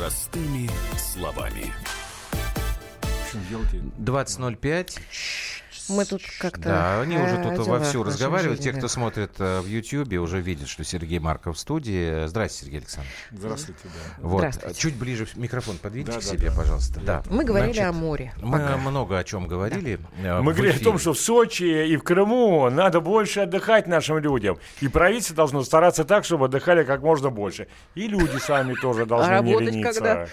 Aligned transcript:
Простыми 0.00 0.66
словами. 0.96 1.70
20.05. 3.98 4.98
Мы 5.90 6.04
тут 6.04 6.22
как-то... 6.38 6.60
Да, 6.62 7.00
они 7.00 7.16
уже 7.18 7.36
тут 7.42 7.58
о 7.58 7.70
вовсю 7.70 8.02
разговаривают. 8.04 8.58
нашей 8.58 8.62
Те, 8.62 8.70
жизни, 8.70 8.78
кто 8.78 8.86
да. 8.88 8.92
смотрит 8.92 9.32
э, 9.38 9.60
в 9.60 9.66
Ютьюбе, 9.66 10.18
уже 10.18 10.40
видят, 10.40 10.68
что 10.68 10.84
Сергей 10.84 11.18
Марков 11.18 11.56
в 11.56 11.58
студии. 11.58 12.26
Здрасте, 12.26 12.64
Сергей 12.64 12.78
Александрович. 12.78 13.14
Здравствуйте, 13.32 13.80
да. 13.84 13.90
Вот. 14.18 14.38
Здравствуйте. 14.38 14.80
Чуть 14.80 14.94
ближе 14.96 15.26
микрофон 15.34 15.78
подвиньте 15.78 16.12
Да, 16.12 16.18
к 16.18 16.22
да, 16.22 16.26
себе, 16.28 16.50
да. 16.50 16.56
пожалуйста. 16.56 17.00
Да. 17.00 17.22
Мы 17.28 17.44
говорили 17.44 17.72
Значит, 17.72 17.88
о 17.90 17.92
море. 17.92 18.32
Мы 18.40 18.58
Пока. 18.58 18.76
много 18.76 19.18
о 19.18 19.24
чем 19.24 19.48
говорили. 19.48 19.98
э, 20.22 20.40
Мы 20.40 20.52
говорили 20.54 20.76
о 20.80 20.84
том, 20.84 20.98
что 20.98 21.12
в 21.12 21.18
Сочи 21.18 21.64
и 21.64 21.96
в 21.96 22.02
Крыму 22.04 22.70
надо 22.70 23.00
больше 23.00 23.40
отдыхать 23.40 23.86
нашим 23.88 24.18
людям. 24.18 24.58
И 24.80 24.88
правительство 24.88 25.34
должно 25.34 25.62
стараться 25.64 26.04
так, 26.04 26.24
чтобы 26.24 26.46
отдыхали 26.46 26.84
как 26.84 27.02
можно 27.02 27.30
больше. 27.30 27.66
И 27.96 28.06
люди 28.06 28.38
сами 28.38 28.74
тоже 28.74 29.06
должны 29.06 29.30
не 29.30 29.34
работать 29.54 29.74
лениться. 29.74 30.00
когда? 30.00 30.26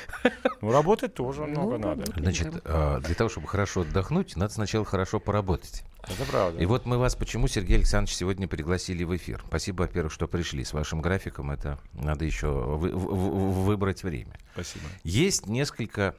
Ну, 0.62 0.72
работать 0.72 1.14
тоже 1.14 1.42
много 1.46 1.78
Ну, 1.78 1.88
надо. 1.90 2.04
ну, 2.16 2.22
Значит, 2.24 2.54
э, 2.64 3.00
для 3.04 3.16
того, 3.16 3.30
чтобы 3.30 3.48
хорошо 3.48 3.82
отдохнуть, 3.82 4.36
надо 4.36 4.54
сначала 4.54 4.86
хорошо 4.86 5.20
поработать. 5.20 5.47
Это 6.04 6.24
правда. 6.30 6.60
И 6.62 6.66
вот 6.66 6.86
мы 6.86 6.98
вас 6.98 7.16
почему, 7.16 7.48
Сергей 7.48 7.78
Александрович, 7.78 8.16
сегодня 8.16 8.48
пригласили 8.48 9.04
в 9.04 9.16
эфир. 9.16 9.44
Спасибо, 9.48 9.82
во-первых, 9.82 10.14
что 10.14 10.28
пришли. 10.28 10.64
С 10.64 10.72
вашим 10.72 11.02
графиком 11.02 11.52
это 11.52 11.80
надо 11.94 12.23
еще 12.23 12.48
вы- 12.50 12.92
в- 12.96 13.16
в- 13.16 13.66
выбрать 13.66 14.04
время. 14.04 14.38
Спасибо. 14.54 14.86
Есть 15.04 15.48
несколько 15.48 16.16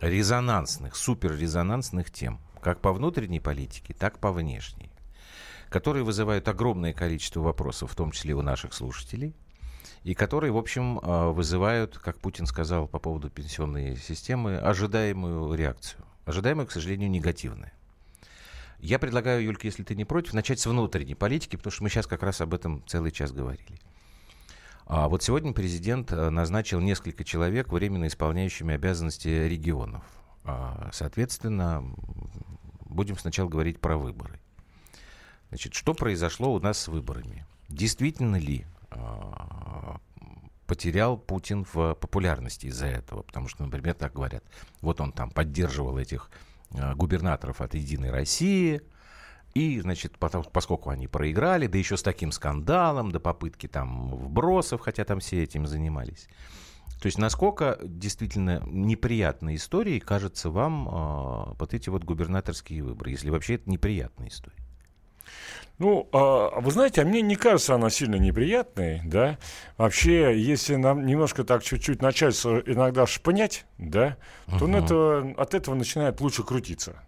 резонансных, 0.00 0.96
суперрезонансных 0.96 2.10
тем, 2.10 2.40
как 2.60 2.80
по 2.80 2.92
внутренней 2.92 3.40
политике, 3.40 3.94
так 3.94 4.18
по 4.18 4.32
внешней, 4.32 4.90
которые 5.68 6.04
вызывают 6.04 6.48
огромное 6.48 6.92
количество 6.92 7.40
вопросов, 7.40 7.92
в 7.92 7.94
том 7.94 8.12
числе 8.12 8.34
у 8.34 8.42
наших 8.42 8.72
слушателей, 8.72 9.34
и 10.02 10.14
которые, 10.14 10.52
в 10.52 10.56
общем, 10.56 10.98
э, 11.02 11.30
вызывают, 11.30 11.98
как 11.98 12.18
Путин 12.20 12.46
сказал 12.46 12.86
по 12.88 12.98
поводу 12.98 13.28
пенсионной 13.28 13.96
системы, 13.96 14.56
ожидаемую 14.56 15.52
реакцию. 15.54 16.04
Ожидаемую, 16.24 16.66
к 16.66 16.72
сожалению, 16.72 17.10
негативную. 17.10 17.72
Я 18.78 18.98
предлагаю, 18.98 19.42
Юлька, 19.42 19.66
если 19.66 19.82
ты 19.82 19.94
не 19.94 20.04
против, 20.04 20.34
начать 20.34 20.60
с 20.60 20.66
внутренней 20.66 21.14
политики, 21.14 21.56
потому 21.56 21.72
что 21.72 21.82
мы 21.82 21.88
сейчас 21.88 22.06
как 22.06 22.22
раз 22.22 22.40
об 22.40 22.54
этом 22.54 22.82
целый 22.86 23.10
час 23.10 23.32
говорили. 23.32 23.80
А 24.86 25.08
вот 25.08 25.22
сегодня 25.22 25.52
президент 25.52 26.12
э, 26.12 26.30
назначил 26.30 26.80
несколько 26.80 27.24
человек, 27.24 27.72
временно 27.72 28.06
исполняющими 28.06 28.74
обязанности 28.74 29.28
регионов. 29.28 30.04
А, 30.44 30.90
Соответственно, 30.92 31.84
будем 32.84 33.18
сначала 33.18 33.48
говорить 33.48 33.80
про 33.80 33.96
выборы. 33.96 34.38
Значит, 35.48 35.74
что 35.74 35.92
произошло 35.92 36.54
у 36.54 36.60
нас 36.60 36.78
с 36.78 36.88
выборами? 36.88 37.44
Действительно 37.68 38.36
ли 38.36 38.64
а, 38.90 40.00
потерял 40.66 41.16
Путин 41.16 41.64
в 41.64 41.94
популярности 41.94 42.66
из-за 42.66 42.86
этого? 42.86 43.22
Потому 43.22 43.48
что, 43.48 43.64
например, 43.64 43.94
так 43.94 44.12
говорят, 44.12 44.44
вот 44.80 45.00
он 45.00 45.12
там 45.12 45.30
поддерживал 45.30 45.98
этих 45.98 46.30
губернаторов 46.70 47.60
от 47.60 47.74
«Единой 47.74 48.10
России», 48.10 48.82
и, 49.56 49.80
значит, 49.80 50.18
потом, 50.18 50.44
поскольку 50.44 50.90
они 50.90 51.08
проиграли, 51.08 51.66
да 51.66 51.78
еще 51.78 51.96
с 51.96 52.02
таким 52.02 52.30
скандалом, 52.30 53.10
до 53.10 53.20
попытки 53.20 53.66
там 53.66 54.10
вбросов, 54.14 54.82
хотя 54.82 55.02
там 55.06 55.20
все 55.20 55.42
этим 55.42 55.66
занимались. 55.66 56.28
То 57.00 57.06
есть 57.06 57.16
насколько 57.16 57.78
действительно 57.82 58.62
неприятной 58.66 59.56
историей 59.56 60.00
кажется 60.00 60.50
вам 60.50 60.88
а, 60.90 61.54
вот 61.58 61.72
эти 61.72 61.88
вот 61.88 62.04
губернаторские 62.04 62.82
выборы, 62.82 63.12
если 63.12 63.30
вообще 63.30 63.54
это 63.54 63.70
неприятная 63.70 64.28
история? 64.28 64.65
Ну, 65.78 66.08
а, 66.12 66.58
вы 66.60 66.70
знаете, 66.70 67.02
а 67.02 67.04
мне 67.04 67.20
не 67.20 67.36
кажется 67.36 67.74
она 67.74 67.90
сильно 67.90 68.16
неприятной, 68.16 69.02
да. 69.04 69.38
Вообще, 69.76 70.40
если 70.40 70.76
нам 70.76 71.04
немножко 71.04 71.44
так 71.44 71.62
чуть-чуть 71.62 72.00
начальство 72.00 72.62
иногда 72.64 73.06
шпынять, 73.06 73.66
да, 73.76 74.16
то 74.58 74.64
он 74.64 74.74
это, 74.74 75.34
от 75.36 75.54
этого 75.54 75.74
начинает 75.74 76.20
лучше 76.20 76.44
крутиться. 76.44 77.02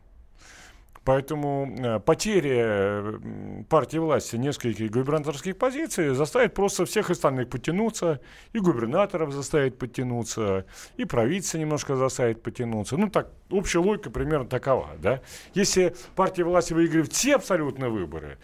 Поэтому 1.08 1.74
э, 1.78 2.00
потеря 2.00 3.18
партии 3.70 3.96
власти 3.96 4.36
нескольких 4.36 4.90
губернаторских 4.90 5.56
позиций 5.56 6.10
заставит 6.10 6.52
просто 6.52 6.84
всех 6.84 7.08
остальных 7.08 7.48
подтянуться, 7.48 8.20
и 8.52 8.58
губернаторов 8.58 9.32
заставит 9.32 9.78
подтянуться, 9.78 10.66
и 10.98 11.06
правительство 11.06 11.56
немножко 11.56 11.96
заставит 11.96 12.42
подтянуться. 12.42 12.98
Ну, 12.98 13.08
так, 13.08 13.32
общая 13.48 13.78
логика 13.78 14.10
примерно 14.10 14.46
такова, 14.46 14.90
да. 14.98 15.22
Если 15.54 15.96
партия 16.14 16.44
власти 16.44 16.74
выигрывает 16.74 17.10
все 17.10 17.36
абсолютно 17.36 17.88
выборы, 17.88 18.36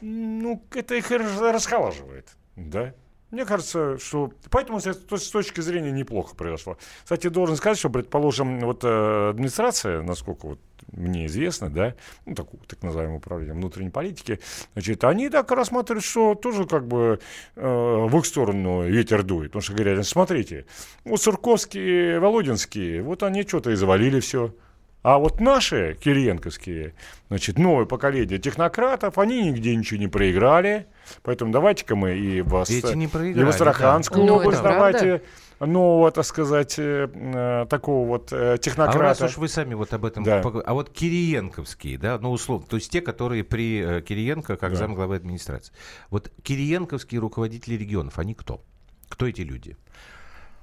ну, 0.00 0.60
это 0.74 0.96
их 0.96 1.12
расхолаживает, 1.12 2.36
да. 2.56 2.94
Мне 3.30 3.44
кажется, 3.44 3.98
что... 3.98 4.32
Поэтому 4.50 4.80
с, 4.80 5.30
точки 5.30 5.60
зрения 5.60 5.90
неплохо 5.90 6.34
произошло. 6.34 6.78
Кстати, 7.02 7.28
должен 7.28 7.56
сказать, 7.56 7.78
что, 7.78 7.90
предположим, 7.90 8.60
вот 8.60 8.84
э, 8.84 9.30
администрация, 9.30 10.00
насколько 10.02 10.46
вот 10.46 10.60
мне 10.92 11.26
известно, 11.26 11.68
да, 11.68 11.94
ну, 12.24 12.34
такое, 12.34 12.60
так 12.66 12.82
называемое 12.82 13.18
управление 13.18 13.54
внутренней 13.54 13.90
политики, 13.90 14.40
значит, 14.72 15.04
они 15.04 15.28
так 15.28 15.50
рассматривают, 15.50 16.04
что 16.04 16.34
тоже 16.34 16.64
как 16.64 16.86
бы 16.86 17.20
э, 17.56 18.06
в 18.06 18.16
их 18.16 18.24
сторону 18.24 18.86
ветер 18.86 19.22
дует. 19.22 19.50
Потому 19.50 19.62
что 19.62 19.74
говорят, 19.74 20.06
смотрите, 20.06 20.64
вот 21.04 21.20
Сурковские, 21.20 22.20
Володинские, 22.20 23.02
вот 23.02 23.22
они 23.22 23.42
что-то 23.42 23.70
и 23.70 23.74
завалили 23.74 24.20
все. 24.20 24.54
А 25.02 25.18
вот 25.18 25.40
наши, 25.40 25.96
кириенковские, 26.00 26.94
значит, 27.28 27.58
новое 27.58 27.86
поколение 27.86 28.38
технократов, 28.38 29.16
они 29.18 29.42
нигде 29.50 29.74
ничего 29.76 30.00
не 30.00 30.08
проиграли. 30.08 30.86
Поэтому 31.22 31.52
давайте-ка 31.52 31.94
мы 31.96 32.16
и 32.18 32.40
в, 32.42 32.56
Ас- 32.56 32.68
Эти 32.70 32.94
не 32.94 33.04
и 33.04 33.08
проиграли. 33.08 33.46
в 33.46 33.48
Астраханскую 33.48 34.26
да. 34.26 34.32
Ну, 34.32 34.38
область 34.38 34.60
правда. 34.60 34.78
давайте 34.98 35.22
нового, 35.60 36.10
так 36.10 36.24
сказать, 36.24 36.78
э, 36.78 37.08
э, 37.14 37.66
такого 37.70 38.06
вот 38.08 38.32
э, 38.32 38.36
А 38.36 38.50
раз 38.52 38.60
технократа. 38.60 39.24
уж 39.26 39.36
вы 39.38 39.48
сами 39.48 39.74
вот 39.74 39.92
об 39.94 40.04
этом... 40.04 40.24
Да. 40.24 40.40
А 40.42 40.74
вот 40.74 40.90
Кириенковские, 40.90 41.96
да, 41.98 42.18
ну, 42.18 42.30
условно, 42.30 42.66
то 42.68 42.76
есть 42.76 42.90
те, 42.90 43.00
которые 43.00 43.44
при 43.44 43.80
э, 43.80 44.02
Кириенко, 44.02 44.56
как 44.56 44.70
Да. 44.72 44.76
замглавы 44.76 45.16
администрации. 45.16 45.72
Вот 46.10 46.30
Кириенковские 46.42 47.20
руководители 47.20 47.74
регионов, 47.76 48.18
они 48.18 48.34
кто? 48.34 48.62
Кто 49.08 49.26
эти 49.26 49.40
люди? 49.42 49.76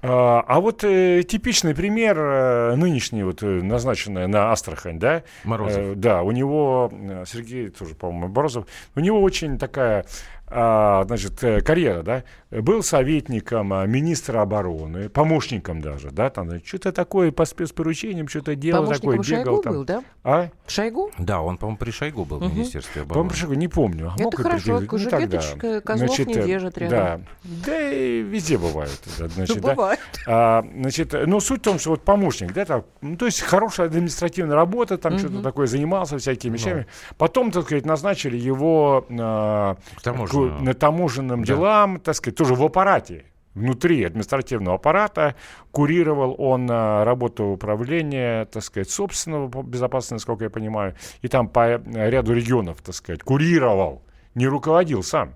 А, 0.07 0.43
а 0.47 0.59
вот 0.59 0.83
э, 0.83 1.23
типичный 1.23 1.73
пример 1.73 2.17
э, 2.19 2.75
нынешний, 2.75 3.23
вот 3.23 3.41
э, 3.43 3.45
назначенный 3.45 4.27
на 4.27 4.51
Астрахань, 4.51 4.99
да? 4.99 5.23
Морозов. 5.43 5.77
Э, 5.77 5.93
да, 5.95 6.21
у 6.21 6.31
него, 6.31 6.91
э, 6.91 7.23
Сергей 7.27 7.69
тоже, 7.69 7.95
по-моему, 7.95 8.27
Морозов, 8.27 8.67
у 8.95 8.99
него 8.99 9.21
очень 9.21 9.57
такая, 9.57 10.05
значит, 10.49 11.43
э, 11.43 11.61
карьера, 11.61 12.03
да? 12.03 12.23
Был 12.51 12.83
советником 12.83 13.73
а, 13.73 13.85
министра 13.85 14.41
обороны, 14.41 15.09
помощником 15.09 15.81
даже, 15.81 16.11
да? 16.11 16.29
Там 16.29 16.63
что-то 16.63 16.91
такое 16.91 17.31
по 17.31 17.45
спецпоручениям, 17.45 18.27
что-то 18.27 18.55
делал, 18.55 18.87
такое 18.87 19.17
бегал 19.17 19.23
Шойгу 19.23 19.61
там. 19.63 19.73
был, 19.73 19.83
да? 19.85 20.03
А? 20.23 20.49
Шойгу? 20.67 21.11
Да, 21.17 21.41
он, 21.41 21.57
по-моему, 21.57 21.77
при 21.77 21.91
Шойгу 21.91 22.23
был 22.25 22.37
в 22.37 22.43
Мгм. 22.43 22.53
Министерстве 22.53 23.01
обороны. 23.01 23.13
По-моему, 23.29 23.35
Шойгу, 23.35 23.53
не 23.55 23.67
помню. 23.67 24.13
А 24.17 24.21
Это 24.21 24.37
хорошо, 24.37 24.77
предъявить? 24.79 24.91
Ну, 24.91 25.09
тогда. 25.09 25.81
козлов 25.81 26.19
не 26.19 26.33
э, 26.33 26.45
держит 26.45 26.77
рядом. 26.77 27.25
Да, 27.43 27.65
да 27.65 27.91
и 27.91 28.21
везде 28.21 28.57
бывают. 28.57 29.01
да, 29.19 29.27
значит, 29.27 29.55
Ну, 29.57 29.61
да. 29.63 29.75
бывает. 29.75 29.99
А, 30.27 30.65
значит, 30.75 31.13
ну, 31.25 31.39
суть 31.39 31.61
в 31.61 31.63
том, 31.63 31.79
что 31.79 31.89
вот 31.91 32.03
помощник, 32.03 32.53
да, 32.53 32.65
там, 32.65 32.83
ну, 33.01 33.17
то 33.17 33.25
есть 33.25 33.41
хорошая 33.41 33.87
административная 33.87 34.55
работа, 34.55 34.97
там 34.97 35.13
Мгм. 35.13 35.19
что-то 35.19 35.41
такое 35.41 35.67
занимался 35.67 36.17
всякими 36.19 36.53
вещами. 36.53 36.85
Потом, 37.17 37.51
так 37.51 37.65
сказать, 37.65 37.85
назначили 37.85 38.37
его 38.37 39.05
а, 39.09 39.75
К 39.97 40.01
таможенному. 40.01 40.34
К- 40.35 40.61
на 40.61 40.73
таможенным 40.73 41.41
Да. 41.41 41.47
делам, 41.47 41.99
так 41.99 42.15
сказать, 42.15 42.37
тоже 42.37 42.55
в 42.55 42.63
аппарате. 42.63 43.25
Внутри 43.53 44.03
административного 44.03 44.75
аппарата 44.75 45.35
курировал 45.71 46.35
он 46.37 46.67
а, 46.69 47.05
работу 47.05 47.45
управления, 47.45 48.45
так 48.45 48.61
сказать, 48.63 48.89
собственного 48.89 49.63
безопасности, 49.63 50.13
насколько 50.13 50.43
я 50.43 50.49
понимаю, 50.49 50.95
и 51.21 51.29
там 51.29 51.47
по 51.47 51.59
э, 51.69 51.79
ряду 52.09 52.33
регионов, 52.33 52.81
так 52.81 52.93
сказать, 52.95 53.23
курировал, 53.23 54.01
не 54.35 54.45
руководил 54.47 55.03
сам, 55.03 55.35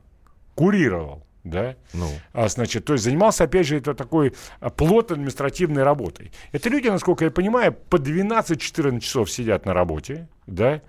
курировал, 0.56 1.24
да. 1.46 1.76
Ну, 1.94 2.08
А, 2.34 2.50
значит, 2.50 2.84
то 2.86 2.92
есть 2.94 3.06
занимался, 3.06 3.46
опять 3.46 3.66
же, 3.68 3.78
это 3.78 3.94
такой 3.94 4.34
а, 4.60 4.70
плотной 4.70 5.16
административной 5.16 5.84
работой. 5.84 6.32
Это 6.52 6.68
люди, 6.70 6.90
насколько 6.90 7.24
я 7.24 7.32
понимаю, 7.32 7.72
по 7.74 7.96
12-14 7.98 9.00
часов 9.00 9.32
сидят 9.32 9.66
на 9.66 9.74
работе, 9.74 10.28
да, 10.54 10.82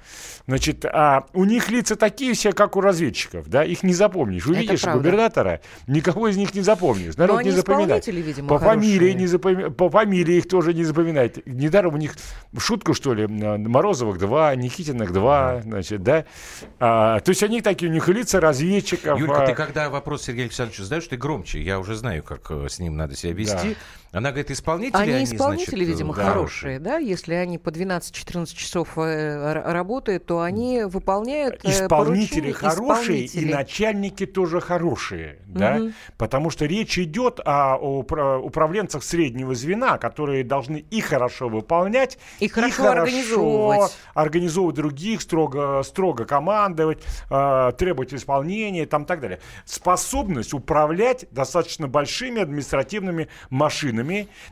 значит, 0.47 0.85
а 0.85 1.27
у 1.33 1.45
них 1.45 1.71
лица 1.71 1.97
такие 1.97 2.35
все, 2.35 2.53
как 2.53 2.77
у 2.77 2.81
разведчиков, 2.81 3.49
да, 3.49 3.65
их 3.65 3.83
не 3.83 3.93
запомнишь. 3.95 4.47
Увидишь 4.47 4.85
губернатора, 4.85 5.61
никого 5.87 6.29
из 6.29 6.37
них 6.37 6.55
не 6.55 6.63
запомнишь, 6.63 7.17
народ 7.17 7.37
Но 7.37 7.43
не 7.43 7.51
запоминает. 7.51 8.07
видимо, 8.07 8.49
По 8.49 8.59
фамилии, 8.59 9.13
хорошие. 9.13 9.15
не 9.15 9.27
запоми- 9.27 9.71
по 9.71 9.91
фамилии 9.91 10.37
их 10.37 10.49
тоже 10.49 10.75
не 10.75 10.85
запоминает. 10.85 11.47
Недаром 11.47 11.95
у 11.95 11.97
них 11.99 12.17
шутку, 12.59 12.95
что 12.95 13.15
ли, 13.15 13.27
Морозовых 13.27 14.19
два, 14.19 14.55
Никитиных 14.55 15.13
два, 15.13 15.61
значит, 15.63 16.03
да. 16.03 16.25
А, 16.79 17.21
то 17.21 17.31
есть 17.31 17.43
они 17.43 17.61
такие, 17.61 17.91
у 17.91 17.95
них 17.95 18.09
лица 18.09 18.41
разведчиков. 18.41 19.19
Юлька, 19.19 19.45
а, 19.45 19.47
ты 19.47 19.55
когда 19.55 19.89
вопрос 19.91 20.23
Сергею 20.25 20.45
Александровичу 20.47 20.85
задаешь, 20.85 21.07
ты 21.07 21.17
громче. 21.17 21.63
Я 21.63 21.79
уже 21.79 21.95
знаю, 21.95 22.23
как 22.23 22.51
э, 22.51 22.69
с 22.69 22.79
ним 22.79 22.97
надо 22.97 23.15
себя 23.17 23.33
вести. 23.33 23.77
Она 24.13 24.31
говорит, 24.31 24.51
исполнители 24.51 25.01
они, 25.01 25.13
они 25.13 25.25
исполнители, 25.25 25.85
значит, 25.85 25.89
видимо, 25.89 26.15
да, 26.15 26.25
хорошие, 26.25 26.81
да? 26.81 26.99
Если 26.99 27.35
они 27.35 27.59
по 27.59 27.69
12-14 27.69 28.57
часов 28.57 28.99
э, 28.99 29.53
работают, 29.53 30.27
то 30.27 30.41
они 30.41 30.83
выполняют 30.83 31.65
э, 31.65 31.71
Исполнители 31.71 32.51
хорошие 32.51 33.27
исполнители. 33.27 33.51
и 33.51 33.55
начальники 33.55 34.27
тоже 34.27 34.61
хорошие, 34.61 35.39
да? 35.47 35.77
Угу. 35.77 35.93
Потому 36.19 36.51
что 36.51 36.67
речь 36.67 36.99
идет 36.99 37.39
о, 37.45 37.77
управленцах 37.77 39.05
среднего 39.05 39.55
звена, 39.55 39.97
которые 39.99 40.43
должны 40.43 40.85
и 40.91 41.01
хорошо 41.01 41.49
выполнять, 41.49 42.19
и, 42.41 42.47
и 42.47 42.49
хорошо, 42.49 42.83
хорошо 42.83 43.03
организовывать. 43.03 43.97
организовывать 44.15 44.77
других, 44.77 45.21
строго, 45.23 45.83
строго 45.85 46.25
командовать, 46.25 47.03
э, 47.31 47.73
требовать 47.79 48.13
исполнения 48.13 48.83
и 48.83 48.87
там 48.87 49.05
так 49.05 49.21
далее. 49.21 49.39
Способность 49.65 50.53
управлять 50.53 51.27
достаточно 51.31 51.87
большими 51.87 52.43
административными 52.43 53.29
машинами, 53.51 54.00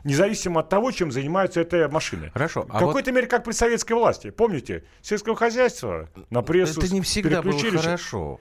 независимо 0.03 0.61
от 0.61 0.69
того, 0.69 0.91
чем 0.91 1.11
занимаются 1.11 1.61
эти 1.61 1.89
машины. 1.89 2.31
Хорошо. 2.33 2.65
А 2.69 2.77
в 2.77 2.79
какой-то 2.79 3.11
вот... 3.11 3.15
мере, 3.15 3.27
как 3.27 3.43
при 3.43 3.51
советской 3.51 3.93
власти. 3.93 4.29
Помните, 4.29 4.83
сельского 5.01 5.35
хозяйства 5.35 6.09
на 6.29 6.41
прессу 6.41 6.79
Это 6.79 6.93
не 6.93 7.01
всегда 7.01 7.41
было 7.41 7.59
хорошо. 7.59 8.39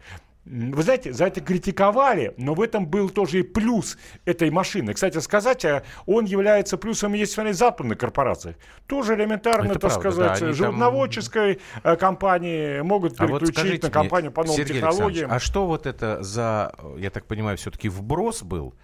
Вы 0.51 0.83
знаете, 0.83 1.13
за 1.13 1.27
это 1.27 1.43
критиковали, 1.43 2.33
но 2.39 2.55
в 2.55 2.63
этом 2.63 2.87
был 2.87 3.11
тоже 3.11 3.41
и 3.41 3.43
плюс 3.43 3.99
этой 4.25 4.51
машины. 4.51 4.95
Кстати 4.95 5.19
сказать, 5.19 5.65
э, 5.65 5.83
он 6.07 6.25
является 6.25 6.79
плюсом, 6.79 7.13
если 7.13 7.35
смотреть 7.35 7.57
западных 7.57 7.99
корпораций. 7.99 8.57
Тоже 8.87 9.15
элементарно, 9.15 9.73
это 9.73 9.79
так 9.79 10.01
правда, 10.01 10.11
сказать, 10.11 10.41
да, 10.41 10.53
животноводческой 10.53 11.61
там... 11.83 11.93
Э, 11.93 11.97
компании 11.97 12.81
могут 12.81 13.19
переключить 13.19 13.59
а 13.59 13.63
вот 13.65 13.83
на 13.83 13.91
компанию 13.91 14.33
по 14.33 14.43
новым 14.43 14.57
Сергей 14.57 14.77
технологиям. 14.77 15.31
А 15.31 15.39
что 15.39 15.67
вот 15.67 15.87
это 15.87 16.23
за, 16.23 16.75
я 16.97 17.11
так 17.11 17.27
понимаю, 17.27 17.59
все-таки 17.59 17.91
вброс 17.91 18.43
был? 18.43 18.75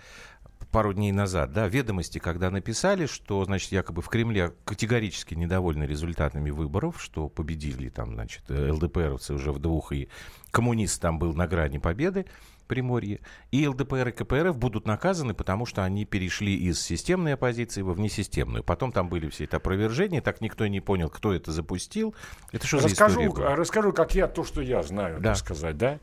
Пару 0.75 0.93
дней 0.93 1.13
назад, 1.13 1.53
да, 1.53 1.69
ведомости, 1.69 2.19
когда 2.19 2.51
написали, 2.51 3.07
что, 3.07 3.45
значит, 3.45 3.71
якобы 3.71 4.03
в 4.03 4.09
Кремле 4.09 4.55
категорически 4.65 5.35
недовольны 5.35 5.85
результатами 5.85 6.51
выборов, 6.51 7.01
что 7.01 7.29
победили 7.29 7.91
там, 7.91 8.15
значит, 8.15 8.43
ЛДПРовцы 8.49 9.35
уже 9.35 9.53
в 9.53 9.61
двух, 9.61 9.93
и 9.93 10.09
коммунист 10.51 11.01
там 11.01 11.21
был 11.21 11.33
на 11.33 11.47
грани 11.47 11.79
победы, 11.79 12.27
Приморье. 12.67 13.21
И 13.53 13.69
ЛДПР 13.69 14.09
и 14.09 14.13
КПРФ 14.13 14.57
будут 14.57 14.85
наказаны, 14.87 15.33
потому 15.33 15.65
что 15.65 15.85
они 15.85 16.05
перешли 16.07 16.57
из 16.57 16.81
системной 16.81 17.35
оппозиции 17.35 17.83
во 17.83 17.93
внесистемную. 17.93 18.65
Потом 18.65 18.91
там 18.91 19.09
были 19.09 19.29
все 19.29 19.45
это 19.45 19.59
опровержения, 19.59 20.23
так 20.23 20.41
никто 20.41 20.67
не 20.67 20.81
понял, 20.81 21.09
кто 21.09 21.33
это 21.33 21.53
запустил. 21.53 22.17
Это 22.51 22.67
что 22.67 22.79
расскажу, 22.79 23.21
за 23.21 23.27
история 23.27 23.31
была? 23.31 23.55
Расскажу, 23.55 23.93
как 23.93 24.15
я, 24.17 24.27
то, 24.27 24.43
что 24.43 24.61
я 24.61 24.83
знаю, 24.83 25.21
да. 25.21 25.31
так 25.31 25.37
сказать, 25.37 25.77
да. 25.77 26.01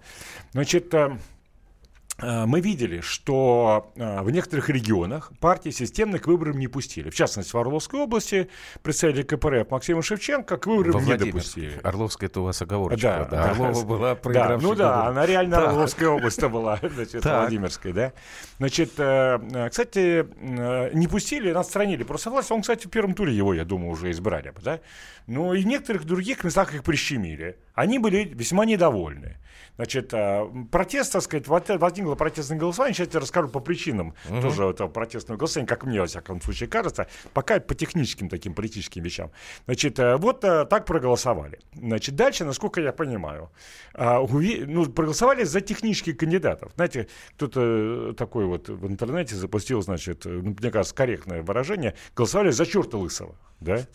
Значит, 0.54 0.94
э, 0.94 1.18
Э, 1.18 1.18
мы 2.46 2.62
видели, 2.62 3.02
что 3.02 3.92
э, 3.96 4.22
в 4.22 4.30
некоторых 4.30 4.70
регионах 4.70 5.32
партии 5.40 5.70
системно 5.70 6.20
к 6.20 6.28
выборам 6.28 6.60
не 6.60 6.68
пустили. 6.68 7.10
В 7.10 7.16
частности, 7.16 7.52
в 7.52 7.58
Орловской 7.58 8.00
области 8.00 8.50
представители 8.84 9.24
КПРФ 9.24 9.70
Максима 9.72 10.02
Шевченко 10.02 10.58
к 10.58 10.68
выборам 10.68 11.04
не 11.04 11.16
допустили. 11.16 11.80
Орловская 11.84 12.30
это 12.30 12.42
у 12.42 12.44
вас 12.46 12.62
оговорочка. 12.62 13.28
Да, 13.30 13.38
да. 13.38 13.50
Орлова 13.52 13.86
была 13.86 14.16
Да, 14.16 14.58
ну 14.62 14.76
да, 14.76 15.08
она 15.08 15.26
реально 15.26 15.58
так. 15.58 15.70
Орловская 15.70 16.10
область 16.10 16.42
была, 16.42 16.80
значит. 16.96 17.24
Владимирская, 17.24 17.94
да. 17.94 18.14
Значит, 18.58 18.92
э, 18.98 19.70
кстати, 19.70 20.26
не 20.96 21.08
пустили, 21.08 21.50
отстранили 21.50 22.04
просто 22.04 22.30
власть. 22.30 22.52
Он, 22.52 22.62
кстати, 22.62 22.88
в 22.88 22.90
первом 22.90 23.14
туре 23.14 23.36
его, 23.36 23.54
я 23.54 23.66
думаю, 23.66 23.92
уже 23.92 24.12
избрали, 24.12 24.54
да. 24.64 24.80
Но 25.28 25.54
и 25.54 25.64
в 25.64 25.68
некоторых 25.68 26.06
других 26.06 26.44
местах 26.44 26.74
их 26.74 26.84
прищемили. 26.84 27.58
Они 27.74 28.00
были 28.00 28.24
весьма 28.24 28.66
недовольны. 28.66 29.38
Значит, 29.76 30.14
протест, 30.72 31.14
так 31.14 31.22
сказать, 31.22 31.48
возник 31.48 32.06
было 32.06 32.16
протестное 32.16 32.58
голосование. 32.58 32.94
Сейчас 32.94 33.14
я 33.14 33.20
расскажу 33.20 33.50
по 33.50 33.60
причинам 33.60 34.14
угу. 34.30 34.42
тоже 34.42 34.64
этого 34.64 34.88
протестного 34.88 35.38
голосования, 35.38 35.68
как 35.68 35.86
мне, 35.86 36.00
во 36.00 36.08
всяком 36.08 36.42
случае, 36.42 36.70
кажется. 36.70 37.08
Пока 37.34 37.60
по 37.60 37.76
техническим 37.76 38.30
таким 38.30 38.54
политическим 38.54 39.04
вещам. 39.04 39.32
Значит, 39.66 40.00
э, 40.00 40.18
вот 40.18 40.44
э, 40.44 40.66
так 40.66 40.86
проголосовали. 40.86 41.60
Значит, 41.74 42.16
дальше, 42.16 42.46
насколько 42.46 42.82
я 42.82 42.92
понимаю, 42.92 43.50
э, 43.94 44.20
ну, 44.68 44.86
проголосовали 44.86 45.44
за 45.44 45.62
технических 45.62 46.18
кандидатов. 46.18 46.72
Знаете, 46.76 47.08
кто-то 47.36 48.14
такой 48.14 48.46
вот 48.46 48.70
в 48.70 48.88
интернете 48.88 49.36
запустил, 49.36 49.82
значит, 49.82 50.26
ну, 50.26 50.56
мне 50.60 50.72
кажется, 50.72 50.96
корректное 50.96 51.42
выражение, 51.42 51.96
голосовали 52.16 52.52
за 52.52 52.66
черта 52.66 52.98
лысого, 52.98 53.36
да? 53.60 53.86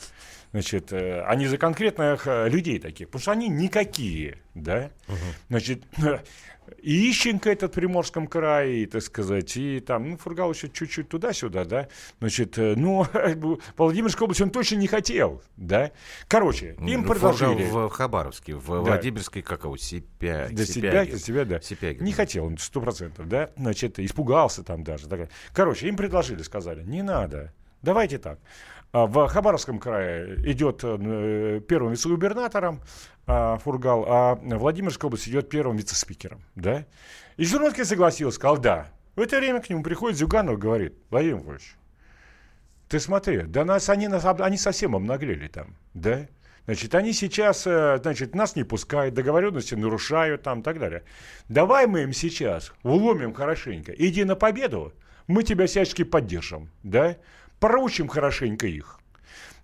Значит, 0.56 0.92
а 0.92 1.34
не 1.34 1.46
за 1.46 1.58
конкретных 1.58 2.26
людей 2.26 2.78
таких, 2.78 3.08
потому 3.08 3.20
что 3.20 3.32
они 3.32 3.48
никакие, 3.48 4.38
да, 4.54 4.90
угу. 5.06 5.16
значит, 5.48 5.82
и 6.82 7.10
Ищенко 7.10 7.50
этот 7.50 7.72
в 7.72 7.74
Приморском 7.74 8.26
крае, 8.26 8.82
и, 8.82 8.86
так 8.86 9.02
сказать, 9.02 9.56
и 9.56 9.80
там, 9.80 10.10
ну, 10.10 10.16
Фургал 10.16 10.52
еще 10.52 10.68
чуть-чуть 10.68 11.08
туда-сюда, 11.08 11.64
да, 11.64 11.88
значит, 12.18 12.58
э, 12.58 12.74
ну, 12.76 13.06
Владимирской 13.76 14.24
области 14.24 14.42
он 14.42 14.50
точно 14.50 14.76
не 14.76 14.86
хотел, 14.86 15.42
да. 15.56 15.92
Короче, 16.28 16.76
им 16.80 17.02
ну, 17.02 17.08
предложили... 17.08 17.64
в 17.64 17.88
Хабаровске, 17.88 18.54
в 18.54 18.66
да. 18.66 18.80
Владимирской, 18.80 19.42
как 19.42 19.64
его, 19.64 19.76
Сипя... 19.76 20.48
Да, 20.50 20.64
Сипягин, 20.64 21.18
себя, 21.18 21.44
да. 21.44 21.60
Сипягин. 21.60 22.04
Не 22.04 22.12
хотел 22.12 22.46
он, 22.46 22.58
сто 22.58 22.80
процентов, 22.80 23.28
да, 23.28 23.50
значит, 23.56 23.98
испугался 23.98 24.62
там 24.62 24.82
даже. 24.82 25.06
Короче, 25.52 25.88
им 25.88 25.96
предложили, 25.96 26.42
сказали, 26.42 26.82
не 26.82 27.02
надо, 27.02 27.52
давайте 27.82 28.18
так. 28.18 28.38
А, 28.92 29.06
в 29.06 29.26
Хабаровском 29.28 29.78
крае 29.78 30.36
идет 30.50 30.80
э, 30.82 31.60
первым 31.68 31.92
вице-губернатором 31.92 32.80
а, 33.26 33.58
Фургал, 33.58 34.04
а 34.08 34.34
Владимирская 34.36 35.08
область 35.08 35.28
идет 35.28 35.48
первым 35.48 35.76
вице-спикером. 35.76 36.42
Да? 36.54 36.86
И 37.36 37.44
Жириновский 37.44 37.84
согласился, 37.84 38.36
сказал, 38.36 38.58
да. 38.58 38.88
В 39.14 39.20
это 39.20 39.38
время 39.38 39.60
к 39.60 39.68
нему 39.70 39.82
приходит 39.82 40.18
Зюганов, 40.18 40.58
говорит, 40.58 40.94
Владимир 41.10 41.36
Владимирович, 41.36 41.76
ты 42.88 43.00
смотри, 43.00 43.42
да 43.42 43.64
нас 43.64 43.88
они, 43.88 44.08
нас, 44.08 44.24
они 44.24 44.56
совсем 44.56 44.94
обнаглели 44.94 45.48
там, 45.48 45.76
да? 45.94 46.26
Значит, 46.66 46.94
они 46.96 47.12
сейчас, 47.12 47.66
э, 47.66 47.98
значит, 48.02 48.34
нас 48.34 48.56
не 48.56 48.64
пускают, 48.64 49.14
договоренности 49.14 49.74
нарушают 49.74 50.42
там 50.42 50.60
и 50.60 50.62
так 50.62 50.78
далее. 50.78 51.04
Давай 51.48 51.86
мы 51.86 52.02
им 52.02 52.12
сейчас 52.12 52.72
уломим 52.82 53.32
хорошенько. 53.32 53.92
Иди 53.92 54.24
на 54.24 54.34
победу, 54.34 54.92
мы 55.28 55.44
тебя 55.44 55.66
всячески 55.66 56.02
поддержим, 56.02 56.70
да? 56.82 57.16
Проучим 57.60 58.08
хорошенько 58.08 58.66
их. 58.66 58.98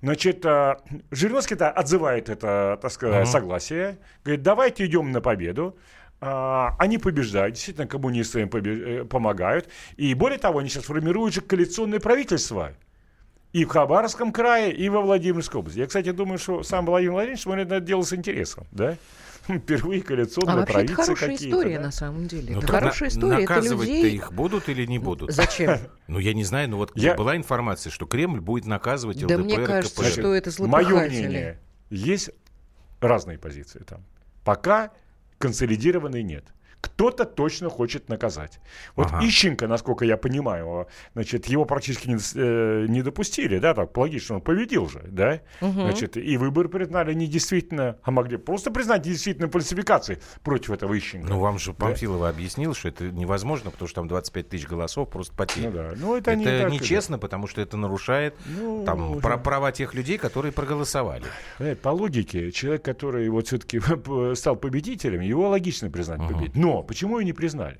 Значит, 0.02 0.44
э, 0.44 0.76
Жириновский-то 1.12 1.70
отзывает 1.70 2.28
это, 2.28 2.78
так 2.82 2.90
сказать, 2.90 3.26
uh-huh. 3.26 3.30
согласие. 3.30 3.98
Говорит, 4.24 4.42
давайте 4.42 4.86
идем 4.86 5.12
на 5.12 5.20
победу. 5.20 5.76
А, 6.20 6.76
они 6.78 6.98
побеждают, 6.98 7.54
действительно, 7.54 7.86
коммунисты 7.86 8.40
им 8.42 8.48
э, 8.52 9.04
помогают. 9.04 9.68
И 9.96 10.14
более 10.14 10.38
того, 10.38 10.58
они 10.58 10.68
сейчас 10.68 10.84
формируют 10.84 11.34
же 11.34 11.40
коалиционное 11.40 12.00
правительство. 12.00 12.72
И 13.52 13.64
в 13.64 13.68
Хабаровском 13.68 14.32
крае, 14.32 14.72
и 14.72 14.88
во 14.88 15.02
Владимирской 15.02 15.60
области. 15.60 15.78
Я, 15.78 15.86
кстати, 15.86 16.10
думаю, 16.10 16.38
что 16.38 16.62
сам 16.62 16.86
Владимир 16.86 17.12
Владимирович 17.12 17.42
смотрит 17.42 17.68
на 17.68 17.74
это 17.74 17.84
дело 17.84 18.02
с 18.02 18.12
интересом. 18.12 18.66
Да? 18.70 18.96
впервые 19.58 20.02
коалиционные 20.02 20.54
а 20.54 20.56
вообще 20.56 20.82
это 20.82 20.94
хорошая 20.94 21.34
история, 21.34 21.76
да? 21.76 21.84
на 21.84 21.90
самом 21.90 22.26
деле. 22.26 22.54
Ну, 22.54 22.58
это 22.60 22.66
хорошая 22.66 23.08
на, 23.08 23.12
история. 23.12 23.40
Наказывать-то 23.40 23.94
людей... 23.94 24.14
их 24.16 24.32
будут 24.32 24.68
или 24.68 24.86
не 24.86 24.98
будут? 24.98 25.32
Зачем? 25.32 25.78
Ну, 26.08 26.18
я 26.18 26.34
не 26.34 26.44
знаю, 26.44 26.68
но 26.68 26.76
вот 26.76 26.92
я... 26.94 27.14
была 27.14 27.36
информация, 27.36 27.90
что 27.90 28.04
Кремль 28.04 28.40
будет 28.40 28.66
наказывать 28.66 29.16
ЛДПР 29.22 29.28
Да 29.28 29.38
мне 29.38 29.58
кажется, 29.58 30.04
что 30.04 30.34
это 30.34 30.50
злопыхатели. 30.50 30.92
Мое 30.92 31.08
мнение, 31.08 31.60
есть 31.88 32.30
разные 33.00 33.38
позиции 33.38 33.82
там. 33.86 34.04
Пока 34.44 34.90
консолидированной 35.38 36.22
нет 36.22 36.44
кто-то 36.80 37.24
точно 37.24 37.70
хочет 37.70 38.08
наказать. 38.08 38.60
Вот 38.96 39.08
ага. 39.08 39.24
Ищенко, 39.26 39.66
насколько 39.68 40.04
я 40.04 40.16
понимаю, 40.16 40.86
значит, 41.14 41.46
его 41.46 41.64
практически 41.64 42.08
не, 42.08 42.16
э, 42.34 42.86
не 42.88 43.02
допустили, 43.02 43.58
да, 43.58 43.74
так 43.74 43.96
логично, 43.96 44.36
он 44.36 44.40
победил 44.42 44.88
же, 44.88 45.02
да, 45.06 45.40
угу. 45.60 45.72
значит, 45.72 46.16
и 46.16 46.36
выборы 46.36 46.68
признали 46.68 47.14
недействительно, 47.14 47.98
а 48.02 48.10
могли 48.10 48.36
просто 48.36 48.70
признать 48.70 49.04
недействительной 49.04 49.50
фальсификацией 49.50 50.20
против 50.42 50.70
этого 50.70 50.96
Ищенко. 50.98 51.28
Ну, 51.28 51.38
вам 51.38 51.58
же 51.58 51.72
Памфилова 51.72 52.26
да? 52.26 52.30
объяснил, 52.30 52.74
что 52.74 52.88
это 52.88 53.04
невозможно, 53.10 53.70
потому 53.70 53.88
что 53.88 54.00
там 54.00 54.08
25 54.08 54.48
тысяч 54.48 54.66
голосов 54.66 55.08
просто 55.08 55.34
потеряно. 55.34 55.70
Ну, 55.70 55.72
да. 55.82 55.94
ну, 55.96 56.16
это 56.16 56.30
это 56.32 56.70
не 56.70 56.78
нечестно, 56.78 57.16
да. 57.16 57.20
потому 57.20 57.46
что 57.46 57.60
это 57.60 57.76
нарушает 57.76 58.34
ну, 58.46 58.84
там, 58.84 59.12
уже... 59.12 59.20
права 59.20 59.72
тех 59.72 59.94
людей, 59.94 60.18
которые 60.18 60.52
проголосовали. 60.52 61.24
По 61.82 61.90
логике, 61.90 62.50
человек, 62.50 62.84
который 62.84 63.28
вот 63.28 63.46
все-таки 63.46 63.80
стал 64.34 64.56
победителем, 64.56 65.20
его 65.20 65.48
логично 65.48 65.90
признать 65.90 66.20
угу. 66.20 66.28
победителем. 66.28 66.61
Но 66.62 66.82
почему 66.82 67.18
ее 67.18 67.24
не 67.24 67.32
признали? 67.32 67.78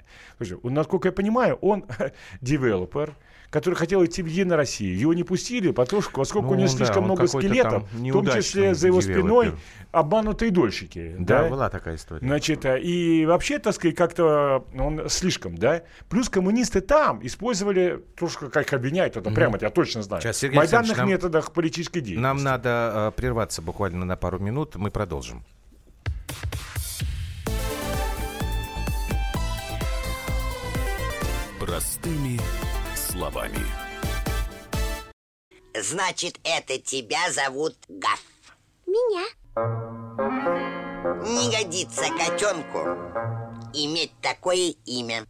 Насколько 0.64 1.08
я 1.08 1.12
понимаю, 1.12 1.56
он 1.60 1.84
девелопер, 2.40 3.14
который 3.50 3.74
хотел 3.74 4.04
идти 4.04 4.22
в 4.22 4.26
Единую 4.26 4.56
Россию. 4.56 4.98
Его 4.98 5.14
не 5.14 5.22
пустили, 5.22 5.70
потому 5.70 6.02
что, 6.02 6.10
поскольку 6.10 6.48
ну, 6.48 6.52
у 6.52 6.56
него 6.56 6.68
да, 6.68 6.74
слишком 6.74 7.04
много 7.04 7.28
скелетов, 7.28 7.84
в 7.92 8.12
том 8.12 8.26
числе 8.26 8.74
за 8.74 8.88
его 8.88 9.00
спиной 9.00 9.52
обманутые 9.92 10.50
дольщики. 10.50 11.14
Да, 11.18 11.42
да, 11.42 11.48
была 11.48 11.70
такая 11.70 11.94
история. 11.94 12.26
Значит, 12.26 12.64
э, 12.64 12.80
и 12.80 13.24
вообще, 13.24 13.60
так 13.60 13.74
сказать, 13.74 13.94
как-то 13.94 14.64
он 14.76 15.08
слишком, 15.08 15.56
да. 15.56 15.82
Плюс 16.08 16.28
коммунисты 16.28 16.80
там 16.80 17.24
использовали, 17.24 18.02
то, 18.16 18.28
что 18.28 18.48
как 18.48 18.72
обвиняют, 18.72 19.16
это 19.16 19.28
угу. 19.28 19.36
прямо, 19.36 19.58
я 19.60 19.70
точно 19.70 20.02
знаю, 20.02 20.22
Сейчас, 20.22 20.42
в 20.42 20.52
майданных 20.52 20.96
нам, 20.96 21.08
методах 21.08 21.52
политической 21.52 22.00
деятельности. 22.00 22.22
Нам 22.22 22.42
надо 22.42 23.12
э, 23.14 23.20
прерваться 23.20 23.62
буквально 23.62 24.04
на 24.06 24.16
пару 24.16 24.40
минут, 24.40 24.74
мы 24.74 24.90
продолжим. 24.90 25.44
Простыми 31.72 32.38
словами. 32.94 33.64
Значит, 35.74 36.38
это 36.44 36.76
тебя 36.78 37.32
зовут 37.32 37.74
Гав. 37.88 38.20
Меня. 38.86 39.24
Не 41.24 41.50
годится 41.50 42.04
котенку 42.10 42.80
иметь 43.72 44.12
такое 44.20 44.74
имя. 44.84 45.24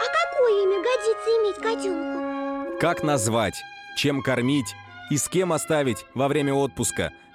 А 0.00 0.04
какое 0.30 0.62
имя 0.62 0.80
годится 0.80 1.30
иметь 1.40 1.56
котенку? 1.56 2.78
Как 2.78 3.02
назвать, 3.02 3.60
чем 3.96 4.22
кормить 4.22 4.76
и 5.10 5.16
с 5.16 5.28
кем 5.28 5.52
оставить 5.52 6.06
во 6.14 6.28
время 6.28 6.54
отпуска. 6.54 7.10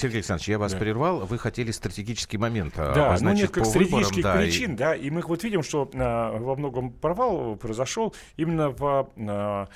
Сергей 0.00 0.16
Александрович, 0.18 0.48
я 0.48 0.58
вас 0.58 0.72
Да. 0.72 0.78
прервал. 0.78 1.26
Вы 1.26 1.38
хотели 1.38 1.70
стратегический 1.70 2.38
момент 2.38 2.74
а, 2.78 2.94
Да, 2.94 3.00
ну 3.02 3.06
обозначить 3.08 3.42
несколько 3.42 3.60
по 3.64 3.66
выборам, 3.70 4.04
стратегических 4.04 4.22
да, 4.22 4.34
и- 4.34 4.44
причин, 4.46 4.76
да, 4.76 4.94
и 4.94 5.10
мы 5.10 5.20
вот 5.20 5.44
видим, 5.44 5.62
что 5.62 5.90
а, 5.94 6.38
во 6.38 6.56
многом 6.56 6.90
провал 6.90 7.56
произошел 7.56 8.14
именно 8.36 8.70
в, 8.70 9.10
а, 9.18 9.68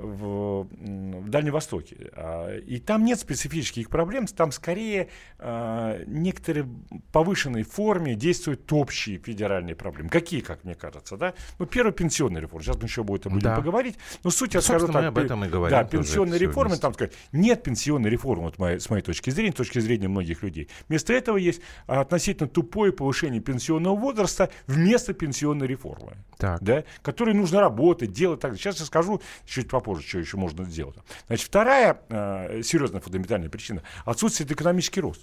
в, 0.00 0.64
в 0.64 1.28
Дальнем 1.28 1.52
Востоке. 1.52 2.10
А, 2.14 2.56
И 2.58 2.78
там 2.78 3.04
нет 3.04 3.18
специфических 3.20 3.88
проблем, 3.88 4.26
там 4.26 4.52
скорее 4.52 5.08
а, 5.38 5.98
некоторые 6.06 6.68
повышенной 7.12 7.62
форме 7.62 8.14
действуют 8.14 8.70
общие 8.72 9.18
федеральные 9.18 9.74
проблемы. 9.74 10.08
Какие, 10.10 10.40
как 10.40 10.64
мне 10.64 10.74
кажется, 10.74 11.16
да? 11.16 11.34
Ну, 11.58 11.66
первая 11.66 11.92
пенсионная 11.92 12.40
реформа. 12.40 12.62
Сейчас 12.62 12.76
мы 12.76 12.84
еще 12.84 13.00
об 13.02 13.12
этом 13.12 13.32
будем 13.32 13.44
Да. 13.44 13.56
поговорить. 13.56 13.96
Но 14.24 14.30
суть 14.30 14.54
я 14.54 14.60
Собственно, 14.60 14.78
скажу 14.80 14.92
так. 14.92 15.04
об 15.06 15.18
этом 15.18 15.44
и 15.44 15.48
говорим 15.48 15.76
Да, 15.78 15.84
пенсионная 15.84 16.38
реформа, 16.38 16.76
там 16.76 16.94
сказать, 16.94 17.12
нет 17.32 17.62
пенсионной 17.62 18.10
реформы, 18.10 18.44
вот 18.44 18.58
моей- 18.58 18.80
с 18.80 18.88
моей 18.90 19.02
точки 19.02 19.30
зрения, 19.30 19.52
с 19.52 19.56
точки 19.56 19.78
зрения 19.78 20.08
многих 20.08 20.42
людей. 20.42 20.68
Вместо 20.88 21.12
этого 21.12 21.36
есть 21.36 21.60
а, 21.86 22.00
относительно 22.00 22.48
тупое 22.48 22.92
повышение 22.92 23.40
пенсионного 23.40 23.96
возраста 23.96 24.50
вместо 24.66 25.12
пенсионной 25.12 25.66
реформы, 25.66 26.16
Так. 26.38 26.62
да, 26.62 26.84
которой 27.02 27.34
нужно 27.34 27.60
работать, 27.60 28.12
делать 28.12 28.40
так. 28.40 28.54
Сейчас 28.56 28.80
я 28.80 28.86
скажу 28.86 29.20
чуть 29.46 29.68
попозже, 29.68 29.87
что 29.96 30.18
еще 30.18 30.36
можно 30.36 30.64
сделать. 30.64 30.96
Значит, 31.26 31.46
вторая 31.46 32.00
а, 32.10 32.62
серьезная 32.62 33.00
фундаментальная 33.00 33.48
причина– 33.48 33.82
отсутствие 34.04 34.48
экономический 34.50 35.00
рост. 35.00 35.22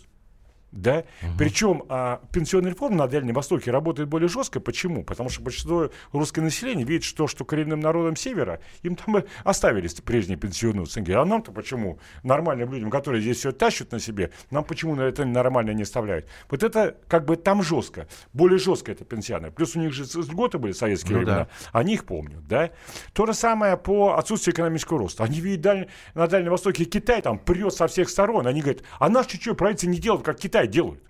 Да? 0.76 1.06
Причем 1.38 1.84
а, 1.90 2.22
пенсионная 2.32 2.72
реформа 2.72 2.98
на 2.98 3.08
Дальнем 3.08 3.34
Востоке 3.34 3.72
работает 3.72 4.10
более 4.10 4.28
жестко. 4.30 4.60
Почему? 4.60 5.04
Потому 5.04 5.30
что 5.30 5.42
большинство 5.42 5.90
русского 6.12 6.44
населения 6.44 6.84
видит, 6.84 7.04
что, 7.04 7.28
что 7.28 7.46
коренным 7.46 7.80
народам 7.80 8.16
Севера 8.16 8.60
им 8.84 8.96
там 8.96 9.18
и 9.20 9.24
оставили 9.44 9.90
прежние 10.04 10.38
пенсионные 10.38 10.86
ценги. 10.86 11.12
А 11.14 11.24
нам-то 11.26 11.52
почему? 11.52 12.00
Нормальным 12.24 12.72
людям, 12.74 12.90
которые 12.90 13.22
здесь 13.22 13.38
все 13.38 13.52
тащат 13.52 13.92
на 13.92 14.00
себе, 14.00 14.32
нам 14.52 14.64
почему 14.66 14.96
на 14.96 15.02
это 15.04 15.24
нормально 15.26 15.72
не 15.72 15.84
оставляют? 15.84 16.28
Вот 16.50 16.62
это 16.64 16.98
как 17.08 17.26
бы 17.26 17.38
там 17.38 17.64
жестко. 17.64 18.08
Более 18.34 18.60
жестко 18.60 18.92
это 18.92 19.06
пенсионная. 19.06 19.52
Плюс 19.52 19.76
у 19.76 19.80
них 19.80 19.94
же 19.94 20.04
льготы 20.04 20.58
были 20.58 20.74
советские 20.74 21.14
Ну 21.14 21.20
времена. 21.20 21.38
да. 21.46 21.50
Они 21.72 21.94
их 21.94 22.06
помнят, 22.06 22.46
да? 22.48 22.72
То 23.14 23.26
же 23.26 23.34
самое 23.34 23.78
по 23.78 24.18
отсутствию 24.18 24.54
экономического 24.54 25.00
роста. 25.00 25.24
Они 25.24 25.40
видят 25.40 25.62
даль- 25.62 25.88
на 26.14 26.28
Дальнем 26.28 26.52
Востоке 26.52 26.84
Китай 26.86 27.22
там 27.22 27.40
прет 27.40 27.74
со 27.74 27.88
всех 27.88 28.10
сторон. 28.10 28.46
Они 28.48 28.62
говорят, 28.62 28.84
а 29.00 29.08
наш 29.10 29.28
что, 29.28 29.54
правительство 29.56 29.90
не 29.90 30.00
делает, 30.00 30.24
как 30.24 30.38
Китай 30.38 30.65
делают. 30.68 31.02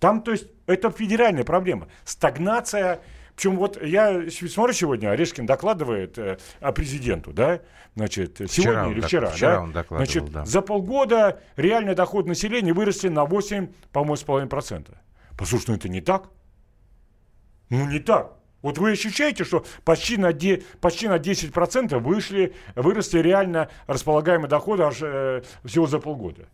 Там, 0.00 0.22
то 0.22 0.32
есть, 0.32 0.48
это 0.66 0.90
федеральная 0.90 1.44
проблема. 1.44 1.88
Стагнация. 2.04 3.00
Причем 3.36 3.56
вот 3.56 3.82
я 3.82 4.30
смотрю 4.30 4.74
сегодня, 4.74 5.10
Орешкин 5.10 5.46
докладывает 5.46 6.18
э, 6.18 6.38
о 6.60 6.72
президенту, 6.72 7.32
да, 7.32 7.60
значит, 7.94 8.38
сегодня 8.48 8.84
он 8.84 8.92
или 8.92 9.00
вчера, 9.00 9.30
вчера 9.30 9.54
да? 9.54 9.62
он 9.62 9.72
докладывал, 9.72 10.06
значит, 10.06 10.32
да. 10.32 10.44
за 10.44 10.60
полгода 10.60 11.40
реальный 11.56 11.94
доход 11.94 12.26
населения 12.26 12.74
выросли 12.74 13.08
на 13.08 13.24
8, 13.24 13.68
по-моему, 13.90 14.16
с 14.16 14.22
половиной 14.22 14.50
процента. 14.50 15.00
Послушай, 15.38 15.64
ну 15.68 15.74
это 15.76 15.88
не 15.88 16.02
так. 16.02 16.28
Ну, 17.70 17.88
не 17.88 18.00
так. 18.00 18.36
Вот 18.60 18.78
вы 18.78 18.92
ощущаете, 18.92 19.44
что 19.44 19.64
почти 19.84 20.16
на, 20.16 20.32
де, 20.32 20.62
почти 20.80 21.08
на 21.08 21.16
10% 21.16 21.98
вышли, 21.98 22.54
выросли 22.76 23.18
реально 23.18 23.70
располагаемые 23.86 24.48
доходы 24.48 24.84
аж 24.84 24.98
э, 25.00 25.42
всего 25.64 25.86
за 25.86 25.98
полгода. 25.98 26.48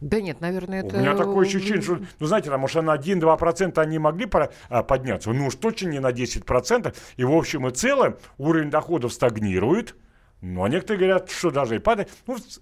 Да 0.00 0.20
нет, 0.20 0.40
наверное, 0.40 0.82
это... 0.82 0.96
У 0.96 1.00
меня 1.00 1.14
такое 1.14 1.46
ощущение, 1.46 1.82
что, 1.82 2.00
ну, 2.18 2.26
знаете, 2.26 2.48
там, 2.48 2.60
может, 2.60 2.82
на 2.82 2.96
1-2% 2.96 3.78
они 3.78 3.98
могли 3.98 4.28
а, 4.68 4.82
подняться, 4.82 5.30
ну 5.30 5.46
уж 5.48 5.56
точно 5.56 5.88
не 5.88 6.00
на 6.00 6.10
10%. 6.10 6.94
И 7.16 7.24
в 7.24 7.32
общем 7.32 7.66
и 7.66 7.70
целом 7.70 8.16
уровень 8.38 8.70
доходов 8.70 9.12
стагнирует. 9.12 9.94
Ну, 10.40 10.64
а 10.64 10.68
некоторые 10.70 11.06
говорят, 11.06 11.30
что 11.30 11.50
даже 11.50 11.76
и 11.76 11.78
падает. 11.78 12.08
Ну, 12.26 12.38
с- 12.38 12.60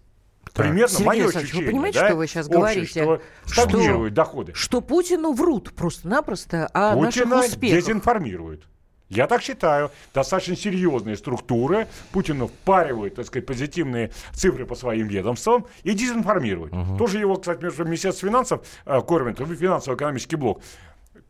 примерно 0.53 0.89
Сергей 0.89 1.07
мое 1.07 1.23
Александрович, 1.25 1.35
вы 1.35 1.59
ощущение. 1.59 1.71
понимаете, 1.71 1.99
да, 2.01 2.07
что 2.09 2.17
вы 2.17 2.27
сейчас 2.27 2.47
общее, 2.47 2.59
говорите? 2.59 2.87
Что 3.03 3.21
Что- 3.45 3.63
стагнируют 3.63 4.15
доходы. 4.15 4.53
Что 4.55 4.81
Путину 4.81 5.33
врут 5.33 5.73
просто-напросто 5.75 6.67
о 6.73 6.95
Путина 6.97 7.27
наших 7.37 7.51
успехах. 7.53 7.79
дезинформируют. 7.85 8.67
Я 9.09 9.27
так 9.27 9.43
считаю. 9.43 9.91
Достаточно 10.13 10.57
серьезные 10.57 11.17
структуры. 11.17 11.87
Путину 12.13 12.49
впаривают, 12.49 13.15
так 13.15 13.27
сказать, 13.27 13.47
позитивные 13.47 14.11
цифры 14.33 14.67
по 14.67 14.75
своим 14.75 15.07
ведомствам 15.09 15.67
и 15.83 15.93
дезинформируют. 15.93 16.73
Тоже 16.99 17.19
его, 17.19 17.37
кстати, 17.37 17.63
между 17.63 17.85
Министерство 17.85 18.29
финансов 18.29 18.67
э, 18.85 19.01
кормит, 19.01 19.39
финансово-экономический 19.39 20.37
блок. 20.37 20.61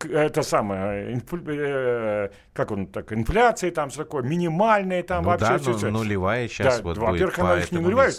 Это 0.05 0.43
самое, 0.43 1.15
инфл- 1.17 1.45
э, 1.49 2.31
как 2.53 2.71
он 2.71 2.87
так, 2.87 3.13
инфляция 3.13 3.71
там, 3.73 3.91
все 3.91 4.05
такое, 4.05 4.23
минимальная 4.23 5.03
там 5.03 5.25
Ну 5.25 5.31
вообще. 5.31 5.47
да, 5.49 5.59
всё- 5.59 5.71
ну, 5.73 5.77
всё. 5.79 5.91
нулевая 5.91 6.47
сейчас 6.49 6.77
Да, 6.77 6.83
вот 6.85 6.99
Во-первых, 6.99 7.39
она 7.41 7.59
их 7.59 7.73
не 7.73 7.79
нулевая, 7.79 8.13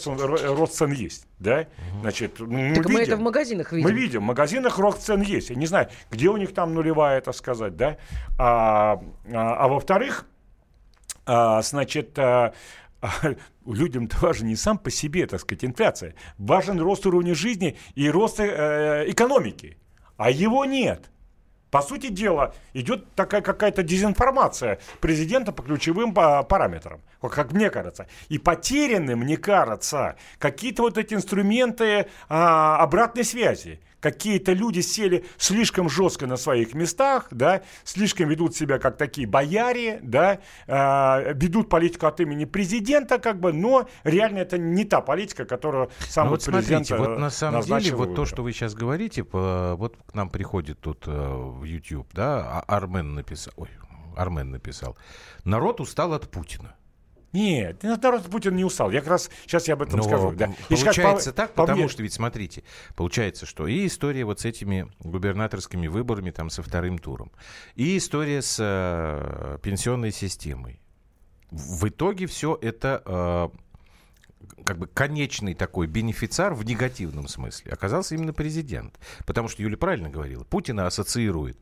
рост 0.56 0.74
цен 0.74 0.92
есть, 0.92 1.26
да? 1.40 1.68
Значит, 2.02 2.40
ну, 2.40 2.48
мы 2.48 2.76
Так 2.76 2.86
мы 2.86 2.92
это 2.94 3.00
видим. 3.02 3.18
в 3.18 3.22
магазинах 3.22 3.72
видим. 3.72 3.88
Мы 3.90 3.94
видим, 3.96 4.22
в 4.22 4.26
магазинах 4.26 4.78
рост 4.78 5.02
цен 5.04 5.22
есть. 5.22 5.50
Я 5.52 5.56
не 5.56 5.68
знаю, 5.68 5.88
где 6.12 6.28
у 6.30 6.36
них 6.38 6.54
там 6.54 6.74
нулевая, 6.74 7.18
это 7.20 7.32
сказать, 7.32 7.78
да? 7.78 7.98
А, 8.38 9.02
а, 9.34 9.56
а 9.56 9.68
во-вторых, 9.70 10.26
а, 11.26 11.62
значит, 11.62 12.18
а, 12.20 12.54
а, 13.02 13.08
людям-то 13.66 14.18
важен 14.22 14.48
не 14.48 14.56
сам 14.56 14.78
по 14.78 14.92
себе, 14.92 15.28
так 15.28 15.40
сказать, 15.40 15.64
инфляция. 15.64 16.16
Важен 16.38 16.82
рост 16.82 17.06
уровня 17.06 17.34
жизни 17.36 17.78
и 17.96 18.10
рост 18.10 18.40
э, 18.40 19.06
экономики. 19.08 19.78
А 20.18 20.30
его 20.30 20.66
нет. 20.66 21.10
По 21.72 21.82
сути 21.82 22.08
дела, 22.08 22.56
идет 22.74 23.14
такая 23.14 23.42
какая-то 23.42 23.84
дезинформация 23.84 24.80
президента 25.02 25.52
по 25.52 25.62
ключевым 25.62 26.14
па- 26.14 26.44
параметрам, 26.44 27.00
как 27.22 27.52
мне 27.52 27.70
кажется. 27.70 28.08
И 28.28 28.40
потеряны, 28.40 29.16
мне 29.16 29.38
кажется, 29.38 30.16
какие-то 30.40 30.82
вот 30.84 30.98
эти 30.98 31.14
инструменты 31.14 32.08
а, 32.28 32.78
обратной 32.78 33.24
связи. 33.24 33.80
Какие-то 34.00 34.54
люди 34.54 34.80
сели 34.80 35.26
слишком 35.38 35.90
жестко 35.90 36.26
на 36.26 36.38
своих 36.38 36.74
местах, 36.74 37.28
да, 37.32 37.62
слишком 37.84 38.30
ведут 38.30 38.56
себя 38.56 38.80
как 38.80 38.98
такие 38.98 39.28
бояре, 39.28 40.00
да, 40.02 40.40
а, 40.68 41.34
ведут 41.34 41.70
политику 41.70 42.06
от 42.08 42.20
имени 42.22 42.46
президента, 42.46 43.20
как 43.20 43.40
бы, 43.40 43.52
но 43.52 43.88
реально 44.04 44.40
это 44.40 44.58
не 44.58 44.86
та 44.86 45.02
политика, 45.02 45.46
которую 45.46 45.90
сам 46.08 46.26
Ну 46.28 46.32
вот 46.32 46.46
президент 46.46 46.88
смотрите, 46.88 46.96
вот 46.98 47.18
э, 47.18 47.20
на 47.20 47.30
самом 47.30 47.62
деле, 47.62 47.96
вот 47.96 48.16
то, 48.16 48.26
что 48.26 48.44
вы 48.44 48.54
сейчас 48.54 48.74
говорите, 48.74 49.24
по- 49.24 49.76
вот 49.76 49.98
к 50.06 50.14
нам 50.14 50.30
приходит 50.30 50.80
тут 50.80 51.04
э, 51.08 51.12
в 51.12 51.64
YouTube, 51.64 52.08
да, 52.14 52.64
а- 52.68 52.76
Армен 52.78 53.16
написал, 53.16 53.54
ой, 53.58 53.70
Армен 54.16 54.52
написал, 54.52 54.98
народ 55.44 55.82
устал 55.82 56.14
от 56.14 56.30
Путина. 56.30 56.76
Нет, 57.32 57.84
народ 57.84 58.24
Путин 58.24 58.56
не 58.56 58.66
устал. 58.66 58.90
Я 58.92 59.02
как 59.02 59.10
раз 59.10 59.30
сейчас 59.44 59.68
я 59.68 59.76
об 59.76 59.82
этом 59.84 59.98
Но 59.98 60.04
скажу. 60.04 60.32
Да. 60.32 60.52
Получается 60.68 61.32
по- 61.32 61.36
так, 61.36 61.54
по 61.54 61.64
потому 61.64 61.82
мне- 61.84 61.90
что 61.90 62.02
ведь 62.04 62.14
смотрите, 62.14 62.64
получается, 62.96 63.46
что 63.46 63.68
и 63.68 63.86
история 63.86 64.26
вот 64.26 64.40
с 64.40 64.46
этими 64.46 64.92
губернаторскими 65.00 65.88
выборами 65.88 66.32
там 66.32 66.50
со 66.50 66.64
вторым 66.64 66.98
туром, 66.98 67.32
и 67.76 67.98
история 67.98 68.42
с 68.42 68.58
э, 68.60 69.58
пенсионной 69.62 70.12
системой. 70.12 70.80
В 71.52 71.80
в 71.80 71.90
итоге 71.90 72.26
все 72.28 72.58
это 72.62 73.02
э, 73.06 73.50
как 74.64 74.78
бы 74.78 74.88
конечный 74.88 75.54
такой 75.54 75.88
бенефициар 75.88 76.54
в 76.54 76.64
негативном 76.66 77.28
смысле 77.28 77.72
оказался 77.72 78.16
именно 78.16 78.34
президент. 78.34 79.00
Потому 79.26 79.48
что 79.48 79.62
Юля 79.64 79.78
правильно 79.78 80.10
говорила, 80.10 80.44
Путина 80.44 80.86
ассоциирует 80.88 81.58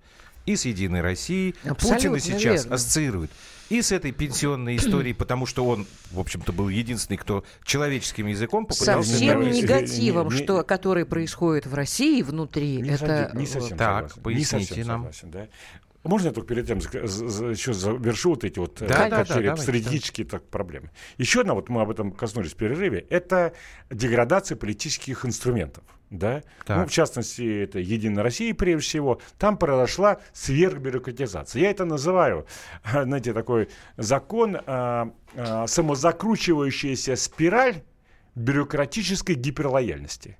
и 0.47 0.55
с 0.55 0.65
Единой 0.65 1.01
Россией, 1.01 1.53
Абсолютно 1.63 2.09
Путина 2.11 2.19
сейчас 2.19 2.61
верно. 2.63 2.75
ассоциирует 2.75 3.31
и 3.69 3.81
с 3.81 3.91
этой 3.91 4.11
пенсионной 4.13 4.77
историей, 4.77 5.13
потому 5.13 5.45
что 5.45 5.65
он, 5.65 5.85
в 6.11 6.19
общем-то, 6.19 6.53
был 6.53 6.69
единственный, 6.69 7.17
кто 7.17 7.43
человеческим 7.65 8.27
языком 8.27 8.63
Со 8.71 8.79
попытался... 8.79 9.13
всем 9.15 9.41
не- 9.41 9.51
не- 9.51 9.61
негативом, 9.61 10.29
не- 10.29 10.37
что, 10.37 10.63
который 10.63 11.05
происходит 11.05 11.67
в 11.67 11.73
России 11.75 12.21
внутри, 12.21 12.77
Не, 12.81 12.91
это... 12.91 13.29
не 13.35 13.45
совсем 13.45 13.77
Так, 13.77 14.09
согласен. 14.09 14.21
поясните 14.23 14.57
не 14.57 14.65
совсем 14.65 14.87
нам. 14.87 14.97
согласен, 15.01 15.31
да. 15.31 15.47
Можно 16.03 16.27
я 16.27 16.33
только 16.33 16.47
перед 16.47 16.65
тем 16.65 16.77
еще 16.77 17.73
завершу 17.73 18.29
вот 18.29 18.45
эти 18.45 18.57
вот 18.59 18.81
э, 18.81 18.87
Да, 18.87 19.09
да, 19.09 19.25
да, 19.25 19.57
стратегические 19.57 20.25
так, 20.25 20.43
проблемы. 20.47 20.89
Еще 21.17 21.41
одна, 21.41 21.53
вот 21.53 21.67
мы 21.67 21.81
об 21.81 21.89
этом 21.89 22.13
коснулись 22.13 22.53
в 22.53 22.55
перерыве, 22.55 23.05
это 23.09 23.51
деградация 23.91 24.55
политических 24.55 25.25
инструментов. 25.25 25.83
Да? 26.09 26.43
Так. 26.65 26.77
Ну, 26.77 26.85
в 26.85 26.91
частности, 26.91 27.63
это 27.63 27.79
Единая 27.79 28.23
Россия, 28.23 28.53
прежде 28.53 28.87
всего. 28.87 29.19
Там 29.37 29.57
произошла 29.57 30.19
сверхбюрократизация. 30.33 31.61
Я 31.61 31.71
это 31.71 31.85
называю, 31.85 32.47
знаете, 32.91 33.33
такой 33.33 33.69
закон, 33.97 34.57
а, 34.65 35.11
а, 35.35 35.67
самозакручивающаяся 35.67 37.15
спираль 37.15 37.83
бюрократической 38.35 39.35
гиперлояльности. 39.35 40.37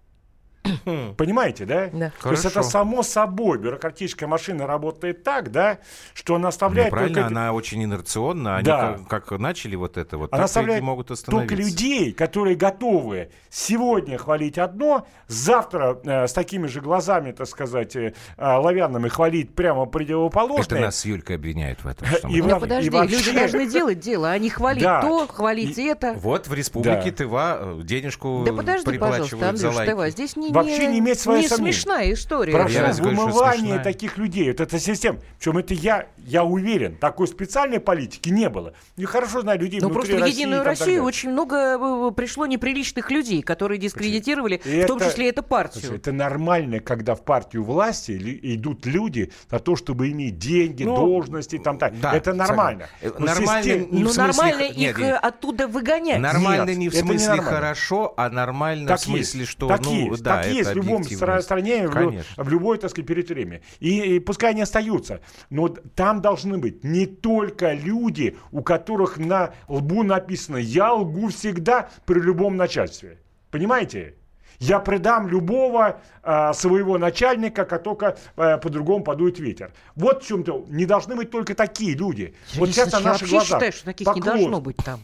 Понимаете, 1.17 1.65
да? 1.65 1.89
Да. 1.91 2.11
То 2.21 2.31
есть 2.31 2.45
это 2.45 2.63
само 2.63 3.03
собой 3.03 3.57
бюрократическая 3.57 4.27
машина 4.27 4.67
работает 4.67 5.23
так, 5.23 5.51
да, 5.51 5.79
что 6.13 6.35
она 6.35 6.49
оставляет 6.49 6.87
Неправильно, 6.91 7.15
только... 7.15 7.27
она 7.27 7.53
очень 7.53 7.83
инерционна. 7.83 8.55
Они 8.57 8.65
Да. 8.65 8.97
как, 9.07 9.27
как 9.29 9.39
начали 9.39 9.75
вот 9.75 9.97
это 9.97 10.17
вот, 10.17 10.31
Она 10.33 10.37
так 10.39 10.41
и 10.41 10.45
оставляет 10.45 10.83
могут 10.83 11.07
только 11.07 11.19
остановиться. 11.21 11.55
людей, 11.55 12.11
которые 12.13 12.55
готовы 12.55 13.29
сегодня 13.49 14.17
хвалить 14.17 14.57
одно, 14.57 15.07
завтра 15.27 15.99
э, 16.03 16.27
с 16.27 16.33
такими 16.33 16.67
же 16.67 16.81
глазами, 16.81 17.31
так 17.31 17.47
сказать, 17.47 17.95
э, 17.95 18.13
э, 18.37 18.45
лавянными 18.45 19.07
хвалить 19.09 19.53
прямо 19.55 19.85
противоположное. 19.85 20.65
Это 20.79 20.85
нас 20.87 20.99
с 20.99 21.05
Юлькой 21.05 21.35
обвиняет 21.37 21.83
в 21.83 21.87
этом. 21.87 22.07
что 22.17 22.27
мы 22.27 22.33
И 22.37 22.41
Ну 22.41 22.59
подожди, 22.59 22.89
вообще- 22.89 23.17
люди 23.17 23.31
должны 23.33 23.67
делать 23.67 23.99
дело, 23.99 24.31
а 24.31 24.37
не 24.37 24.49
хвалить 24.49 24.83
Да. 24.83 25.01
то, 25.01 25.27
хвалить 25.27 25.77
И- 25.77 25.83
это. 25.85 26.13
Вот 26.13 26.47
в 26.47 26.53
республике 26.53 27.11
Да. 27.11 27.17
Тыва 27.17 27.57
э, 27.59 27.79
денежку 27.83 28.43
Да 28.45 28.53
подожди, 28.53 28.85
приплачивают 28.85 29.31
пожалуйста, 29.31 29.39
за 29.39 29.49
Андрюш, 29.67 29.75
лайки. 29.75 29.89
давай, 29.89 30.11
здесь 30.11 30.35
не, 30.35 30.51
Вообще 30.57 30.87
не 30.87 30.99
иметь 30.99 31.19
своего 31.19 31.41
не 31.41 31.47
сомнения. 31.47 31.73
смешная 31.73 32.13
история. 32.13 32.51
Я 32.53 32.59
Прошу 32.59 32.93
что 32.93 33.03
вымывание 33.03 33.79
таких 33.79 34.17
людей. 34.17 34.49
Вот 34.51 34.59
эта 34.59 34.79
система. 34.79 35.19
Причем 35.39 35.57
это 35.57 35.73
я, 35.73 36.07
я 36.17 36.43
уверен, 36.43 36.95
такой 36.97 37.27
специальной 37.27 37.79
политики 37.79 38.29
не 38.29 38.49
было. 38.49 38.73
И 38.95 39.05
хорошо 39.05 39.41
знаю 39.41 39.59
людей 39.59 39.79
Ну 39.81 39.89
внутри 39.89 40.13
просто 40.13 40.25
в 40.25 40.27
Единую 40.27 40.63
Россию 40.63 41.03
очень 41.03 41.29
много 41.31 41.77
э, 42.09 42.11
пришло 42.15 42.45
неприличных 42.45 43.11
людей, 43.11 43.41
которые 43.41 43.77
дискредитировали, 43.79 44.61
И 44.65 44.81
в 44.83 44.85
том 44.87 44.97
это- 44.97 45.09
числе 45.09 45.29
эту 45.29 45.43
партию. 45.43 45.81
Слушай, 45.83 45.97
это 45.97 46.11
нормально, 46.11 46.79
когда 46.79 47.15
в 47.15 47.23
партию 47.23 47.63
власти 47.63 48.17
идут 48.55 48.85
люди 48.85 49.31
за 49.51 49.59
то, 49.59 49.75
чтобы 49.75 50.09
иметь 50.11 50.37
деньги, 50.37 50.83
Ну, 50.83 50.95
должности, 50.95 51.57
там, 51.57 51.77
так. 51.77 51.99
да, 51.99 52.13
это 52.15 52.33
нормально. 52.33 52.87
согласен. 53.01 53.19
Но 53.19 53.25
Нормально 53.25 53.63
систем- 53.63 53.91
не 53.91 54.03
в 54.03 54.07
ну 54.07 54.09
смысле 54.13 54.23
нормально 54.43 54.61
нет, 54.61 54.77
их 54.77 54.97
нет. 54.99 55.07
э, 55.09 55.15
оттуда 55.15 55.67
выгонять. 55.67 56.19
Нормально 56.19 56.69
Нет, 56.69 56.77
не 56.77 56.89
в 56.89 56.93
это 56.93 57.03
не 57.03 57.09
смысле 57.09 57.27
нормально. 57.29 57.51
хорошо, 57.51 58.13
а 58.17 58.29
нормально 58.29 58.87
Так 58.87 58.99
в 58.99 59.03
смысле, 59.03 59.39
есть, 59.41 59.51
что 59.51 59.67
так 59.67 59.81
ну 59.83 59.91
есть, 60.11 60.23
да, 60.23 60.35
так 60.37 60.45
это 60.45 60.46
есть 60.49 60.71
в 60.71 60.75
любом 60.75 61.03
стране, 61.03 61.87
в, 61.87 62.23
в 62.37 62.49
любой, 62.49 62.77
так 62.77 62.91
сказать, 62.91 63.07
периферии. 63.07 63.61
И, 63.79 64.15
и 64.15 64.19
пускай 64.19 64.51
они 64.51 64.61
остаются, 64.61 65.21
но 65.49 65.69
там 65.69 66.21
должны 66.21 66.57
быть 66.57 66.83
не 66.83 67.05
только 67.05 67.73
люди, 67.73 68.37
у 68.51 68.61
которых 68.61 69.17
на 69.17 69.53
лбу 69.67 70.03
написано 70.03 70.57
«я 70.57 70.93
лгу 70.93 71.29
всегда 71.29 71.89
при 72.05 72.19
любом 72.19 72.57
начальстве». 72.57 73.19
Понимаете? 73.51 74.15
Я 74.59 74.79
предам 74.79 75.27
любого 75.27 76.01
а, 76.23 76.51
своего 76.53 76.97
начальника, 76.97 77.63
как 77.63 77.83
только 77.83 78.17
а, 78.35 78.57
по-другому 78.57 79.03
подует 79.03 79.39
ветер. 79.39 79.71
Вот 79.95 80.23
в 80.23 80.27
чем-то. 80.27 80.65
Не 80.69 80.85
должны 80.85 81.15
быть 81.15 81.29
только 81.29 81.53
такие 81.53 81.95
люди. 81.95 82.33
Я 82.53 82.59
вот 82.59 82.69
лично 82.69 82.85
сейчас 82.85 82.93
на 82.93 82.97
я 82.97 83.03
наших 83.03 83.21
вообще 83.21 83.35
глазах. 83.35 83.59
считаю, 83.59 83.71
что 83.71 83.85
таких 83.85 84.07
не 84.07 84.13
поклон. 84.13 84.37
должно 84.37 84.61
быть 84.61 84.77
там. 84.77 84.99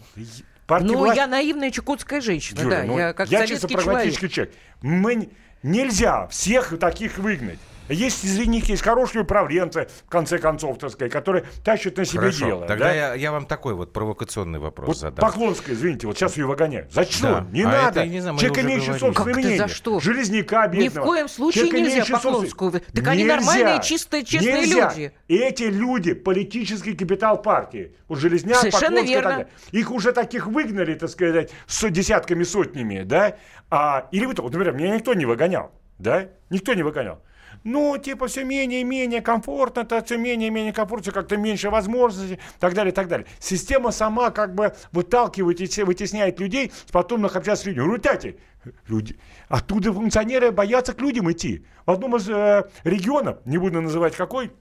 Партия 0.68 0.88
Ну, 0.88 0.98
власти- 0.98 1.18
я 1.18 1.28
наивная 1.28 1.72
чукотская 1.72 2.22
женщина, 2.22 2.62
Юля, 2.62 2.78
да, 2.82 2.84
ну, 2.86 2.98
я 2.98 3.14
как 3.14 3.30
я 3.30 3.42
чисто 3.46 3.68
советский 3.68 3.68
человек. 3.70 3.86
прагматический 3.86 4.30
человек. 4.30 4.56
Мы 4.82 5.30
нельзя 5.62 6.28
всех 6.28 6.78
таких 6.80 7.18
выгнать. 7.18 7.60
Есть, 7.90 8.26
извините, 8.26 8.74
есть 8.74 8.84
хорошие 8.84 9.24
управленцы, 9.24 9.88
в 10.06 10.10
конце 10.10 10.38
концов, 10.38 10.78
так 10.78 10.92
сказать, 10.92 11.12
которые 11.12 11.44
тащат 11.64 11.98
на 11.98 12.06
себе 12.06 12.20
Хорошо, 12.20 12.46
дело. 12.46 12.66
тогда 12.66 12.86
да? 12.86 12.94
я, 12.94 13.14
я 13.16 13.32
вам 13.32 13.46
такой 13.46 13.74
вот 13.74 13.92
провокационный 13.92 14.60
вопрос 14.60 14.88
Вот 14.88 14.98
задам. 14.98 15.26
Поклонская, 15.30 15.76
извините, 15.76 16.08
вот 16.08 16.18
сейчас 16.18 16.38
ее 16.38 16.46
выгоняют. 16.46 16.94
За 16.94 17.04
что? 17.04 17.22
Да. 17.28 17.48
Не 17.52 17.64
А 17.64 17.68
надо. 17.70 18.00
это, 18.02 18.10
не 18.10 18.22
знаю, 18.22 18.38
Человек, 18.38 18.66
имеющий 18.66 18.94
собственное 18.94 19.34
мнение. 19.34 19.58
за 19.58 19.68
что? 19.68 20.00
Железняка 20.00 20.68
Ни 20.68 20.76
в 20.76 20.84
бедного. 20.84 21.06
коем 21.06 21.28
случае 21.28 21.68
Человек, 21.68 21.88
нельзя 21.96 22.14
Поклонскую 22.16 22.72
вы- 22.72 22.80
Так 22.80 23.08
они 23.08 23.24
Нельзя. 23.24 23.36
нормальные, 23.38 23.82
чистые, 23.84 24.24
честные 24.24 24.62
Нельзя. 24.62 24.90
люди. 24.90 25.12
Эти 25.28 25.64
люди 25.64 26.14
политический 26.14 26.94
капитал 26.96 27.42
партии. 27.42 27.96
Вот 28.08 28.18
Железняк, 28.20 28.58
Совершенно 28.58 29.02
Поклонская 29.02 29.04
и 29.04 29.22
так 29.22 29.24
верно. 29.24 29.30
далее. 29.46 29.48
Их 29.72 29.92
уже 29.92 30.14
таких 30.14 30.48
выгнали, 30.48 30.94
так 30.96 31.10
сказать, 31.10 31.52
с 31.68 31.90
десятками, 31.90 32.44
сотнями, 32.44 33.04
да? 33.04 33.36
А, 33.70 34.08
или 34.12 34.26
вы, 34.26 34.34
вот, 34.38 34.54
например, 34.54 34.74
меня 34.74 34.96
никто 34.96 35.14
не 35.14 35.26
выгонял, 35.26 35.72
да? 36.00 36.30
Никто 36.50 36.74
не 36.74 36.84
выгонял. 36.84 37.22
Ну, 37.64 37.98
типа, 37.98 38.28
все 38.28 38.44
менее 38.44 38.82
и 38.82 38.84
менее 38.84 39.22
комфортно, 39.22 39.86
то 39.86 40.04
все 40.04 40.18
менее 40.18 40.48
и 40.50 40.52
менее 40.52 40.74
комфортно, 40.74 41.12
как-то 41.12 41.38
меньше 41.38 41.70
возможностей, 41.70 42.40
так 42.60 42.74
далее, 42.74 42.92
так 42.92 43.08
далее. 43.08 43.26
Система 43.40 43.92
сама 43.92 44.32
как 44.32 44.54
бы 44.54 44.74
выталкивает 44.92 45.62
и 45.62 45.68
те- 45.68 45.86
вытесняет 45.86 46.40
людей, 46.40 46.72
потом 46.92 47.22
на 47.22 47.28
общаться 47.28 47.72
с 47.72 48.00
дядя, 48.02 48.36
люди. 48.88 49.18
Оттуда 49.48 49.94
функционеры 49.94 50.52
боятся 50.52 50.94
к 50.94 51.02
людям 51.02 51.32
идти. 51.32 51.66
В 51.86 51.92
одном 51.92 52.18
из 52.18 52.30
э, 52.30 52.70
регионов, 52.84 53.40
не 53.46 53.58
буду 53.58 53.82
называть 53.82 54.16
какой, 54.16 54.52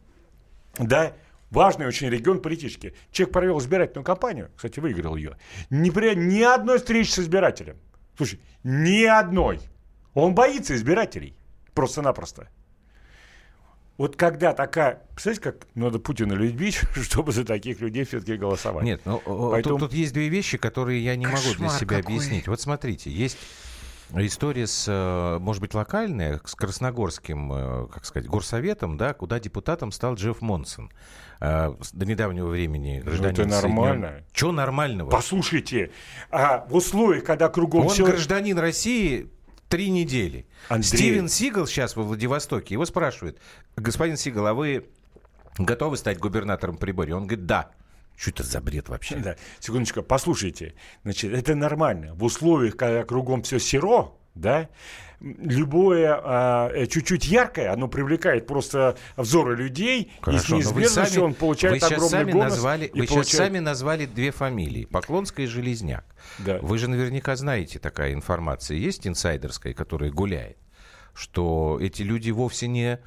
да, 0.78 1.12
важный 1.50 1.86
очень 1.86 2.08
регион 2.08 2.40
политический. 2.40 2.94
Человек 3.10 3.32
провел 3.32 3.58
избирательную 3.58 4.04
кампанию, 4.04 4.50
кстати, 4.56 4.80
выиграл 4.80 5.16
ее. 5.16 5.36
Не 5.70 5.90
при 5.90 6.14
ни 6.14 6.42
одной 6.42 6.78
встречи 6.78 7.10
с 7.10 7.18
избирателем. 7.18 7.76
Слушай, 8.16 8.40
ни 8.62 9.04
одной. 9.04 9.60
Он 10.14 10.34
боится 10.34 10.74
избирателей. 10.74 11.36
Просто-напросто. 11.74 12.48
Вот 13.98 14.16
когда 14.16 14.52
такая... 14.52 15.02
Представляете, 15.14 15.42
как 15.42 15.66
надо 15.74 15.98
Путина 15.98 16.32
любить, 16.32 16.80
чтобы 17.02 17.32
за 17.32 17.44
таких 17.44 17.80
людей 17.80 18.04
все-таки 18.04 18.36
голосовать? 18.36 18.84
Нет, 18.84 19.02
ну 19.04 19.20
Поэтому- 19.24 19.78
тут, 19.78 19.90
тут 19.90 19.92
есть 19.92 20.12
две 20.12 20.28
вещи, 20.28 20.58
которые 20.58 21.04
я 21.04 21.14
не 21.16 21.26
могу 21.26 21.42
для 21.42 21.52
Кошмар 21.52 21.70
себя 21.80 21.96
какой. 21.98 22.16
объяснить. 22.16 22.48
Вот 22.48 22.60
смотрите, 22.60 23.10
есть 23.10 23.36
история 24.14 24.66
с, 24.66 24.86
э, 24.88 25.38
может 25.38 25.60
быть, 25.60 25.74
локальная, 25.74 26.40
с 26.44 26.54
Красногорским, 26.54 27.52
э, 27.52 27.86
как 27.92 28.04
сказать, 28.04 28.28
горсоветом, 28.28 28.96
да, 28.96 29.14
куда 29.14 29.40
депутатом 29.40 29.92
стал 29.92 30.14
Джефф 30.14 30.40
Монсон. 30.40 30.90
Э, 31.40 31.74
До 31.92 32.06
недавнего 32.06 32.48
времени 32.48 33.00
гражданин 33.04 33.34
Ну, 33.36 33.42
это 33.42 33.62
нормально. 33.62 34.24
Что 34.32 34.52
нормального? 34.52 35.10
Послушайте, 35.10 35.90
а 36.30 36.66
в 36.68 36.74
условиях, 36.74 37.24
когда 37.24 37.48
кругом 37.48 37.86
Он 37.86 37.88
все... 37.88 38.04
гражданин 38.04 38.58
России 38.58 39.28
три 39.72 39.88
недели. 39.88 40.44
Андрей. 40.68 40.86
Стивен 40.86 41.28
Сигал 41.30 41.66
сейчас 41.66 41.96
во 41.96 42.02
Владивостоке. 42.02 42.74
Его 42.74 42.84
спрашивают, 42.84 43.38
господин 43.74 44.18
Сигал, 44.18 44.46
а 44.48 44.52
вы 44.52 44.90
готовы 45.56 45.96
стать 45.96 46.18
губернатором 46.18 46.76
Приборья? 46.76 47.16
Он 47.16 47.26
говорит, 47.26 47.46
да. 47.46 47.70
Что 48.14 48.30
это 48.30 48.42
за 48.42 48.60
бред 48.60 48.90
вообще? 48.90 49.16
Да, 49.16 49.36
секундочку, 49.60 50.02
послушайте. 50.02 50.74
Значит, 51.04 51.32
это 51.32 51.54
нормально. 51.54 52.12
В 52.12 52.22
условиях, 52.22 52.76
когда 52.76 53.02
кругом 53.04 53.42
все 53.44 53.58
серо, 53.58 54.12
да, 54.34 54.68
любое 55.20 56.18
а, 56.22 56.70
э, 56.72 56.86
чуть-чуть 56.86 57.26
яркое, 57.26 57.72
оно 57.72 57.86
привлекает 57.88 58.46
просто 58.46 58.96
взоры 59.16 59.54
людей, 59.56 60.02
и 60.04 60.10
с 60.20 60.24
Хорошо, 60.24 60.44
но 60.50 60.56
вы 60.56 60.62
неизбежностью 60.62 61.14
сами- 61.20 61.24
он 61.24 61.34
получает 61.34 61.72
вы 61.74 61.78
сейчас 61.80 61.92
огромный 61.92 62.10
сами 62.10 62.32
бонус. 62.32 62.44
назвали, 62.50 62.86
и 62.86 62.90
Вы 63.00 63.06
сейчас 63.06 63.14
получает- 63.14 63.36
сами 63.46 63.58
назвали 63.58 64.06
две 64.06 64.30
фамилии. 64.30 64.84
Поклонская 64.86 65.46
и 65.46 65.48
Железняк. 65.48 66.04
Да. 66.38 66.58
Вы 66.60 66.78
же 66.78 66.88
наверняка 66.88 67.36
знаете, 67.36 67.78
такая 67.78 68.14
информация 68.14 68.76
есть 68.78 69.06
инсайдерская, 69.06 69.74
которая 69.74 70.10
гуляет, 70.10 70.56
что 71.14 71.78
эти 71.80 72.02
люди 72.02 72.30
вовсе 72.30 72.68
не 72.68 72.98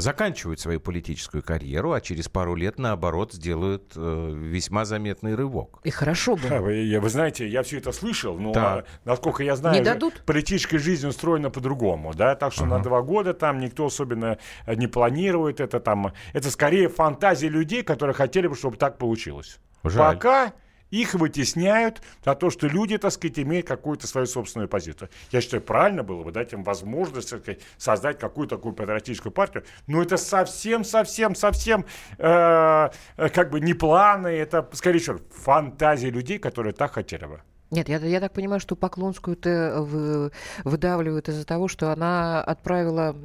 заканчивают 0.00 0.60
свою 0.60 0.80
политическую 0.80 1.42
карьеру, 1.42 1.92
а 1.92 2.00
через 2.00 2.28
пару 2.28 2.54
лет, 2.54 2.78
наоборот, 2.78 3.32
сделают 3.32 3.92
э, 3.96 4.32
весьма 4.34 4.84
заметный 4.84 5.34
рывок. 5.34 5.78
И 5.84 5.90
хорошо 5.90 6.36
Да, 6.42 6.58
бы. 6.58 6.64
вы, 6.66 6.74
я- 6.76 7.00
вы 7.00 7.08
знаете, 7.08 7.46
я 7.48 7.62
все 7.62 7.78
это 7.78 7.92
слышал, 7.92 8.38
но, 8.38 8.52
Так. 8.52 8.64
а, 8.64 8.84
насколько 9.04 9.42
я 9.42 9.56
знаю, 9.56 9.76
Не 9.78 9.84
дадут? 9.84 10.22
политическая 10.26 10.78
жизнь 10.78 11.06
устроена 11.06 11.50
по-другому, 11.50 12.12
да, 12.14 12.34
так 12.34 12.52
что 12.52 12.66
на 12.66 12.78
два 12.80 13.02
года 13.02 13.34
там 13.34 13.60
никто 13.60 13.86
особенно 13.86 14.38
э, 14.66 14.74
не 14.74 14.86
планирует 14.86 15.60
это 15.60 15.80
там, 15.80 16.12
это 16.32 16.50
скорее 16.50 16.88
фантазии 16.88 17.46
людей, 17.46 17.82
которые 17.82 18.14
хотели 18.14 18.46
бы, 18.46 18.54
чтобы 18.56 18.76
так 18.76 18.98
получилось. 18.98 19.58
Жаль. 19.84 20.14
Пока 20.16 20.52
их 21.00 21.14
вытесняют 21.14 22.02
за 22.24 22.34
то, 22.34 22.50
что 22.50 22.66
люди, 22.66 22.98
так 22.98 23.12
сказать, 23.12 23.38
имеют 23.38 23.66
какую-то 23.66 24.06
свою 24.06 24.26
собственную 24.26 24.68
позицию. 24.68 25.08
Я 25.30 25.40
считаю, 25.40 25.62
правильно 25.62 26.02
было 26.02 26.22
бы 26.22 26.32
дать 26.32 26.52
им 26.52 26.62
возможность 26.62 27.30
так 27.30 27.40
сказать, 27.40 27.60
создать 27.76 28.18
какую-то 28.18 28.56
такую 28.56 28.74
патриотическую 28.74 29.32
партию. 29.32 29.64
Но 29.86 30.02
это 30.02 30.16
совсем, 30.16 30.84
совсем, 30.84 31.34
совсем 31.34 31.84
э, 32.18 32.90
э, 33.16 33.28
как 33.28 33.50
бы 33.50 33.60
не 33.60 33.74
планы, 33.74 34.28
это, 34.28 34.68
скорее 34.72 34.98
всего, 34.98 35.18
фантазии 35.30 36.08
людей, 36.08 36.38
которые 36.38 36.72
так 36.72 36.92
хотели 36.92 37.26
бы. 37.26 37.40
Нет, 37.74 37.88
я, 37.88 37.98
я 37.98 38.20
так 38.20 38.32
понимаю, 38.32 38.60
что 38.60 38.76
Поклонскую-то 38.76 39.76
вы, 39.80 40.30
выдавливают 40.64 41.28
из-за 41.28 41.44
того, 41.44 41.68
что 41.68 41.90
она 41.90 42.42
отправила 42.42 43.16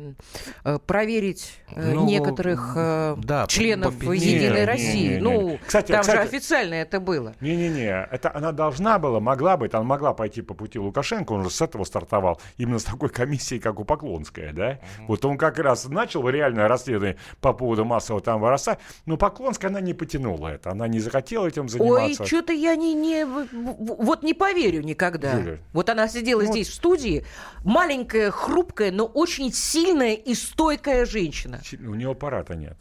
э, 0.64 0.80
проверить 0.86 1.52
э, 1.72 1.94
Ну, 1.94 2.06
некоторых 2.06 2.74
э, 2.76 3.16
да, 3.18 3.46
членов 3.48 3.98
по- 3.98 4.08
по- 4.08 4.12
Единой 4.12 4.60
Не, 4.62 4.66
России. 4.66 4.94
не, 5.04 5.10
не, 5.10 5.16
не. 5.16 5.20
Ну, 5.20 5.60
Кстати, 5.66 5.92
там 5.92 6.02
кстати- 6.02 6.18
же 6.18 6.24
официально 6.24 6.74
это 6.76 7.00
было. 7.00 7.34
Не-не-не, 7.42 8.08
это 8.12 8.34
она 8.36 8.52
должна 8.52 9.00
была, 9.00 9.20
могла 9.20 9.58
быть, 9.58 9.74
она 9.74 9.84
могла 9.84 10.14
пойти 10.14 10.42
по 10.42 10.54
пути 10.54 10.80
Лукашенко, 10.80 11.34
он 11.34 11.44
же 11.44 11.50
с 11.50 11.62
этого 11.62 11.84
стартовал, 11.84 12.40
именно 12.58 12.80
с 12.80 12.84
такой 12.84 13.10
комиссией, 13.10 13.62
как 13.62 13.80
у 13.80 13.86
Поклонская, 13.86 14.54
да? 14.54 14.80
Вот 15.08 15.24
он 15.26 15.38
как 15.38 15.60
раз 15.60 15.88
начал 15.88 16.28
реальное 16.28 16.68
расследование 16.68 17.18
по 17.42 17.54
поводу 17.54 17.86
массового 17.86 18.22
там 18.22 18.42
воровства, 18.42 18.78
но 19.06 19.18
Поклонская, 19.18 19.70
она 19.70 19.80
не 19.82 19.94
потянула 19.94 20.48
это, 20.50 20.72
она 20.72 20.88
не 20.88 21.00
захотела 21.00 21.46
этим 21.48 21.64
Ой, 21.64 21.70
заниматься. 21.70 22.26
что-то 22.26 22.54
я 22.54 22.76
не, 22.76 22.94
не... 22.94 23.26
Вот 23.26 24.24
не 24.24 24.34
поверю 24.40 24.82
никогда. 24.82 25.34
Юля. 25.34 25.58
Вот 25.74 25.90
она 25.90 26.08
сидела 26.08 26.42
Ну, 26.42 26.52
здесь 26.52 26.70
в 26.70 26.74
студии, 26.74 27.24
маленькая, 27.64 28.32
хрупкая, 28.32 28.92
но 28.92 29.06
очень 29.06 29.54
сильная 29.54 30.14
и 30.16 30.34
стойкая 30.34 31.06
женщина. 31.06 31.62
Си- 31.64 31.78
У 31.78 31.94
нее 31.94 32.10
аппарата 32.12 32.56
нет. 32.56 32.78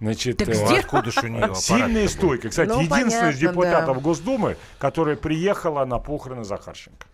Значит, 0.00 0.36
Так 0.36 0.48
э, 0.48 0.52
где- 0.52 0.80
Откуда 0.80 1.10
ж 1.10 1.16
у 1.22 1.26
нее 1.28 1.38
аппарат 1.44 1.56
Сильная 1.62 2.04
и 2.04 2.08
стойкая. 2.08 2.50
Кстати, 2.50 2.68
Ну, 2.68 2.80
единственная 2.82 3.32
из 3.32 3.38
депутатов 3.38 3.96
да. 3.96 4.02
Госдумы, 4.02 4.56
которая 4.78 5.16
приехала 5.16 5.84
на 5.86 5.98
похороны 5.98 6.44
Захарченко. 6.44 7.06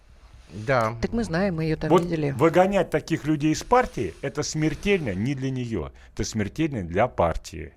Да. 0.53 0.97
Так 1.01 1.13
мы 1.13 1.25
знаем, 1.25 1.57
мы 1.57 1.63
ее 1.65 1.77
там 1.77 1.89
вот 1.89 2.03
видели. 2.03 2.33
выгонять 2.33 2.91
таких 2.91 3.25
людей 3.25 3.53
из 3.53 3.63
партии, 3.63 4.15
это 4.21 4.43
смертельно 4.43 5.15
не 5.15 5.35
для 5.35 5.51
нее, 5.51 5.93
это 6.13 6.25
смертельно 6.25 6.83
для 6.83 7.07
партии. 7.09 7.73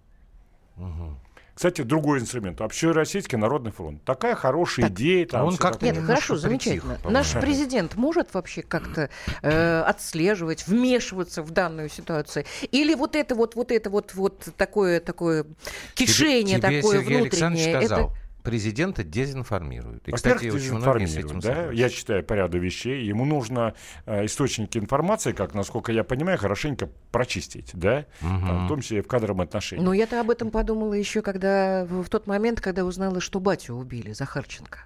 Кстати, 1.55 1.83
другой 1.83 2.19
инструмент. 2.19 2.59
Общероссийский 2.59 3.37
народный 3.37 3.71
фронт. 3.71 4.03
Такая 4.03 4.35
хорошая 4.35 4.89
идея. 4.89 5.25
Там 5.25 5.47
он 5.47 5.57
как-то. 5.57 5.85
Нет, 5.85 5.95
немножко 5.95 6.27
хорошо, 6.27 6.33
притих, 6.33 6.49
замечательно. 6.49 6.95
по-моему. 6.95 7.11
Наш 7.11 7.31
президент 7.31 7.95
может 7.95 8.33
вообще 8.33 8.61
как-то 8.61 9.09
э, 9.41 9.79
отслеживать, 9.81 10.67
вмешиваться 10.67 11.41
в 11.43 11.51
данную 11.51 11.87
ситуацию? 11.87 12.43
Или 12.71 12.93
вот 12.93 13.15
это 13.15 13.35
вот, 13.35 13.55
вот 13.55 13.71
это 13.71 13.89
вот, 13.89 14.13
вот 14.15 14.49
такое, 14.57 14.99
такое 14.99 15.45
кишение 15.93 16.59
тебе, 16.59 16.81
такое 16.81 16.99
Сергей 16.99 17.21
Александрович 17.21 17.65
внутреннее? 17.65 17.87
сказал, 17.87 18.09
это... 18.09 18.24
президента 18.45 19.03
дезинформируют. 19.03 20.07
И, 20.07 20.11
Во-первых, 20.11 20.37
кстати, 20.37 20.45
очень 20.45 20.59
дезинформируют, 20.59 21.33
да? 21.41 21.41
согласны. 21.41 21.75
Я 21.75 21.89
читаю 21.89 22.23
по 22.23 22.33
ряду 22.33 22.59
вещей. 22.59 23.03
Ему 23.03 23.25
нужно 23.25 23.73
э, 24.05 24.25
источники 24.25 24.77
информации, 24.77 25.33
как, 25.33 25.53
насколько 25.53 25.91
я 25.91 26.05
понимаю, 26.05 26.37
хорошенько 26.37 26.89
прочистить, 27.11 27.71
да? 27.73 28.05
Там, 28.21 28.65
в 28.65 28.69
том 28.69 28.81
числе 28.81 28.99
и 28.99 29.01
в 29.01 29.07
кадровом 29.07 29.41
отношении. 29.41 29.83
Ну, 29.83 29.91
я-то 29.91 30.21
об 30.21 30.29
этом 30.29 30.49
подумала 30.49 30.93
еще, 30.93 31.21
когда 31.21 31.85
в 31.85 32.05
в 32.05 32.09
тот 32.09 32.27
момент, 32.27 32.61
когда 32.61 32.85
узнала, 32.85 33.19
что 33.19 33.39
батю 33.39 33.73
убили, 33.73 34.13
Захарченко. 34.13 34.79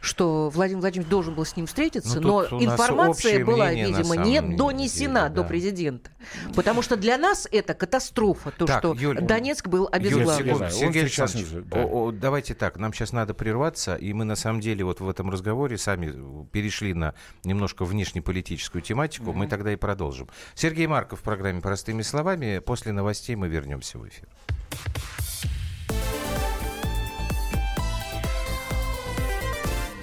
Что 0.00 0.50
Владимир 0.50 0.80
Владимирович 0.82 1.10
должен 1.10 1.34
был 1.34 1.44
с 1.44 1.56
ним 1.56 1.66
встретиться, 1.66 2.20
Ну, 2.20 2.28
но 2.28 2.58
нас 2.58 2.74
информация 2.74 3.44
была, 3.44 3.66
мнение, 3.66 3.88
видимо, 3.96 4.16
не 4.16 4.40
деле, 4.40 4.56
донесена 4.56 5.28
до 5.28 5.42
да. 5.42 5.48
президента. 5.48 6.10
Потому 6.54 6.82
что 6.82 6.96
для 6.96 7.18
нас 7.18 7.48
это 7.50 7.74
катастрофа, 7.74 8.50
то, 8.50 8.66
Так, 8.66 8.78
что 8.78 8.94
Юль, 8.94 9.20
Донецк 9.20 9.66
был 9.68 9.84
Юль, 9.84 9.88
обезглавлен. 9.92 10.36
секунду. 10.36 10.70
секунду, 10.70 10.74
Сергей 10.94 11.08
сейчас 11.08 11.34
Александрович, 11.34 11.66
да. 11.70 11.80
о- 11.82 12.06
о, 12.06 12.12
давайте 12.12 12.54
так, 12.54 12.76
нам 12.78 12.92
сейчас 12.92 13.12
надо 13.12 13.34
прерваться, 13.34 13.94
и 13.96 14.12
мы 14.12 14.24
на 14.24 14.36
самом 14.36 14.60
деле 14.60 14.84
вот 14.84 15.00
в 15.00 15.08
этом 15.08 15.30
разговоре 15.30 15.78
сами 15.78 16.46
перешли 16.52 16.94
на 16.94 17.14
немножко 17.44 17.84
внешнеполитическую 17.84 18.82
тематику, 18.82 19.32
мы 19.32 19.46
тогда 19.48 19.72
и 19.72 19.76
продолжим. 19.76 20.28
Сергей 20.54 20.86
Марков 20.86 21.20
в 21.20 21.22
программе 21.22 21.60
«Простыми 21.60 22.02
словами». 22.02 22.58
После 22.58 22.92
новостей 22.92 23.34
мы 23.36 23.48
вернемся 23.48 23.98
в 23.98 24.06
эфир. 24.08 24.28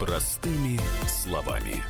Простыми 0.00 0.80
словами. 1.06 1.82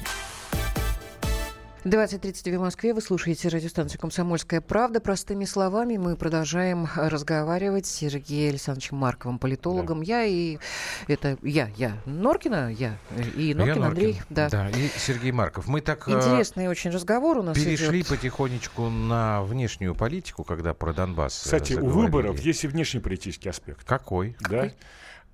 20.32 1.85 2.59
в 2.59 2.61
Москве. 2.61 2.93
Вы 2.93 3.01
слушаете 3.03 3.47
радиостанцию 3.49 4.01
«Комсомольская 4.01 4.61
правда». 4.61 5.01
Простыми 5.01 5.45
словами 5.45 5.97
мы 5.97 6.17
продолжаем 6.17 6.89
разговаривать 6.97 7.87
с 7.87 7.93
Сергеем 7.93 8.51
Александровичем 8.51 8.97
Марковым, 8.97 9.39
политологом. 9.39 10.03
Я 10.03 10.25
и... 10.25 10.59
Это 11.07 11.39
я, 11.43 11.71
я. 11.77 11.97
Норкина, 12.05 12.73
я. 12.73 12.99
И 13.37 13.55
Ну, 13.55 13.65
я 13.65 13.75
Норкин 13.77 13.85
Андрей. 13.85 14.13
Норкин. 14.15 14.25
Да. 14.29 14.49
да, 14.51 14.71
и 14.71 14.89
Сергей 14.99 15.31
Марков. 15.31 15.69
Мы 15.69 15.81
так 15.81 16.09
э, 16.09 16.13
Интересный 16.13 16.67
очень 16.67 16.91
разговор 16.91 17.39
у 17.39 17.43
нас 17.45 17.57
перешли 17.57 18.01
идет. 18.01 18.09
потихонечку 18.09 18.91
на 18.91 19.43
внешнюю 19.45 19.95
политику, 19.95 20.43
когда 20.43 20.75
про 20.75 20.93
Донбасс 20.93 21.43
э, 21.43 21.45
Кстати, 21.45 21.75
у 21.75 21.77
заговорили. 21.77 22.01
выборов 22.03 22.41
есть 22.41 22.65
и 22.65 22.67
внешнеполитический 22.67 23.51
аспект. 23.51 23.85
Какой? 23.87 24.37
Да? 24.41 24.71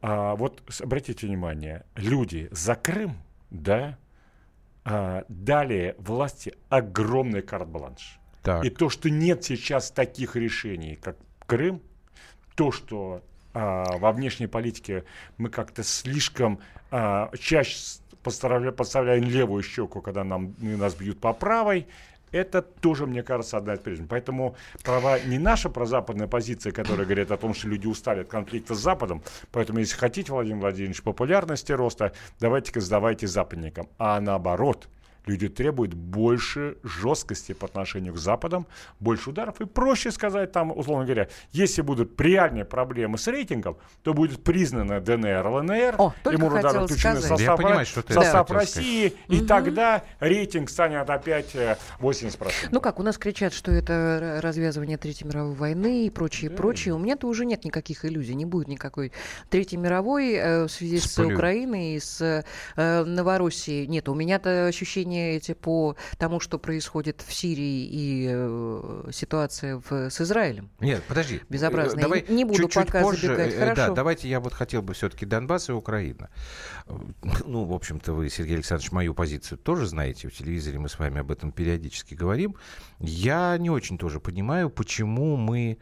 А, 0.02 0.34
вот 0.36 0.62
обратите 0.80 1.26
внимание, 1.26 1.84
люди 1.94 2.48
за 2.50 2.74
Крым, 2.74 3.16
да, 3.50 3.98
а, 4.84 5.24
дали 5.28 5.94
власти 5.98 6.54
огромный 6.68 7.42
карт-бланш. 7.42 8.18
Так. 8.42 8.64
И 8.64 8.70
то, 8.70 8.88
что 8.88 9.10
нет 9.10 9.44
сейчас 9.44 9.90
таких 9.90 10.36
решений, 10.36 10.96
как 10.96 11.16
Крым, 11.46 11.82
то, 12.54 12.70
что 12.72 13.22
а, 13.52 13.84
во 13.98 14.12
внешней 14.12 14.46
политике 14.46 15.04
мы 15.38 15.48
как-то 15.48 15.82
слишком 15.82 16.60
а, 16.90 17.30
чаще 17.38 17.98
подставляем 18.22 19.24
левую 19.24 19.62
щеку, 19.62 20.00
когда 20.00 20.24
нам, 20.24 20.54
нас 20.58 20.94
бьют 20.94 21.20
по 21.20 21.32
правой, 21.32 21.86
это 22.32 22.62
тоже, 22.62 23.06
мне 23.06 23.22
кажется, 23.22 23.56
одна 23.56 23.74
из 23.74 23.80
причин. 23.80 24.06
Поэтому 24.08 24.56
права 24.84 25.18
не 25.20 25.38
наша 25.38 25.68
прозападная 25.68 26.26
позиция, 26.26 26.72
которая 26.72 27.04
говорит 27.04 27.30
о 27.30 27.36
том, 27.36 27.54
что 27.54 27.68
люди 27.68 27.86
устали 27.86 28.20
от 28.20 28.28
конфликта 28.28 28.74
с 28.74 28.78
Западом. 28.78 29.22
Поэтому, 29.52 29.78
если 29.78 29.96
хотите, 29.96 30.32
Владимир 30.32 30.60
Владимирович, 30.60 31.02
популярности 31.02 31.72
роста, 31.72 32.12
давайте-ка 32.40 32.80
сдавайте 32.80 33.26
западникам. 33.26 33.88
А 33.98 34.20
наоборот, 34.20 34.88
люди 35.26 35.48
требуют 35.48 35.94
больше 35.94 36.78
жесткости 36.82 37.52
по 37.52 37.66
отношению 37.66 38.14
к 38.14 38.16
Западам, 38.16 38.66
больше 39.00 39.30
ударов. 39.30 39.60
И 39.60 39.66
проще 39.66 40.10
сказать 40.10 40.52
там, 40.52 40.76
условно 40.76 41.04
говоря, 41.04 41.28
если 41.52 41.82
будут 41.82 42.18
реальные 42.20 42.64
проблемы 42.64 43.18
с 43.18 43.26
рейтингом, 43.26 43.76
то 44.02 44.14
будет 44.14 44.42
признана 44.42 45.00
ДНР, 45.00 45.46
ЛНР, 45.46 45.94
О, 45.98 46.14
ему 46.30 46.46
удары 46.46 46.62
хотела 46.62 46.86
включены 46.86 47.16
сказать. 47.20 47.38
Состав, 47.38 47.56
понимаю, 47.56 47.86
что 47.86 48.02
ты 48.02 48.14
состав 48.14 48.48
хотел 48.48 48.60
России, 48.60 49.12
и 49.28 49.40
тогда 49.40 50.04
рейтинг 50.20 50.70
станет 50.70 51.10
опять 51.10 51.54
э, 51.54 51.76
80%. 51.98 52.68
Ну 52.70 52.80
как, 52.80 53.00
у 53.00 53.02
нас 53.02 53.18
кричат, 53.18 53.52
что 53.52 53.72
это 53.72 54.38
развязывание 54.42 54.96
Третьей 54.96 55.26
мировой 55.26 55.54
войны 55.54 56.06
и 56.06 56.10
прочее, 56.10 56.50
прочее. 56.50 56.94
У 56.94 56.98
меня-то 56.98 57.26
уже 57.26 57.44
нет 57.44 57.64
никаких 57.64 58.04
иллюзий, 58.04 58.34
не 58.34 58.44
будет 58.44 58.68
никакой 58.68 59.12
Третьей 59.50 59.78
мировой 59.78 60.34
э, 60.34 60.64
в 60.64 60.68
связи 60.68 60.98
с, 60.98 61.12
Сплю. 61.12 61.34
Украиной 61.34 61.94
и 61.94 62.00
с 62.00 62.44
э, 62.76 63.04
Новороссией. 63.04 63.86
Нет, 63.86 64.08
у 64.08 64.14
меня-то 64.14 64.66
ощущения 64.66 65.15
эти 65.18 65.54
по 65.54 65.96
тому, 66.18 66.40
что 66.40 66.58
происходит 66.58 67.22
в 67.26 67.32
Сирии 67.32 67.86
и 67.86 68.28
э, 68.30 69.10
ситуация 69.12 69.82
в- 69.88 70.10
с 70.10 70.20
Израилем. 70.20 70.70
Нет, 70.80 71.02
подожди. 71.08 71.40
Безобразно. 71.48 71.98
Э, 71.98 72.02
Давай 72.02 72.24
Не 72.28 72.44
буду 72.44 72.62
чуть-чуть 72.62 72.86
пока 72.86 73.02
позже. 73.02 73.26
забегать. 73.28 73.54
э, 73.54 73.58
Да, 73.58 73.66
Хорошо. 73.74 73.94
давайте 73.94 74.28
я 74.28 74.40
вот 74.40 74.52
хотел 74.52 74.82
бы 74.82 74.94
все-таки 74.94 75.26
Донбасс 75.26 75.68
и 75.68 75.72
Украина. 75.72 76.28
Э, 76.86 76.92
Ну, 77.44 77.64
в 77.64 77.72
общем-то, 77.72 78.12
вы, 78.12 78.28
Сергей 78.30 78.54
Александрович, 78.56 78.92
мою 78.92 79.14
позицию 79.14 79.58
тоже 79.58 79.86
знаете. 79.86 80.28
В 80.28 80.32
телевизоре 80.34 80.78
мы 80.78 80.88
с 80.88 80.98
вами 80.98 81.20
об 81.20 81.30
этом 81.30 81.52
периодически 81.52 82.14
говорим. 82.14 82.54
Я 82.98 83.56
не 83.58 83.70
очень 83.70 83.98
тоже 83.98 84.20
понимаю, 84.20 84.70
почему 84.70 85.36
мы 85.36 85.78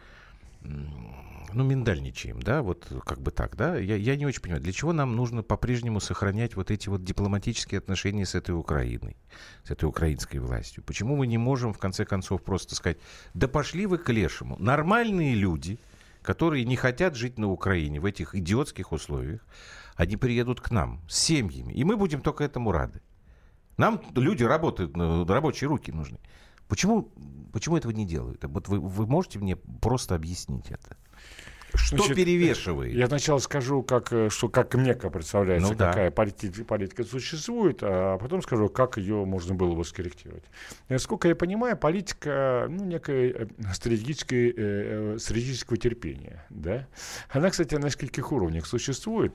ну, 1.55 1.65
миндальничаем, 1.65 2.41
да, 2.41 2.63
вот 2.63 2.87
как 3.05 3.21
бы 3.21 3.31
так, 3.31 3.57
да, 3.57 3.77
я, 3.77 3.97
я 3.97 4.17
не 4.17 4.27
очень 4.27 4.43
понимаю, 4.43 4.63
для 4.63 4.73
чего 4.73 4.93
нам 4.93 5.17
нужно 5.17 5.43
по-прежнему 5.43 6.01
сохранять 6.01 6.57
вот 6.57 6.71
эти 6.71 6.89
вот 6.89 7.05
дипломатические 7.05 7.79
отношения 7.79 8.27
с 8.27 8.35
этой 8.35 8.53
Украиной, 8.53 9.17
с 9.65 9.71
этой 9.71 9.85
украинской 9.85 10.39
властью? 10.39 10.83
Почему 10.85 11.17
мы 11.17 11.27
не 11.27 11.39
можем, 11.39 11.73
в 11.73 11.79
конце 11.79 12.05
концов, 12.05 12.43
просто 12.43 12.75
сказать, 12.75 12.99
да 13.35 13.49
пошли 13.49 13.87
вы 13.87 13.99
к 13.99 14.09
лешему. 14.11 14.57
Нормальные 14.59 15.35
люди, 15.35 15.79
которые 16.23 16.65
не 16.65 16.77
хотят 16.77 17.17
жить 17.17 17.39
на 17.39 17.51
Украине 17.51 18.01
в 18.01 18.05
этих 18.05 18.35
идиотских 18.35 18.93
условиях, 18.93 19.47
они 19.97 20.17
приедут 20.17 20.61
к 20.61 20.71
нам 20.71 21.01
с 21.09 21.19
семьями, 21.19 21.73
и 21.73 21.85
мы 21.85 21.97
будем 21.97 22.21
только 22.21 22.45
этому 22.45 22.73
рады. 22.73 23.01
Нам 23.77 24.01
люди 24.15 24.45
работают, 24.45 24.97
ну, 24.97 25.27
рабочие 25.27 25.69
руки 25.69 25.93
нужны. 25.93 26.19
Почему, 26.69 27.13
почему 27.55 27.77
этого 27.77 27.93
не 27.93 28.05
делают? 28.05 28.45
Вот 28.45 28.69
вы, 28.69 28.81
вы 28.81 29.07
можете 29.07 29.39
мне 29.39 29.57
просто 29.57 30.15
объяснить 30.17 30.71
это? 30.71 30.97
Что 31.73 31.97
Значит, 31.97 32.17
перевешивает? 32.17 32.95
Я 32.95 33.09
сначала 33.09 33.39
скажу, 33.39 33.83
как, 33.83 34.13
э, 34.13 34.29
что, 34.29 34.49
как 34.49 34.75
мне 34.75 34.95
представляется, 34.95 35.73
Ну 35.73 35.77
да. 35.77 35.89
какая 35.89 36.11
политика, 36.11 36.65
политика 36.65 37.05
существует, 37.05 37.79
а 37.83 38.19
потом 38.19 38.43
скажу, 38.43 38.69
как 38.69 38.97
ее 38.97 39.25
можно 39.25 39.55
было 39.55 39.75
бы 39.75 39.85
скорректировать. 39.85 40.45
Насколько 40.89 41.29
я 41.29 41.35
понимаю, 41.35 41.77
политика 41.77 42.67
ну, 42.69 42.85
некое 42.85 43.49
стратегическое, 43.73 44.51
э, 44.51 44.55
э, 44.57 45.19
стратегического 45.19 45.77
терпения. 45.77 46.45
Да? 46.51 46.87
Она, 47.31 47.51
кстати, 47.51 47.75
на 47.75 47.87
нескольких 47.87 48.31
уровнях 48.31 48.67
существует. 48.67 49.33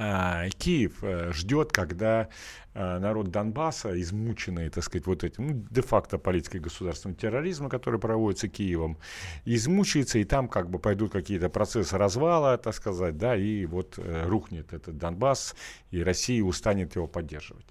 А, 0.00 0.48
Киев 0.50 1.02
э, 1.02 1.32
ждет, 1.32 1.72
когда 1.72 2.28
э, 2.72 2.98
народ 2.98 3.32
Донбасса, 3.32 4.00
измученный, 4.00 4.70
так 4.70 4.84
сказать, 4.84 5.08
вот 5.08 5.24
этим, 5.24 5.46
ну, 5.48 5.66
де-факто 5.70 6.18
политикой 6.18 6.60
государственного 6.60 7.18
терроризма, 7.20 7.68
который 7.68 7.98
проводится 7.98 8.46
Киевом, 8.46 8.96
измучается, 9.44 10.20
и 10.20 10.24
там 10.24 10.46
как 10.46 10.70
бы 10.70 10.78
пойдут 10.78 11.10
какие-то 11.10 11.48
процессы 11.48 11.98
развала, 11.98 12.56
так 12.58 12.74
сказать, 12.74 13.18
да, 13.18 13.34
и 13.34 13.66
вот 13.66 13.98
э, 13.98 14.24
рухнет 14.28 14.72
этот 14.72 14.96
Донбасс, 14.98 15.56
и 15.90 16.00
Россия 16.00 16.44
устанет 16.44 16.94
его 16.94 17.08
поддерживать. 17.08 17.66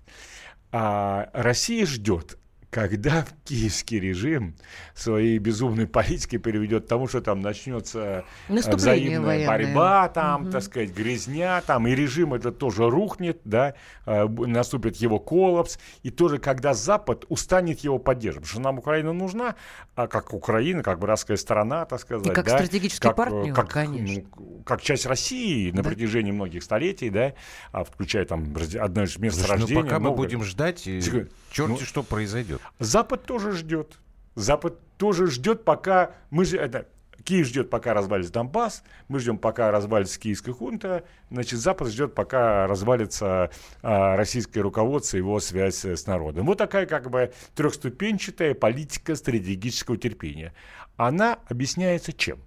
А 0.74 1.30
Россия 1.32 1.86
ждет, 1.86 2.38
когда 2.70 3.26
киевский 3.46 4.00
режим 4.00 4.56
своей 4.94 5.38
безумной 5.38 5.88
политикой 5.88 6.38
приведет 6.38 6.86
к 6.86 6.88
тому, 6.88 7.08
что 7.08 7.22
там 7.22 7.40
начнется 7.40 8.26
э, 8.50 8.54
Наступление 8.54 8.76
взаимная 9.20 9.26
военное. 9.26 9.48
борьба, 9.48 10.10
там, 10.10 10.42
Мгм. 10.44 10.52
так 10.52 10.64
сказать, 10.64 10.90
грязня, 10.94 11.62
там, 11.66 11.88
и 11.88 11.96
режим 11.96 12.34
этот 12.34 12.58
тоже 12.58 12.90
рухнет, 12.90 13.40
да, 13.46 13.74
э, 14.06 14.28
наступит 14.28 14.98
его 14.98 15.18
коллапс, 15.20 15.80
и 16.04 16.10
тоже, 16.10 16.40
когда 16.40 16.74
Запад 16.74 17.26
устанет 17.30 17.80
его 17.80 18.00
поддерживать, 18.00 18.48
потому 18.48 18.60
что 18.62 18.62
нам 18.62 18.80
Украина 18.80 19.14
нужна, 19.14 19.56
а 19.96 20.08
как 20.08 20.34
Украина, 20.34 20.84
как 20.84 21.00
братская 21.00 21.38
страна, 21.38 21.86
так 21.86 22.02
сказать, 22.02 22.28
И 22.28 22.30
как 22.32 22.46
да, 22.46 22.58
стратегический 22.58 23.08
как, 23.08 23.14
э, 23.14 23.16
партнер, 23.16 23.54
как, 23.54 23.70
конечно. 23.72 24.24
ну, 24.36 24.62
как 24.66 24.82
часть 24.82 25.06
России 25.06 25.72
на 25.72 25.84
Да. 25.84 25.90
протяжении 25.90 26.32
многих 26.32 26.64
столетий, 26.64 27.10
да, 27.10 27.34
а, 27.72 27.86
включая 27.86 28.26
там 28.26 28.54
одно 28.80 29.04
из 29.04 29.18
мест 29.18 29.38
Слушай, 29.38 29.52
ну, 29.56 29.62
рождения. 29.62 29.84
пока 29.84 30.00
мы 30.00 30.12
будем 30.12 30.44
ждать, 30.44 30.84
Тихо. 30.84 31.28
черти 31.52 31.70
Ну, 31.72 31.78
что 31.80 32.04
произойдет. 32.04 32.57
Запад 32.80 33.24
тоже 33.24 33.52
ждет. 33.52 34.00
Запад 34.36 34.80
тоже 34.98 35.28
ждет, 35.28 35.64
пока 35.64 36.12
мы 36.30 36.46
же 36.46 36.58
это 36.58 36.88
Киев 37.28 37.48
ждет, 37.48 37.70
пока 37.70 37.94
развалится 37.94 38.32
Донбасс, 38.32 38.84
мы 39.10 39.20
ждем, 39.20 39.38
пока 39.38 39.70
развалится 39.70 40.18
киевская 40.18 40.54
хунта, 40.54 41.04
значит, 41.30 41.60
Запад 41.60 41.90
ждет, 41.90 42.16
пока 42.16 42.68
развалится 42.68 43.52
а, 43.82 44.16
российское 44.16 44.62
руководство 44.62 45.18
его 45.18 45.40
связь 45.42 45.84
э, 45.84 45.98
с 45.98 46.06
народом. 46.06 46.46
Вот 46.46 46.58
такая 46.58 46.86
как 46.86 47.10
бы 47.10 47.34
трехступенчатая 47.54 48.54
политика 48.54 49.16
стратегического 49.16 49.98
терпения. 49.98 50.54
Она 50.96 51.40
объясняется 51.50 52.14
чем? 52.14 52.40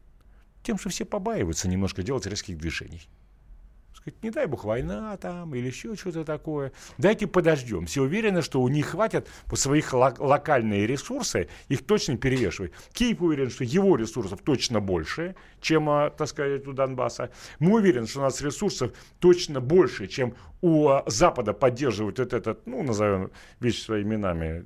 Тем, 0.63 0.79
что 0.79 0.89
все 0.89 1.05
побаиваются 1.05 1.69
немножко 1.69 2.03
делать 2.03 2.25
резких 2.25 2.57
движений. 2.57 3.07
Сказать, 4.01 4.23
не 4.23 4.31
дай 4.31 4.47
бог 4.47 4.65
война 4.65 5.17
там 5.19 5.55
или 5.55 5.67
еще 5.67 5.95
что-то 5.95 6.25
такое. 6.25 6.73
Дайте 6.97 7.27
подождем. 7.27 7.85
Все 7.85 8.03
уверены, 8.03 8.41
что 8.41 8.63
у 8.63 8.69
них 8.69 8.87
хватит 8.87 9.29
по 9.47 9.57
своих 9.57 9.93
ло- 9.93 10.15
локальные 10.19 10.87
ресурсы, 10.87 11.49
их 11.69 11.85
точно 11.85 12.17
перевешивать. 12.17 12.73
Киев 12.93 13.21
уверен, 13.21 13.51
что 13.51 13.65
его 13.65 13.97
ресурсов 13.97 14.41
точно 14.43 14.81
больше, 14.81 15.35
чем, 15.61 15.91
а, 15.91 16.11
так 16.11 16.29
сказать, 16.29 16.67
у 16.67 16.73
Донбасса. 16.73 17.31
Мы 17.59 17.75
уверены, 17.75 18.07
что 18.07 18.21
у 18.21 18.23
нас 18.23 18.41
ресурсов 18.41 18.93
точно 19.19 19.61
больше, 19.61 20.07
чем 20.07 20.35
у 20.63 20.89
а, 20.89 21.05
Запада 21.07 21.53
поддерживать 21.53 22.19
вот 22.19 22.33
этот, 22.33 22.67
ну, 22.67 22.83
назовем 22.83 23.31
вещи 23.61 23.81
своими 23.81 24.11
именами, 24.11 24.65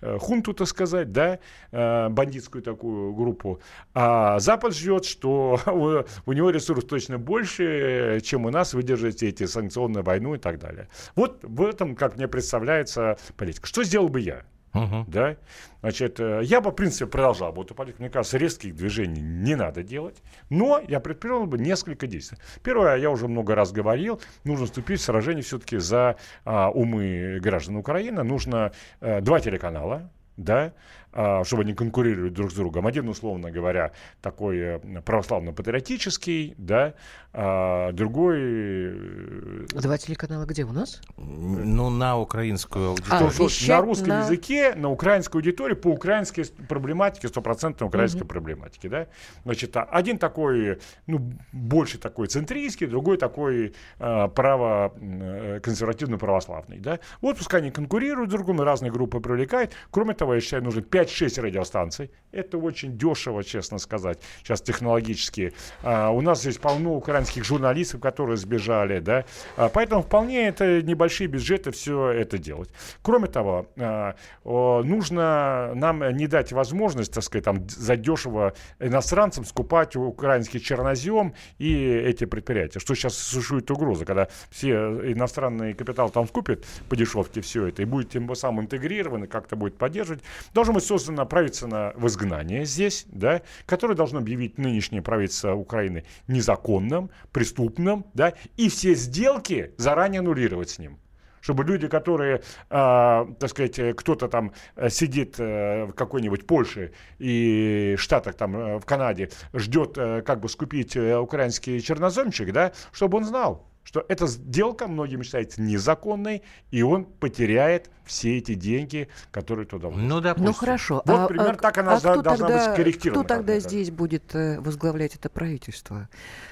э, 0.00 0.18
хунту, 0.18 0.54
так 0.54 0.66
сказать, 0.68 1.12
да, 1.12 1.38
э, 1.70 2.08
бандитскую 2.08 2.62
такую 2.62 3.12
группу. 3.12 3.60
А 3.94 4.38
Запад 4.38 4.74
ждет, 4.74 5.04
что 5.04 5.60
у, 5.66 6.30
у 6.30 6.32
него 6.32 6.50
ресурсов 6.50 6.88
точно 6.88 7.18
больше, 7.18 8.20
чем 8.22 8.46
у 8.46 8.50
нас 8.50 8.74
выдержать 8.74 9.22
эти 9.22 9.46
санкционную 9.46 10.02
войну 10.02 10.34
и 10.34 10.38
так 10.38 10.58
далее. 10.58 10.88
Вот 11.14 11.40
в 11.42 11.62
этом, 11.62 11.94
как 11.96 12.16
мне 12.16 12.28
представляется, 12.28 13.18
политика. 13.36 13.66
Что 13.66 13.84
сделал 13.84 14.08
бы 14.08 14.20
я? 14.20 14.42
Мгм. 14.72 15.04
Да? 15.06 15.36
Значит, 15.80 16.18
э, 16.20 16.40
я 16.44 16.60
бы, 16.60 16.70
в 16.70 16.74
принципе, 16.74 17.06
продолжал 17.06 17.52
бы 17.52 17.62
эту 17.62 17.74
политику. 17.74 18.02
Мне 18.02 18.10
кажется, 18.10 18.38
резких 18.38 18.74
движений 18.74 19.20
не 19.20 19.54
надо 19.54 19.82
делать. 19.82 20.22
Но 20.48 20.80
я 20.88 21.00
предпринял 21.00 21.46
бы 21.46 21.58
несколько 21.58 22.06
действий. 22.06 22.38
Первое, 22.62 22.96
я 22.96 23.10
уже 23.10 23.28
много 23.28 23.54
раз 23.54 23.72
говорил, 23.72 24.20
нужно 24.44 24.66
вступить 24.66 25.00
в 25.00 25.04
сражение 25.04 25.42
все-таки 25.42 25.78
за 25.78 26.16
а, 26.44 26.70
умы 26.70 27.38
граждан 27.40 27.76
Украины. 27.76 28.22
Нужно 28.22 28.72
э, 29.00 29.20
два 29.20 29.40
телеканала, 29.40 30.10
да, 30.36 30.64
а, 30.64 30.72
чтобы 31.12 31.62
они 31.62 31.74
конкурировали 31.74 32.30
друг 32.30 32.50
с 32.50 32.54
другом. 32.54 32.86
Один, 32.86 33.08
условно 33.08 33.50
говоря, 33.50 33.92
такой 34.20 34.58
э, 34.58 34.78
православно-патриотический, 35.04 36.54
да, 36.58 36.94
а 37.34 37.92
другой 37.92 38.38
э, 38.40 39.66
Два 39.74 39.98
телеканала 39.98 40.44
где 40.44 40.64
у 40.64 40.72
нас? 40.72 41.00
Ну, 41.16 41.90
на 41.90 42.18
украинскую 42.18 42.86
А, 42.86 42.88
аудиторию. 42.90 43.30
вещать 43.48 43.68
на 43.68 43.80
русском 43.80 44.08
на- 44.08 44.20
языке, 44.22 44.74
на 44.74 44.90
украинской 44.90 45.36
аудитории, 45.36 45.74
по 45.74 45.88
украинской 45.88 46.44
проблематике, 46.68 47.28
стопроцентной 47.28 47.86
украинской 47.88 48.24
проблематике, 48.24 48.88
да? 48.88 49.06
Значит, 49.44 49.76
а 49.76 49.82
один 49.84 50.18
такой, 50.18 50.78
ну, 51.06 51.32
больше 51.52 51.98
такой 51.98 52.26
центристский, 52.26 52.86
другой 52.86 53.16
такой 53.16 53.74
э, 53.98 54.28
право 54.28 54.92
э, 55.00 55.60
консервативно-православный, 55.62 56.78
да? 56.78 56.98
Вот 57.20 57.38
пускай 57.38 57.60
они 57.60 57.70
конкурируют 57.70 58.30
друг 58.30 58.42
с 58.42 58.44
другом, 58.46 58.62
разные 58.64 58.90
группы 58.92 59.20
привлекают. 59.20 59.72
Кроме 59.90 60.14
того, 60.14 60.34
я 60.34 60.40
считаю, 60.40 60.62
нужно 60.64 60.82
5-6 61.02 61.40
радиостанций. 61.40 62.10
Это 62.32 62.56
очень 62.58 62.96
дешево, 62.96 63.44
честно 63.44 63.78
сказать, 63.78 64.18
сейчас 64.42 64.62
технологически. 64.62 65.52
А, 65.82 66.10
у 66.10 66.20
нас 66.20 66.40
здесь 66.40 66.56
полно 66.56 66.94
украинских 66.94 67.44
журналистов, 67.44 68.00
которые 68.00 68.36
сбежали, 68.36 69.00
да? 69.00 69.24
А, 69.56 69.68
поэтому 69.68 70.02
вполне 70.02 70.48
это 70.48 70.80
небольшие 70.82 71.28
бюджеты 71.28 71.72
все 71.72 72.08
это 72.08 72.38
делать. 72.38 72.70
Кроме 73.02 73.28
того, 73.28 73.66
а, 73.76 74.14
нужно 74.44 75.72
нам 75.74 76.16
не 76.16 76.26
дать 76.26 76.52
возможность, 76.52 77.12
так 77.12 77.22
сказать, 77.22 77.44
там 77.44 77.68
задешево 77.68 78.54
иностранцам 78.80 79.44
скупать 79.44 79.94
украинский 79.96 80.60
чернозем 80.60 81.34
и 81.58 81.74
эти 81.74 82.24
предприятия. 82.24 82.78
Что 82.78 82.94
сейчас 82.94 83.16
существует 83.16 83.70
угроза, 83.70 84.04
когда 84.04 84.28
все 84.50 84.72
иностранный 85.12 85.74
капитал 85.74 86.08
там 86.10 86.26
скупят 86.26 86.64
по 86.88 86.96
дешевке 86.96 87.40
все 87.40 87.66
это 87.66 87.82
и 87.82 87.84
будет 87.84 88.10
тем 88.10 88.32
самым 88.34 88.64
интегрировано, 88.64 89.26
как-то 89.26 89.56
будет 89.56 89.76
поддерживать. 89.76 90.22
Должно 90.54 90.74
быть 90.74 90.84
создано 90.98 91.26
правительство 91.26 91.92
в 91.96 92.06
изгнание 92.06 92.64
здесь, 92.64 93.06
да, 93.08 93.42
которое 93.66 93.94
должно 93.94 94.18
объявить 94.18 94.58
нынешнее 94.58 95.02
правительство 95.02 95.54
Украины 95.54 96.04
незаконным, 96.28 97.10
преступным, 97.32 98.04
да, 98.14 98.34
и 98.56 98.68
все 98.68 98.94
сделки 98.94 99.72
заранее 99.78 100.20
аннулировать 100.20 100.70
с 100.70 100.78
ним. 100.78 100.98
Чтобы 101.40 101.64
люди, 101.64 101.88
которые, 101.88 102.42
а, 102.70 103.26
так 103.40 103.50
сказать, 103.50 103.76
э, 103.80 103.94
кто-то 103.94 104.28
там 104.28 104.52
э, 104.76 104.88
сидит 104.90 105.40
э, 105.40 105.86
в 105.86 105.92
какой-нибудь 105.92 106.46
Польше 106.46 106.92
и 107.18 107.96
Штатах, 107.98 108.36
там, 108.36 108.56
э, 108.56 108.78
в 108.78 108.84
Канаде, 108.84 109.28
ждет, 109.52 109.98
э, 109.98 110.22
как 110.22 110.38
бы 110.38 110.48
скупить 110.48 110.96
э, 110.96 111.18
украинский 111.18 111.80
черноземчик, 111.80 112.52
да, 112.52 112.72
чтобы 112.92 113.18
он 113.18 113.24
знал, 113.24 113.66
что 113.84 114.04
эта 114.08 114.26
сделка 114.26 114.86
многим 114.86 115.22
считается 115.22 115.60
незаконной, 115.60 116.42
и 116.70 116.82
он 116.82 117.04
потеряет 117.04 117.90
все 118.04 118.38
эти 118.38 118.54
деньги, 118.54 119.08
которые 119.30 119.66
туда 119.66 119.88
вложены. 119.88 120.08
Ну, 120.08 120.20
допустим. 120.20 120.46
Ну 120.46 120.52
хорошо. 120.52 121.02
Вот 121.04 121.18
а, 121.18 121.26
примерно 121.26 121.52
а- 121.52 121.56
так 121.56 121.78
она 121.78 121.92
а 121.94 122.00
за- 122.00 122.12
кто 122.12 122.22
должна 122.22 122.48
тогда, 122.48 122.64
быть 122.64 122.74
скорректирована, 122.74 123.24
Кто 123.24 123.34
тогда 123.36 123.58
здесь 123.58 123.90
будет 123.90 124.34
э, 124.34 124.60
возглавлять 124.60 125.14
это 125.16 125.28
правительство? 125.28 126.08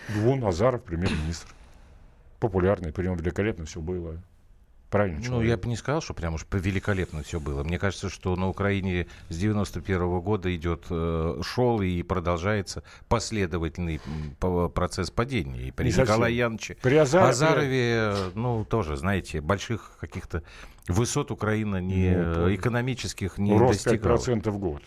Вон 0.08 0.44
Азаров, 0.44 0.82
премьер-министр. 0.82 1.48
Популярный, 2.40 2.92
при 2.92 3.04
нем 3.04 3.16
великолепно 3.16 3.64
все 3.66 3.80
было. 3.80 4.20
Правильно, 4.90 5.18
Ну, 5.20 5.24
человек. 5.24 5.50
я 5.50 5.56
бы 5.56 5.68
не 5.68 5.76
сказал, 5.76 6.00
что 6.02 6.14
прям 6.14 6.34
уж 6.34 6.44
великолепно 6.50 7.22
все 7.22 7.38
было. 7.38 7.62
Мне 7.62 7.78
кажется, 7.78 8.08
что 8.10 8.34
на 8.34 8.48
Украине 8.48 9.06
с 9.28 9.36
91 9.36 10.20
года 10.20 10.54
идет, 10.54 10.86
э, 10.90 11.40
шел 11.44 11.80
и 11.80 12.02
продолжается 12.02 12.82
последовательный 13.08 14.00
процесс 14.74 15.10
падения. 15.10 15.68
И 15.68 15.70
при 15.70 15.90
Не. 15.90 15.90
Николае 15.96 16.36
Яновиче 16.36 16.76
Азарове, 17.28 17.94
э, 17.94 18.30
ну, 18.34 18.64
тоже, 18.64 18.96
знаете, 18.96 19.40
больших 19.40 19.92
каких-то 20.00 20.42
высот 20.88 21.30
Украина 21.30 21.80
не, 21.80 22.10
Ну, 22.16 22.48
э, 22.48 22.54
экономических 22.54 23.38
не 23.38 23.56
Рост 23.56 23.84
достигала. 23.84 24.16
5% 24.16 24.50
в 24.50 24.58
год. 24.58 24.82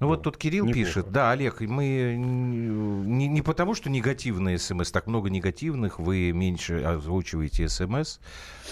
Ну 0.00 0.08
вот 0.08 0.22
тут 0.22 0.36
Кирилл 0.36 0.66
Неплохо. 0.66 0.86
пишет, 0.86 1.10
да, 1.10 1.30
Олег, 1.30 1.60
мы 1.60 2.16
не, 2.18 3.28
не 3.28 3.42
потому, 3.42 3.74
что 3.74 3.90
негативные 3.90 4.58
смс, 4.58 4.90
так 4.90 5.06
много 5.06 5.30
негативных, 5.30 5.98
вы 5.98 6.32
меньше 6.32 6.82
озвучиваете 6.82 7.68
смс. 7.68 8.18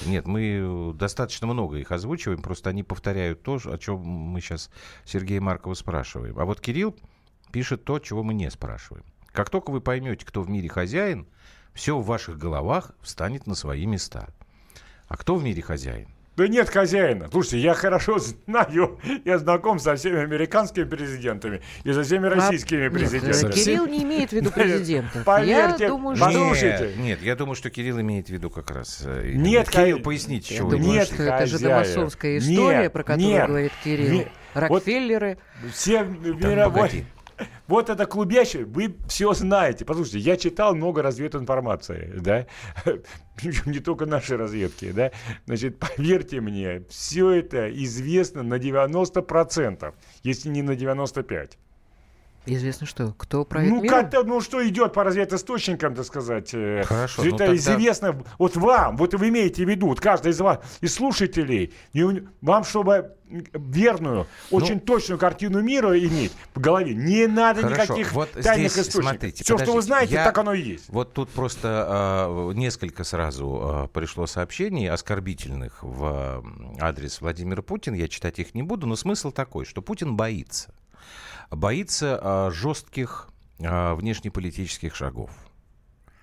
Нет, 0.06 0.26
мы 0.26 0.92
достаточно 0.94 1.46
много 1.46 1.78
их 1.78 1.92
озвучиваем, 1.92 2.42
просто 2.42 2.70
они 2.70 2.82
повторяют 2.82 3.42
то, 3.42 3.58
о 3.64 3.78
чем 3.78 4.00
мы 4.00 4.40
сейчас 4.40 4.70
Сергея 5.04 5.40
Маркова 5.40 5.74
спрашиваем. 5.74 6.38
А 6.38 6.44
вот 6.44 6.60
Кирилл 6.60 6.96
пишет 7.52 7.84
то, 7.84 7.98
чего 7.98 8.22
мы 8.22 8.34
не 8.34 8.50
спрашиваем. 8.50 9.04
Как 9.32 9.50
только 9.50 9.70
вы 9.70 9.80
поймете, 9.80 10.24
кто 10.24 10.42
в 10.42 10.48
мире 10.48 10.68
хозяин, 10.68 11.26
все 11.72 11.98
в 11.98 12.06
ваших 12.06 12.38
головах 12.38 12.92
встанет 13.02 13.46
на 13.46 13.54
свои 13.54 13.86
места. 13.86 14.28
А 15.08 15.16
кто 15.16 15.36
в 15.36 15.44
мире 15.44 15.62
хозяин? 15.62 16.08
Да 16.36 16.46
нет 16.48 16.68
хозяина. 16.68 17.28
Слушайте, 17.30 17.60
я 17.60 17.72
хорошо 17.74 18.18
знаю, 18.18 18.98
я 19.24 19.38
знаком 19.38 19.78
со 19.78 19.96
всеми 19.96 20.20
американскими 20.20 20.84
президентами 20.84 21.62
и 21.82 21.92
со 21.92 22.02
всеми 22.02 22.26
российскими 22.26 22.88
А, 22.88 22.90
президентами. 22.90 23.46
Нет, 23.46 23.54
Кирилл 23.54 23.86
не 23.86 24.02
имеет 24.02 24.30
в 24.30 24.32
виду 24.34 24.50
президентов. 24.54 25.24
Поверьте, 25.24 25.84
я 25.84 25.88
думаю, 25.88 26.16
Послушайте. 26.18 26.56
что... 26.76 26.84
Послушайте. 26.84 26.96
Нет, 26.98 27.06
нет, 27.18 27.22
я 27.22 27.36
думаю, 27.36 27.54
что 27.54 27.70
Кирилл 27.70 28.00
имеет 28.02 28.26
в 28.26 28.30
виду 28.30 28.50
как 28.50 28.70
раз... 28.70 29.02
э, 29.06 29.32
Нет, 29.34 29.70
Кирилл, 29.70 30.00
поясните, 30.00 30.54
что 30.54 30.66
вы 30.66 30.78
Нет, 30.78 31.06
что 31.06 31.22
это 31.22 31.46
же 31.46 31.54
хозяев. 31.54 31.86
домасонская 31.86 32.38
история, 32.38 32.78
Нет, 32.82 32.92
про 32.92 33.02
которую 33.02 33.28
нет, 33.30 33.46
говорит 33.48 33.72
Кирилл. 33.82 34.12
нет. 34.12 34.28
Вот- 34.54 34.62
Рокфеллеры. 34.62 35.38
Все 35.72 36.04
Да, 36.04 36.48
мировой... 36.48 37.06
Вот 37.66 37.90
это 37.90 38.06
клубящее, 38.06 38.64
вы 38.64 38.96
все 39.08 39.32
знаете. 39.32 39.84
Послушайте, 39.84 40.18
я 40.20 40.36
читал 40.36 40.74
много 40.74 41.02
развединформации, 41.02 42.12
да, 42.16 42.46
не 43.66 43.80
только 43.80 44.06
нашей 44.06 44.36
разведки, 44.36 44.92
да. 44.92 45.10
Значит, 45.46 45.78
поверьте 45.78 46.40
мне, 46.40 46.84
все 46.88 47.30
это 47.30 47.70
известно 47.84 48.42
на 48.42 48.54
90%, 48.54 49.94
если 50.22 50.48
не 50.48 50.62
на 50.62 50.72
95%. 50.72 51.50
Известно 52.46 52.86
что, 52.86 53.12
кто 53.18 53.44
правит 53.44 53.68
Ну, 53.70 53.82
миром? 53.82 54.00
как-то, 54.02 54.22
ну, 54.22 54.40
что 54.40 54.66
идет 54.66 54.92
по 54.92 55.02
разведисточникам, 55.04 55.94
так 55.94 56.04
сказать. 56.06 56.50
э, 56.54 56.84
Хорошо, 56.84 57.22
Это 57.22 57.30
ну 57.32 57.36
тогда- 57.38 57.54
известно, 57.56 58.22
вот 58.38 58.56
вам, 58.56 58.96
вот 58.96 59.14
вы 59.14 59.28
имеете 59.30 59.64
в 59.64 59.68
виду, 59.68 59.88
вот 59.88 60.00
каждый 60.00 60.30
из 60.32 60.40
вас, 60.40 60.60
из 60.80 60.94
слушателей, 60.94 61.72
и 61.92 62.04
вам, 62.42 62.64
чтобы 62.64 63.12
верную, 63.52 64.26
Ну, 64.52 64.56
очень 64.56 64.78
точную 64.78 65.18
картину 65.18 65.60
мира 65.60 65.98
иметь 65.98 66.32
в 66.54 66.60
голове, 66.60 66.94
не 66.94 67.26
надо 67.26 67.62
Хорошо, 67.62 67.82
никаких 67.94 68.12
вот 68.12 68.30
тайных 68.30 68.70
здесь, 68.70 68.86
источников. 68.86 69.10
смотрите, 69.10 69.42
Все, 69.44 69.58
что 69.58 69.72
вы 69.72 69.82
знаете, 69.82 70.14
я- 70.14 70.24
так 70.24 70.38
оно 70.38 70.52
и 70.54 70.60
есть. 70.62 70.84
Вот 70.88 71.12
тут 71.12 71.30
просто 71.30 72.28
э, 72.28 72.52
несколько 72.54 73.02
сразу 73.02 73.86
э, 73.86 73.88
пришло 73.92 74.26
сообщений 74.28 74.88
оскорбительных 74.88 75.82
в 75.82 76.42
э, 76.78 76.80
адрес 76.80 77.20
Владимира 77.20 77.62
Путина. 77.62 77.96
Я 77.96 78.06
читать 78.06 78.38
их 78.38 78.54
не 78.54 78.62
буду, 78.62 78.86
но 78.86 78.94
смысл 78.94 79.32
такой, 79.32 79.64
что 79.64 79.82
Путин 79.82 80.14
боится. 80.14 80.72
Боится 81.50 82.18
э, 82.22 82.50
жестких 82.52 83.28
э, 83.58 83.94
внешнеполитических 83.94 84.94
шагов. 84.94 85.30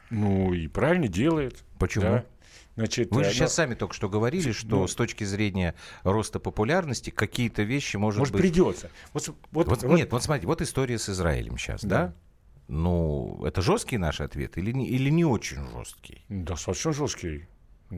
Ну, 0.09 0.53
и 0.53 0.67
правильно 0.67 1.07
делает. 1.07 1.63
Почему? 1.79 2.03
да. 2.05 2.25
Значит, 2.75 3.12
Вы 3.12 3.23
же 3.23 3.29
ну, 3.29 3.36
сейчас 3.36 3.53
сами 3.53 3.75
только 3.75 3.93
что 3.93 4.09
говорили, 4.09 4.51
что 4.51 4.79
ну- 4.79 4.88
с 4.88 4.95
точки 4.95 5.23
зрения 5.23 5.75
роста 6.03 6.39
популярности 6.39 7.12
какие-то 7.12 7.62
вещи, 7.62 7.97
может, 7.97 8.17
может, 8.19 8.33
быть... 8.33 8.41
придется. 8.41 8.89
Вот, 9.13 9.27
вот- 9.51 9.67
Вот, 9.67 9.83
вот- 9.83 9.97
Нет, 9.97 10.12
вот 10.12 10.23
смотрите, 10.23 10.47
вот 10.47 10.62
история 10.62 10.97
с 10.97 11.07
Израилем 11.07 11.57
сейчас, 11.57 11.83
Да. 11.83 12.07
да? 12.07 12.13
Ну, 12.67 13.43
это 13.45 13.62
жесткий 13.62 13.97
наш 13.97 14.21
ответ 14.21 14.57
или 14.57 14.71
не, 14.71 14.88
или 14.88 15.09
не 15.12 15.25
очень 15.25 15.67
жесткий? 15.71 16.23
Достаточно 16.29 16.93
жесткий. 16.93 17.45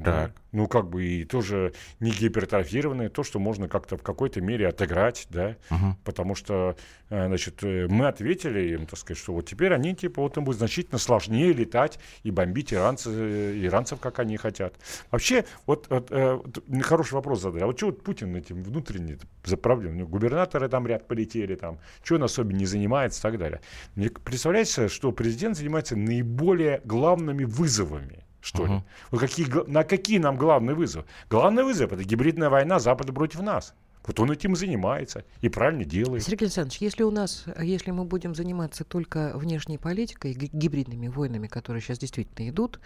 Да. 0.03 0.31
Ну, 0.51 0.67
как 0.67 0.89
бы 0.89 1.05
и 1.05 1.25
тоже 1.25 1.73
не 1.99 2.11
гипертрофированное, 2.11 3.09
то, 3.09 3.23
что 3.23 3.39
можно 3.39 3.67
как-то 3.67 3.97
в 3.97 4.03
какой-то 4.03 4.39
мере 4.41 4.67
отыграть, 4.67 5.27
да, 5.29 5.57
Мгм. 5.69 5.97
потому 6.03 6.33
что, 6.35 6.77
э, 7.09 7.27
значит, 7.27 7.63
э, 7.63 7.87
мы 7.89 8.07
ответили 8.07 8.73
им, 8.73 8.85
так 8.85 8.97
сказать, 8.99 9.21
что 9.21 9.33
вот 9.33 9.47
теперь 9.47 9.73
они, 9.73 9.95
типа, 9.95 10.21
вот 10.21 10.37
им 10.37 10.45
будет 10.45 10.57
значительно 10.57 10.97
сложнее 10.97 11.51
летать 11.53 11.99
и 12.23 12.31
бомбить 12.31 12.73
иранцы, 12.73 13.09
э, 13.11 13.65
иранцев, 13.65 13.99
как 13.99 14.19
они 14.19 14.37
хотят. 14.37 14.75
Вообще, 15.11 15.45
вот, 15.65 15.87
вот, 15.89 16.09
вот 16.09 16.59
хороший 16.83 17.13
вопрос 17.13 17.41
задали, 17.41 17.63
а 17.63 17.67
вот 17.67 17.77
что 17.77 17.87
вот 17.87 18.03
Путин 18.03 18.35
этим 18.35 18.63
внутренне 18.63 19.17
за 19.43 19.57
проблем? 19.57 19.91
У 19.93 19.95
него 19.95 20.07
губернаторы 20.07 20.69
там 20.69 20.87
ряд 20.87 21.07
полетели, 21.07 21.55
там, 21.55 21.79
что 22.03 22.15
он 22.15 22.23
особенно 22.23 22.57
не 22.57 22.65
занимается 22.65 23.19
и 23.19 23.31
так 23.31 23.39
далее. 23.39 23.61
Мне 23.95 24.09
представляется, 24.09 24.87
что 24.89 25.11
президент 25.11 25.57
занимается 25.57 25.95
наиболее 25.95 26.81
главными 26.85 27.43
вызовами 27.43 28.24
что 28.45 28.65
ли. 28.65 28.73
Мгм. 28.73 28.83
Вот 29.09 29.19
какие, 29.21 29.47
на 29.67 29.83
какие 29.83 30.19
нам 30.19 30.37
главный 30.37 30.75
вызов? 30.75 31.05
Главный 31.31 31.63
вызов– 31.63 31.91
это 31.93 32.03
гибридная 32.03 32.49
война 32.49 32.77
Запада 32.77 33.11
против 33.11 33.41
нас. 33.41 33.73
Вот 34.07 34.19
он 34.19 34.31
этим 34.31 34.55
занимается 34.55 35.23
и 35.41 35.49
правильно 35.49 35.83
делает. 35.83 36.23
Сергей 36.23 36.45
Александрович, 36.45 36.79
если 36.79 37.03
у 37.03 37.09
нас, 37.11 37.45
если 37.59 37.89
мы 37.91 38.03
будем 38.05 38.35
заниматься 38.35 38.83
только 38.83 39.31
внешней 39.35 39.77
политикой, 39.79 40.33
ги- 40.33 40.49
гибридными 40.53 41.07
войнами, 41.07 41.47
которые 41.47 41.81
сейчас 41.81 41.97
действительно 41.97 42.47
идут, 42.49 42.79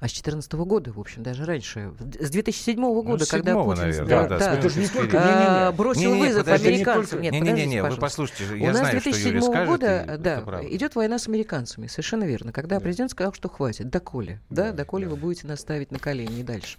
а 0.00 0.08
с 0.08 0.12
2014 0.12 0.52
года, 0.54 0.92
в 0.92 0.98
общем, 0.98 1.22
даже 1.22 1.44
раньше, 1.44 1.92
с 2.18 2.30
2007 2.30 3.02
года, 3.02 3.24
с 3.24 3.28
когда 3.28 3.50
седьмого, 3.52 3.70
Путин 3.70 3.82
наверное, 3.84 4.08
да, 4.08 4.28
да, 4.28 4.38
да, 4.38 4.54
Это 4.54 4.68
же 4.70 4.80
не 4.80 5.72
бросил 5.76 6.14
вызов 6.16 6.44
подожди, 6.44 6.68
не 6.68 6.74
американцам. 6.74 7.10
только- 7.10 7.22
Нет, 7.22 7.32
Не-не-не, 7.32 7.50
подождите, 7.50 7.76
вы 7.76 7.82
пожалуйста. 7.82 8.00
послушайте, 8.00 8.54
У 8.54 8.56
я 8.56 8.66
нас 8.68 8.76
знаю, 8.78 8.96
с 8.96 9.00
что 9.00 9.10
Юрий 9.10 9.30
2007 9.32 9.42
скажет, 9.52 9.68
года, 9.68 10.16
да, 10.18 10.66
идет 10.74 10.94
война 10.94 11.18
с 11.18 11.28
американцами, 11.28 11.86
совершенно 11.86 12.24
верно. 12.24 12.52
Когда 12.52 12.76
Да. 12.76 12.80
президент 12.80 13.10
сказал, 13.10 13.32
что 13.34 13.48
хватит, 13.48 13.90
доколе, 13.90 14.40
да, 14.48 14.70
Да, 14.70 14.72
доколе 14.72 15.04
да. 15.04 15.10
вы 15.10 15.16
будете 15.16 15.46
нас 15.46 15.60
ставить 15.60 15.90
на 15.90 15.98
колени 15.98 16.40
и 16.40 16.42
дальше. 16.42 16.78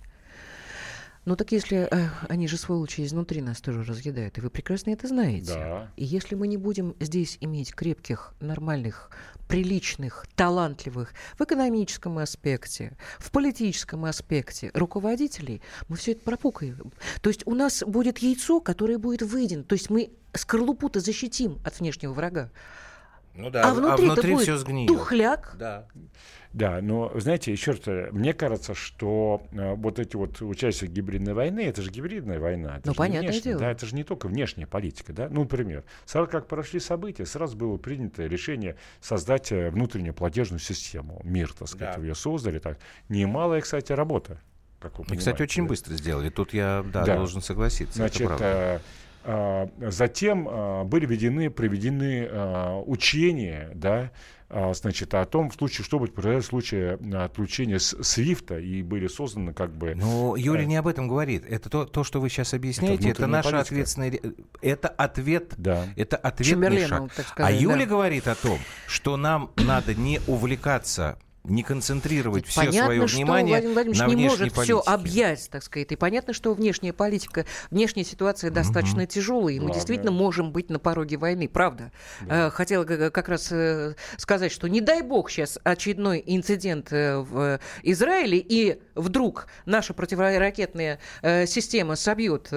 Ну 1.25 1.38
так 1.38 1.51
если 1.53 1.88
э, 1.89 2.09
они 2.27 2.47
же 2.47 2.57
сволочи 2.57 3.05
изнутри 3.05 3.41
нас 3.41 3.62
тоже 3.62 3.83
разъедают, 3.83 4.38
и 4.38 4.41
вы 4.41 4.49
прекрасно 4.49 4.91
это 4.91 5.07
знаете. 5.07 5.53
Да. 5.53 5.91
И 5.95 6.03
если 6.03 6.36
мы 6.36 6.47
не 6.47 6.57
будем 6.57 6.95
здесь 6.99 7.38
иметь 7.39 7.73
крепких, 7.73 8.33
нормальных, 8.41 9.09
приличных, 9.47 10.25
талантливых 10.36 11.13
в 11.38 11.43
экономическом 11.43 12.17
аспекте, 12.17 12.97
в 13.19 13.31
политическом 13.31 14.03
аспекте 14.03 14.69
руководителей, 14.73 15.62
мы 15.88 15.95
все 15.95 16.12
это 16.12 16.21
пропукаем. 16.23 16.91
То 17.21 17.29
есть 17.29 17.47
у 17.47 17.55
нас 17.55 17.83
будет 17.86 18.17
яйцо, 18.17 18.59
которое 18.59 18.97
будет 18.97 19.21
выедено. 19.21 19.63
То 19.63 19.73
есть 19.73 19.89
мы 19.89 20.12
скорлупу-то 20.33 20.99
защитим 20.99 21.59
от 21.63 21.79
внешнего 21.79 22.12
врага. 22.12 22.51
Ну 23.36 23.49
да, 23.49 23.63
а 23.63 23.73
внутри-то 23.73 24.21
будет 24.21 24.41
все 24.41 24.57
сгниет. 24.57 24.88
тухляк. 24.88 25.55
Да. 25.57 25.88
Да, 26.54 26.82
но, 26.82 27.12
знаете, 27.20 27.52
еще 27.52 27.72
раз, 27.72 27.82
э, 27.88 28.10
мне 28.12 28.32
кажется, 28.34 28.76
что 28.76 29.42
э, 29.52 29.74
вот 29.74 29.98
эти 29.98 30.16
вот 30.16 30.39
участия 30.42 30.86
гибридной 30.86 31.34
войны, 31.34 31.62
это 31.62 31.82
же 31.82 31.89
гибридная 31.89 32.39
война. 32.39 32.78
Это 32.78 32.89
Ну, 32.89 32.94
понятное 32.94 33.32
внешняя, 33.32 33.42
дело. 33.42 33.60
Да, 33.62 33.72
это 33.72 33.86
же 33.88 33.96
не 33.96 34.04
только 34.04 34.28
внешняя 34.28 34.68
политика, 34.68 35.13
да. 35.13 35.30
Ну, 35.30 35.42
например, 35.42 35.84
сразу 36.06 36.30
как 36.30 36.48
прошли 36.48 36.80
события, 36.80 37.26
сразу 37.26 37.58
было 37.58 37.78
принято 37.78 38.26
решение 38.28 38.76
создать 39.02 39.52
э, 39.52 39.72
внутреннюю 39.72 40.13
платежную 40.13 40.60
систему. 40.60 41.20
Мир, 41.24 41.52
так 41.54 41.68
сказать, 41.68 41.96
Да. 41.96 42.02
ее 42.02 42.13
создали. 42.13 42.60
Так. 42.60 42.78
Немалая, 43.10 43.62
кстати, 43.62 43.92
работа. 43.92 44.39
Как 44.80 45.00
вы 45.00 45.06
И, 45.16 45.18
кстати, 45.18 45.42
очень 45.42 45.63
да. 45.63 45.70
быстро 45.70 45.94
сделали. 45.96 46.30
Тут 46.30 46.54
я 46.54 46.86
да, 46.94 47.04
Да. 47.04 47.16
должен 47.16 47.42
согласиться. 47.42 47.94
это 48.04 48.10
Значит, 48.10 48.28
правда. 48.28 48.82
А, 49.23 49.69
затем 49.79 50.47
а, 50.49 50.83
были 50.83 51.05
введены, 51.05 51.49
проведены 51.49 52.27
а, 52.29 52.81
учения, 52.81 53.71
да, 53.73 54.12
значит, 54.73 55.15
о 55.15 55.25
том, 55.25 55.49
в 55.49 55.55
случае, 55.55 55.83
что 55.83 55.97
будет 55.97 56.13
произойдет 56.13 56.43
в 56.43 56.47
случае 56.47 56.99
отключения 57.15 57.79
с 57.79 58.03
Свифта, 58.03 58.59
и 58.59 58.83
были 58.83 59.07
созданы 59.07 59.51
как 59.51 59.75
бы... 59.75 59.95
Но 59.95 60.36
Юля 60.36 60.62
э, 60.62 60.65
не 60.65 60.75
об 60.75 60.86
этом 60.86 61.07
говорит. 61.07 61.43
Это 61.49 61.71
то, 61.71 61.86
то 61.86 62.03
что 62.03 62.21
вы 62.21 62.29
сейчас 62.29 62.53
объясняете, 62.53 63.09
это, 63.09 63.23
внутренняя 63.23 63.31
наша 63.31 63.49
политика. 63.49 63.73
ответственная... 63.73 64.19
Это 64.62 64.89
ответ... 64.89 65.55
Да. 65.57 65.88
Это 65.95 66.17
ответный 66.17 66.86
шаг. 66.86 67.12
так 67.15 67.25
а 67.25 67.29
сказать, 67.29 67.62
Юля 67.62 67.77
да. 67.77 67.86
говорит 67.88 68.27
о 68.27 68.36
том, 68.36 68.59
что 68.86 69.17
нам 69.17 69.49
надо 69.57 69.95
не 69.95 70.21
увлекаться, 70.27 71.17
не 71.43 71.63
концентрировать 71.63 72.47
все 72.47 72.62
понятно, 72.62 72.84
свое 72.86 73.08
что 73.08 73.17
внимание 73.17 73.53
Владимир 73.56 73.73
Владимирович 73.73 73.99
на 73.99 74.08
не 74.08 74.15
может 74.15 74.51
все 74.53 74.56
политике. 74.56 74.91
объять, 74.91 75.49
так 75.51 75.63
сказать. 75.63 75.91
И 75.91 75.95
понятно, 75.95 76.34
что 76.34 76.53
внешняя 76.53 76.93
политика, 76.93 77.45
внешняя 77.69 78.06
ситуация 78.06 78.49
достаточно 78.49 79.06
тяжелая, 79.06 79.53
и 79.53 79.58
мы 79.58 79.65
Главное. 79.65 79.75
действительно 79.75 80.12
можем 80.12 80.51
быть 80.51 80.69
на 80.69 80.79
пороге 80.79 81.17
войны, 81.17 81.49
правда. 81.49 81.91
Э, 82.21 82.49
Хотела 82.49 82.86
как 82.86 83.27
раз 83.27 83.49
э, 83.51 83.95
сказать, 84.17 84.51
что 84.51 84.67
не 84.67 84.79
дай 84.79 85.01
бог 85.01 85.29
сейчас 85.29 85.60
очередной 85.63 86.23
инцидент 86.25 86.93
э, 86.93 87.17
в 87.17 87.60
Израиле, 87.84 88.38
и 88.38 88.82
вдруг 88.95 89.47
наша 89.65 89.93
противоракетная 89.93 90.99
система 91.45 91.95
собьет 91.95 92.49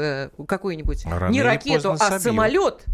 какую-нибудь 0.47 1.07
Рано 1.07 1.33
не 1.33 1.43
ракету, 1.43 1.93
а 1.93 1.99
собьет. 1.99 2.23
самолет 2.23 2.85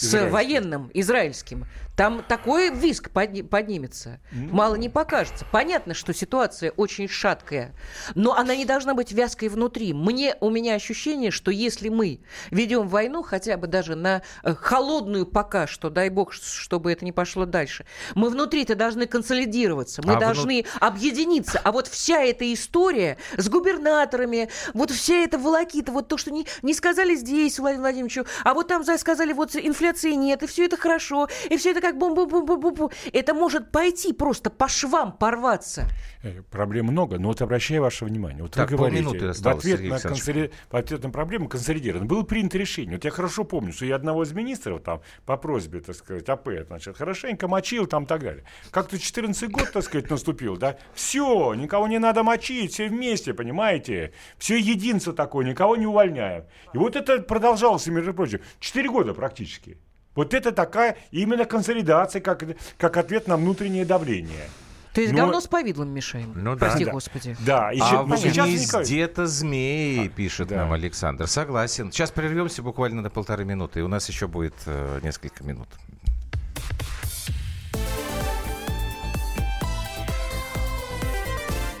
с 0.00 0.28
военным 0.30 0.90
израильским, 0.94 1.66
там 1.96 2.22
такой 2.26 2.70
виск 2.70 3.10
подни- 3.10 3.42
поднимется. 3.42 4.20
Мало 4.32 4.76
не 4.76 4.88
покажется. 4.88 5.44
Понятно, 5.52 5.92
что 5.92 6.14
ситуация 6.14 6.70
очень 6.70 7.08
шаткая, 7.08 7.74
но 8.14 8.34
она 8.34 8.56
не 8.56 8.64
должна 8.64 8.94
быть 8.94 9.12
вязкой 9.12 9.48
внутри. 9.48 9.92
Мне, 9.92 10.34
у 10.40 10.48
меня 10.48 10.74
ощущение, 10.76 11.30
что 11.30 11.50
если 11.50 11.90
мы 11.90 12.20
ведем 12.50 12.88
войну, 12.88 13.22
хотя 13.22 13.58
бы 13.58 13.66
даже 13.66 13.96
на 13.96 14.22
э, 14.42 14.54
холодную 14.54 15.26
пока 15.26 15.66
что, 15.66 15.90
дай 15.90 16.08
бог, 16.08 16.32
чтобы 16.32 16.90
это 16.90 17.04
не 17.04 17.12
пошло 17.12 17.44
дальше, 17.44 17.84
мы 18.14 18.30
внутри-то 18.30 18.74
должны 18.74 19.06
консолидироваться, 19.06 20.00
мы 20.02 20.14
А 20.14 20.20
должны 20.20 20.64
объединиться. 20.80 21.60
А 21.62 21.70
вот 21.70 21.86
вся 21.86 22.22
эта 22.22 22.50
история 22.52 23.18
с 23.36 23.48
губернаторами, 23.50 24.48
вот 24.72 24.90
вся 24.90 25.16
эта 25.16 25.38
волокита, 25.38 25.92
вот 25.92 26.08
то, 26.08 26.16
что 26.16 26.30
не, 26.30 26.46
не 26.62 26.72
сказали 26.72 27.14
здесь 27.14 27.58
Владимиру 27.58 27.82
Владимировичу, 27.82 28.24
а 28.44 28.54
вот 28.54 28.68
там 28.68 28.84
за- 28.84 28.96
сказали, 28.96 29.32
вот 29.32 29.54
инфляция 29.54 29.89
нет, 29.94 30.42
и 30.42 30.46
все 30.46 30.64
это 30.64 30.76
хорошо, 30.76 31.28
и 31.48 31.56
все 31.56 31.70
это 31.70 31.80
как 31.80 31.98
бум 31.98 32.14
бум 32.14 32.28
бум 32.28 32.44
бум 32.60 32.74
бум 32.74 32.90
Это 33.12 33.34
может 33.34 33.70
пойти 33.72 34.12
просто 34.12 34.50
по 34.50 34.68
швам 34.68 35.12
порваться. 35.12 35.86
Э, 36.22 36.42
Проблем 36.50 36.86
много, 36.86 37.18
но 37.18 37.28
вот 37.28 37.40
обращаю 37.42 37.82
ваше 37.82 38.04
внимание. 38.04 38.42
Вот 38.42 38.52
Так, 38.52 38.70
вы 38.70 38.76
говорите, 38.76 39.02
полминуты 39.04 39.26
в 39.26 39.30
осталось, 39.30 39.58
ответ, 39.60 39.76
Сергей 39.78 39.90
на 39.90 39.96
консоли- 39.98 40.52
в 40.70 40.76
ответ 40.76 41.02
на 41.02 41.10
проблему 41.10 41.48
консолидировано. 41.48 42.06
Было 42.06 42.22
принято 42.22 42.58
решение. 42.58 42.96
Вот 42.96 43.04
я 43.04 43.10
хорошо 43.10 43.44
помню, 43.44 43.72
что 43.72 43.86
я 43.86 43.96
одного 43.96 44.22
из 44.24 44.32
министров 44.32 44.82
там 44.82 45.00
по 45.24 45.36
просьбе, 45.36 45.80
так 45.80 45.96
сказать, 45.96 46.28
АП, 46.28 46.48
значит, 46.66 46.96
хорошенько 46.96 47.48
мочил 47.48 47.86
там 47.86 48.04
и 48.04 48.06
так 48.06 48.22
далее. 48.22 48.44
Как-то 48.70 48.98
14 48.98 49.50
год, 49.50 49.70
так 49.72 49.82
сказать, 49.82 50.10
наступил, 50.10 50.56
да? 50.56 50.76
Все, 50.94 51.54
никого 51.54 51.88
не 51.88 51.98
надо 51.98 52.22
мочить, 52.22 52.72
все 52.72 52.88
вместе, 52.88 53.32
понимаете? 53.34 54.12
Все 54.38 54.58
единство 54.58 55.12
такое, 55.12 55.46
никого 55.46 55.76
не 55.76 55.86
увольняем. 55.86 56.44
И 56.74 56.78
вот 56.78 56.96
это 56.96 57.20
продолжалось, 57.22 57.86
между 57.86 58.12
прочим, 58.14 58.40
4 58.58 58.88
года 58.90 59.14
практически. 59.14 59.78
Вот 60.20 60.34
это 60.34 60.52
такая 60.52 60.98
именно 61.12 61.46
консолидация, 61.46 62.20
как, 62.20 62.44
как 62.76 62.98
ответ 62.98 63.26
на 63.26 63.38
внутреннее 63.38 63.86
давление. 63.86 64.50
То 64.92 65.00
есть 65.00 65.14
Ну, 65.14 65.20
говно 65.20 65.40
с 65.40 65.46
повидлом 65.46 65.88
мешаем. 65.88 66.34
Ну 66.36 66.56
да. 66.56 66.66
Прости, 66.66 66.84
Да. 66.84 66.90
господи. 66.92 67.36
Да, 67.40 67.72
и 67.72 67.80
А 67.80 68.02
но 68.02 68.16
сейчас 68.16 68.90
это 68.90 69.26
змеи, 69.26 70.08
пишет 70.08 70.48
да. 70.48 70.56
нам 70.56 70.74
Александр. 70.74 71.26
Согласен. 71.26 71.90
Сейчас 71.90 72.10
прервемся 72.10 72.62
буквально 72.62 73.00
на 73.00 73.08
полторы 73.08 73.46
минуты, 73.46 73.78
и 73.78 73.82
у 73.82 73.88
нас 73.88 74.10
еще 74.10 74.28
будет 74.28 74.52
э, 74.66 75.00
несколько 75.02 75.42
минут. 75.42 75.68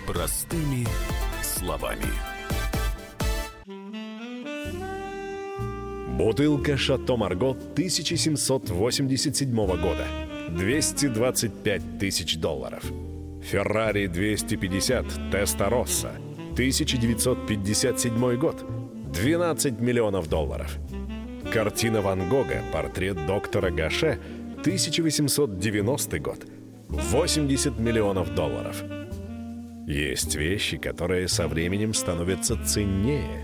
Простыми 0.06 0.86
словами. 1.42 2.39
Бутылка 6.20 6.76
«Шато 6.76 7.16
Марго» 7.16 7.52
1787 7.52 9.54
года. 9.54 10.06
225 10.50 11.98
тысяч 11.98 12.36
долларов. 12.36 12.84
«Феррари 13.42 14.06
250 14.06 15.30
Теста 15.32 15.70
Росса» 15.70 16.12
1957 16.52 18.36
год. 18.36 18.62
12 19.14 19.80
миллионов 19.80 20.28
долларов. 20.28 20.76
Картина 21.50 22.02
Ван 22.02 22.28
Гога 22.28 22.62
«Портрет 22.70 23.26
доктора 23.26 23.70
Гаше» 23.70 24.18
1890 24.58 26.18
год. 26.18 26.44
80 26.90 27.78
миллионов 27.78 28.34
долларов. 28.34 28.82
Есть 29.86 30.36
вещи, 30.36 30.76
которые 30.76 31.28
со 31.28 31.48
временем 31.48 31.94
становятся 31.94 32.62
ценнее. 32.62 33.42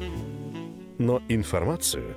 Но 0.99 1.23
информацию 1.31 2.17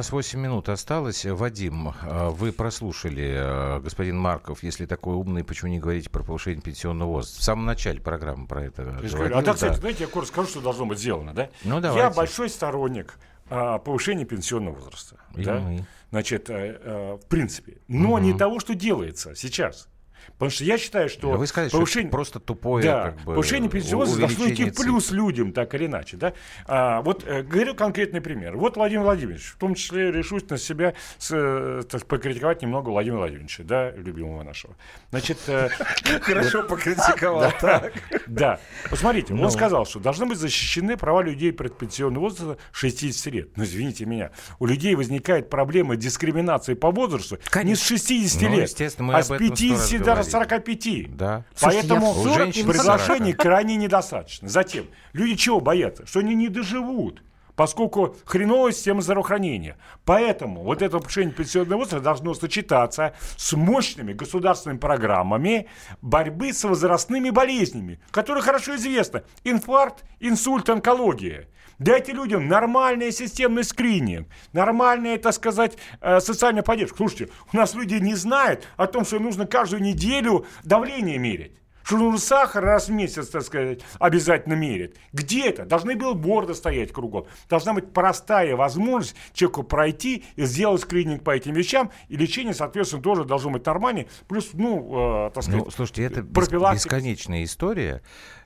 Нас 0.00 0.12
8 0.12 0.40
минут 0.40 0.70
осталось. 0.70 1.26
Вадим, 1.26 1.90
э, 1.90 2.30
вы 2.30 2.52
прослушали, 2.52 3.34
э, 3.36 3.80
господин 3.80 4.18
Марков, 4.18 4.62
если 4.62 4.86
такой 4.86 5.14
умный, 5.14 5.44
почему 5.44 5.70
не 5.70 5.78
говорите 5.78 6.08
про 6.08 6.24
повышение 6.24 6.62
пенсионного 6.62 7.10
возраста? 7.10 7.40
В 7.40 7.44
самом 7.44 7.66
начале 7.66 8.00
программы 8.00 8.46
про 8.46 8.64
это 8.64 8.80
Я 8.80 8.86
же 8.86 8.92
говорил, 8.92 9.10
говорю, 9.10 9.34
а 9.34 9.42
так, 9.42 9.44
да. 9.44 9.52
кстати, 9.52 9.78
знаете, 9.78 10.04
я 10.04 10.06
коротко 10.06 10.32
скажу, 10.32 10.48
что 10.48 10.60
должно 10.62 10.86
быть 10.86 10.98
сделано, 10.98 11.34
да? 11.34 11.50
Ну, 11.64 11.74
Я 11.74 11.80
давайте. 11.82 12.16
большой 12.16 12.48
сторонник 12.48 13.18
а, 13.50 13.78
повышения 13.78 14.24
пенсионного 14.24 14.76
возраста. 14.76 15.16
И 15.36 15.44
да? 15.44 15.58
мы. 15.60 15.84
Значит, 16.08 16.48
э, 16.48 17.18
в 17.22 17.26
принципе. 17.28 17.76
Но 17.86 18.18
не 18.18 18.32
того, 18.32 18.58
что 18.58 18.74
делается 18.74 19.34
сейчас. 19.34 19.89
Потому 20.34 20.50
что 20.50 20.64
я 20.64 20.78
считаю, 20.78 21.08
что 21.08 21.32
Вы 21.32 21.46
сказали, 21.46 21.68
что 21.68 21.78
повышение... 21.78 22.08
это 22.08 22.12
просто 22.12 22.40
тупое 22.40 22.84
Да, 22.84 23.02
как 23.04 23.16
бы, 23.18 23.34
повышение 23.34 23.70
пенсионного 23.70 24.08
возраста 24.10 24.36
должно 24.36 24.54
идти 24.54 24.70
в 24.70 24.74
плюс 24.74 25.10
людям, 25.10 25.52
так 25.52 25.74
или 25.74 25.86
иначе. 25.86 26.16
Да? 26.16 26.32
А, 26.66 27.02
вот 27.02 27.24
э, 27.26 27.42
говорю 27.42 27.74
конкретный 27.74 28.20
пример. 28.20 28.56
Вот 28.56 28.76
Владимир 28.76 29.02
Владимирович, 29.04 29.52
в 29.54 29.56
том 29.56 29.74
числе 29.74 30.10
решусь 30.12 30.48
на 30.48 30.58
себя 30.58 30.94
с, 31.18 31.30
э, 31.32 31.82
так, 31.88 32.06
покритиковать 32.06 32.62
немного 32.62 32.90
Владимира 32.90 33.20
Владимировича, 33.20 33.62
да, 33.64 33.90
любимого 33.92 34.42
нашего. 34.42 34.74
Значит, 35.10 35.38
э, 35.46 35.68
Хорошо 36.20 36.62
покритиковал. 36.64 37.52
да. 37.62 37.90
Да. 38.26 38.60
Посмотрите, 38.88 39.34
Ну. 39.34 39.44
он 39.44 39.50
сказал, 39.50 39.86
что 39.86 40.00
должны 40.00 40.26
быть 40.26 40.38
защищены 40.38 40.96
права 40.96 41.22
людей 41.22 41.52
предпенсионного 41.52 42.24
возраста 42.24 42.58
60 42.72 43.32
лет. 43.32 43.56
Ну, 43.56 43.64
извините 43.64 44.04
меня, 44.06 44.30
у 44.58 44.66
людей 44.66 44.94
возникает 44.94 45.50
проблема 45.50 45.96
дискриминации 45.96 46.74
по 46.74 46.90
возрасту 46.90 47.38
не 47.70 47.76
с 47.76 47.82
60 47.82 48.42
Ну, 48.42 48.56
лет, 48.56 48.68
естественно, 48.68 49.08
мы 49.08 49.14
а 49.14 49.22
с 49.22 49.30
этом 49.30 49.56
сто 49.56 49.68
раз 49.70 49.88
50 49.90 50.06
говорили. 50.14 50.30
45. 50.30 51.16
Да. 51.16 51.44
Слушайте, 51.54 51.88
Поэтому 51.88 52.12
в 52.12 52.22
40 52.22 52.34
женщин 52.36 52.66
не 52.66 52.72
предложений 52.72 53.32
40. 53.32 53.36
крайне 53.36 53.76
недостаточно. 53.76 54.48
Затем, 54.48 54.86
люди 55.12 55.34
чего 55.36 55.60
боятся? 55.60 56.06
Что 56.06 56.20
они 56.20 56.34
не 56.34 56.48
доживут 56.48 57.22
поскольку 57.56 58.16
хреновая 58.24 58.72
система 58.72 59.02
здравоохранения. 59.02 59.76
Поэтому 60.04 60.62
вот 60.62 60.82
это 60.82 60.98
повышение 60.98 61.32
пенсионного 61.32 61.80
возраста 61.80 62.00
должно 62.00 62.34
сочетаться 62.34 63.14
с 63.36 63.52
мощными 63.52 64.12
государственными 64.12 64.78
программами 64.78 65.68
борьбы 66.02 66.52
с 66.52 66.64
возрастными 66.64 67.30
болезнями, 67.30 68.00
которые 68.10 68.42
хорошо 68.42 68.76
известны. 68.76 69.22
Инфаркт, 69.44 70.04
инсульт, 70.20 70.68
онкология. 70.68 71.48
Дайте 71.78 72.12
людям 72.12 72.46
нормальный 72.46 73.10
системный 73.10 73.64
скрининг, 73.64 74.28
нормальная, 74.52 75.16
так 75.16 75.32
сказать, 75.32 75.78
э, 76.02 76.20
социальная 76.20 76.62
поддержка. 76.62 76.98
Слушайте, 76.98 77.30
у 77.52 77.56
нас 77.56 77.74
люди 77.74 77.94
не 77.94 78.14
знают 78.14 78.68
о 78.76 78.86
том, 78.86 79.06
что 79.06 79.18
нужно 79.18 79.46
каждую 79.46 79.82
неделю 79.82 80.44
давление 80.62 81.16
мерить. 81.16 81.59
Что 81.90 81.98
нужно 81.98 82.20
сахар 82.20 82.62
раз 82.62 82.86
в 82.86 82.92
месяц, 82.92 83.30
так 83.30 83.42
сказать, 83.42 83.80
обязательно 83.98 84.54
мерить. 84.54 84.94
Где 85.12 85.48
это? 85.48 85.64
Должны 85.64 85.96
билборды 85.96 86.54
стоять 86.54 86.92
кругом. 86.92 87.26
Должна 87.48 87.74
быть 87.74 87.92
простая 87.92 88.54
возможность 88.54 89.16
человеку 89.32 89.64
пройти 89.64 90.22
и 90.36 90.44
сделать 90.44 90.82
скрининг 90.82 91.24
по 91.24 91.32
этим 91.32 91.52
вещам. 91.52 91.90
И 92.06 92.16
лечение, 92.16 92.54
соответственно, 92.54 93.02
тоже 93.02 93.24
должно 93.24 93.50
быть 93.50 93.66
нормальное. 93.66 94.06
Плюс, 94.28 94.50
ну, 94.52 95.26
э, 95.26 95.30
так 95.34 95.42
сказать, 95.42 95.64
Ну, 95.64 95.70
слушайте, 95.72 96.04
это 96.04 96.22
профилактика. 96.22 96.94
бесконечная 96.94 97.42
история. 97.42 98.02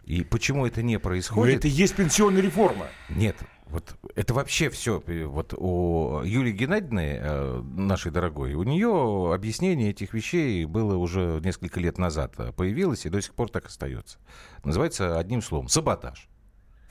И 0.07 0.23
почему 0.23 0.65
это 0.65 0.83
не 0.83 0.95
Но 0.95 1.01
происходит? 1.01 1.57
это 1.59 1.69
и 1.69 1.71
есть 1.71 1.97
пенсионная 1.97 2.41
реформа. 2.41 2.87
Нет, 3.11 3.37
вот 3.75 3.97
это 4.15 4.35
вообще 4.35 4.71
все. 4.71 5.03
Вот 5.27 5.53
у 5.53 6.23
Юлии 6.23 6.53
Геннадьевны, 6.53 7.19
э, 7.21 7.63
нашей 7.77 8.13
дорогой, 8.13 8.55
у 8.55 8.63
нее 8.63 9.33
объяснение 9.35 9.91
этих 9.91 10.15
вещей 10.15 10.65
было 10.65 10.97
уже 10.97 11.41
несколько 11.43 11.81
лет 11.81 11.99
назад 11.99 12.35
э, 12.39 12.53
появилось 12.53 13.05
и 13.05 13.09
до 13.09 13.21
сих 13.21 13.35
пор 13.35 13.51
так 13.51 13.67
остается. 13.67 14.19
Называется 14.63 15.19
одним 15.19 15.43
словом 15.43 15.67
саботаж. 15.67 16.29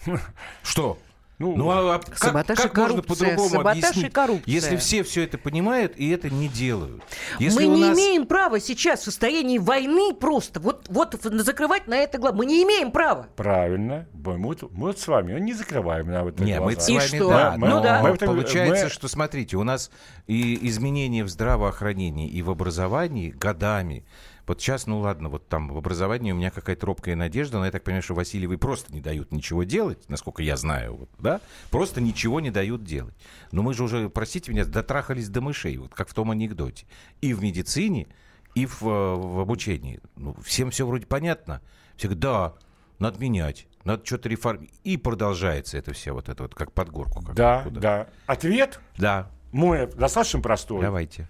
Что? 0.63 0.97
Ну, 1.43 1.55
Ну, 1.57 1.69
а, 1.69 1.99
как, 1.99 2.17
Саботаж 2.17 2.59
и 2.59 2.61
как 2.63 2.77
можно 2.77 3.01
коррупция, 3.01 3.15
по-другому 3.35 3.49
саботаж 3.49 3.75
и 3.77 3.85
объяснить, 3.87 4.13
коррупция. 4.13 4.53
если 4.53 4.75
все 4.77 5.03
все 5.03 5.23
это 5.23 5.37
понимают 5.37 5.93
и 5.97 6.09
это 6.09 6.29
не 6.29 6.47
делают? 6.47 7.03
Если 7.39 7.65
мы 7.65 7.75
не 7.75 7.81
нас- 7.85 7.97
имеем 7.97 8.25
права 8.25 8.59
сейчас 8.59 9.01
в 9.01 9.03
состоянии 9.03 9.57
войны 9.57 10.13
просто 10.13 10.59
вот, 10.59 10.85
вот 10.89 11.17
закрывать 11.21 11.87
на 11.87 11.95
это 11.95 12.17
глаза. 12.17 12.35
Мы 12.35 12.45
не 12.45 12.63
имеем 12.63 12.91
права. 12.91 13.27
Правильно. 13.35 14.07
Мы, 14.13 14.37
мы 14.37 14.47
вот- 14.47 14.71
мы 14.71 14.87
вот 14.87 14.99
с 14.99 15.07
вами 15.07 15.37
не 15.39 15.53
закрываем 15.53 16.09
на 16.09 16.23
вот 16.23 16.35
это 16.35 16.43
Не, 16.43 16.59
мы 16.61 16.73
глаза. 16.73 16.79
с 16.81 16.89
И 16.89 16.95
вами, 16.95 17.07
что? 17.07 17.29
да, 17.29 17.55
Мы- 17.57 17.67
но 17.67 17.75
Ну 17.77 17.83
да. 17.83 18.01
мы 18.01 18.15
получается, 18.15 18.85
мы- 18.85 18.89
что, 18.89 19.07
смотрите, 19.07 19.57
у 19.57 19.63
нас 19.63 19.91
и 20.27 20.57
изменения 20.69 21.23
в 21.23 21.29
здравоохранении, 21.29 22.29
и 22.29 22.41
в 22.41 22.49
образовании 22.49 23.29
годами. 23.31 24.05
Вот 24.45 24.59
сейчас, 24.59 24.87
ну 24.87 24.99
ладно, 24.99 25.29
вот 25.29 25.47
там 25.47 25.69
в 25.69 25.77
образовании 25.77 26.31
у 26.33 26.35
меня 26.35 26.51
какая-то 26.51 26.85
робкая 26.85 27.15
надежда, 27.15 27.59
но 27.59 27.65
я 27.65 27.71
так 27.71 27.83
понимаю, 27.83 28.03
что 28.03 28.13
Васильевой 28.13 28.57
просто 28.57 28.93
не 28.93 28.99
дают 28.99 29.31
ничего 29.31 29.63
делать, 29.63 30.09
насколько 30.09 30.43
я 30.43 30.57
знаю, 30.57 30.95
вот, 30.95 31.09
да? 31.17 31.39
Просто 31.71 32.01
ничего 32.01 32.41
не 32.41 32.51
дают 32.51 32.83
делать. 32.83 33.15
Но 33.51 33.63
мы 33.63 33.73
же 33.73 33.83
уже, 33.83 34.09
простите 34.09 34.51
меня, 34.51 34.65
дотрахались 34.65 35.29
до 35.29 35.39
мышей, 35.39 35.77
вот 35.77 35.93
как 35.93 36.09
в 36.09 36.13
том 36.13 36.31
анекдоте. 36.31 36.85
И 37.21 37.33
в 37.33 37.41
медицине, 37.41 38.07
и 38.53 38.65
в, 38.65 38.81
э, 38.83 39.15
в 39.15 39.39
обучении. 39.39 40.01
Ну, 40.17 40.35
всем 40.43 40.71
все 40.71 40.85
вроде 40.85 41.05
понятно. 41.05 41.61
Все 41.95 42.07
говорят, 42.09 42.19
да, 42.21 42.53
надо 42.99 43.19
менять, 43.19 43.67
надо 43.85 44.05
что-то 44.05 44.27
реформировать. 44.27 44.73
И 44.83 44.97
продолжается 44.97 45.77
это 45.77 45.93
все 45.93 46.11
вот 46.11 46.27
это 46.27 46.43
вот, 46.43 46.53
как 46.53 46.73
под 46.73 46.89
горку. 46.89 47.23
как 47.23 47.33
Да, 47.35 47.61
куда. 47.63 47.79
да. 47.79 48.07
Ответ 48.25 48.81
Да, 48.97 49.31
мой 49.53 49.87
достаточно 49.87 50.41
простой. 50.41 50.81
давайте. 50.81 51.29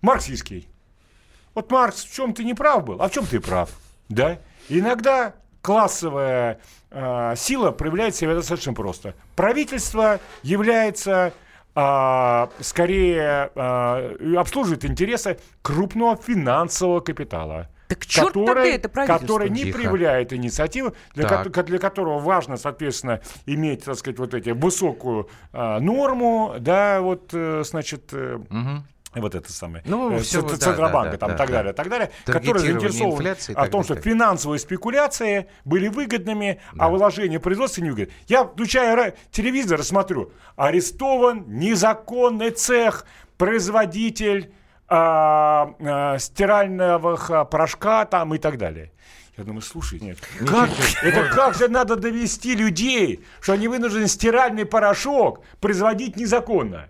марксистский. 0.00 0.68
Вот 1.56 1.70
Маркс 1.70 2.04
в 2.04 2.14
чем 2.14 2.34
ты 2.34 2.44
не 2.44 2.52
прав 2.52 2.84
был, 2.84 3.00
а 3.00 3.08
в 3.08 3.12
чем 3.12 3.24
ты 3.24 3.40
прав. 3.40 3.70
Да? 4.10 4.38
Иногда 4.68 5.34
классовая 5.62 6.60
э, 6.90 7.34
сила 7.34 7.70
проявляет 7.70 8.14
себя 8.14 8.34
достаточно 8.34 8.74
просто. 8.74 9.14
Правительство 9.36 10.20
является 10.42 11.32
а, 11.74 12.50
скорее 12.60 13.50
а, 13.54 14.16
обслуживает 14.38 14.84
интересы 14.84 15.38
крупного 15.62 16.16
финансового 16.16 17.00
капитала. 17.00 17.68
Так 17.88 18.04
черт 18.04 18.32
который, 18.34 18.72
это 18.72 18.88
правительство. 18.88 19.20
который 19.20 19.50
не 19.50 19.64
Тихо. 19.64 19.78
проявляет 19.78 20.32
инициативу, 20.32 20.94
для, 21.14 21.44
ко- 21.44 21.62
для 21.62 21.78
которого 21.78 22.18
важно, 22.18 22.56
соответственно, 22.56 23.20
иметь, 23.46 23.84
так 23.84 23.96
сказать, 23.96 24.18
вот 24.18 24.34
эти 24.34 24.50
высокую 24.50 25.28
а, 25.52 25.78
норму, 25.80 26.56
да, 26.58 27.00
вот, 27.00 27.30
э, 27.32 27.62
значит, 27.64 28.10
э, 28.12 28.40
вот 29.20 29.34
это 29.34 29.52
самое, 29.52 29.82
Ну, 29.86 30.12
э, 30.12 30.18
всё, 30.20 30.42
Ц- 30.42 30.48
да, 30.48 30.56
Центробанка, 30.56 31.12
да, 31.12 31.16
там, 31.18 31.30
да, 31.30 31.36
так 31.36 31.48
да. 31.48 31.52
далее, 31.54 31.72
так 31.72 31.88
далее, 31.88 32.10
который 32.24 32.32
Таргетирование 32.42 32.72
заинтересован 32.80 33.12
инфляции 33.14 33.54
о 33.54 33.66
том, 33.68 33.82
что 33.84 33.94
так. 33.94 34.04
финансовые 34.04 34.58
спекуляции 34.58 35.46
были 35.64 35.88
выгодными, 35.88 36.60
а 36.78 36.88
вложения 36.88 37.40
производства 37.40 37.80
не 37.82 37.90
выгодны. 37.90 38.12
Я, 38.28 38.44
включая 38.44 38.96
ра- 38.96 39.14
телевизор, 39.30 39.82
смотрю, 39.82 40.32
арестован 40.56 41.44
незаконный 41.48 42.50
цех, 42.50 43.06
производитель 43.38 44.52
а, 44.88 45.74
а, 45.80 46.18
стирального 46.18 47.44
порошка 47.44 48.04
там 48.04 48.34
и 48.34 48.38
так 48.38 48.56
далее. 48.58 48.92
Я 49.36 49.44
думаю, 49.44 49.60
слушай, 49.62 49.98
нет, 50.00 50.16
как, 50.46 50.70
это 51.02 51.28
как 51.34 51.54
же 51.54 51.68
надо 51.68 51.96
довести 51.96 52.54
людей, 52.54 53.22
что 53.40 53.52
они 53.52 53.68
вынуждены 53.68 54.06
стиральный 54.08 54.64
порошок 54.64 55.42
производить 55.60 56.16
незаконно? 56.16 56.88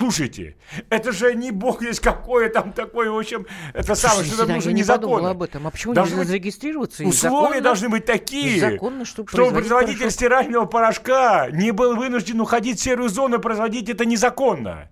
Слушайте, 0.00 0.56
это 0.88 1.12
же 1.12 1.34
не 1.34 1.50
бог 1.50 1.82
есть 1.82 2.00
какое 2.00 2.48
там 2.48 2.72
такое, 2.72 3.10
в 3.10 3.18
общем, 3.18 3.46
это 3.74 3.94
самое, 3.94 4.24
что 4.26 4.38
там 4.38 4.54
нужно 4.54 4.70
я 4.70 4.74
не 4.74 4.80
незаконно. 4.80 5.28
об 5.28 5.42
этом. 5.42 5.66
А 5.66 5.70
почему 5.70 5.92
Должны 5.92 6.14
нельзя 6.14 6.28
зарегистрироваться? 6.28 7.04
Условия 7.04 7.58
законно- 7.58 7.60
должны 7.60 7.88
быть 7.90 8.06
такие, 8.06 8.58
законно, 8.60 9.04
чтобы 9.04 9.28
чтобы 9.28 9.50
производитель 9.50 9.98
порошок. 9.98 10.12
стирального 10.14 10.64
порошка 10.64 11.48
не 11.50 11.72
был 11.72 11.96
вынужден 11.96 12.40
уходить 12.40 12.80
в 12.80 12.82
серую 12.82 13.10
зону 13.10 13.36
и 13.36 13.40
производить 13.42 13.90
это 13.90 14.06
незаконно. 14.06 14.88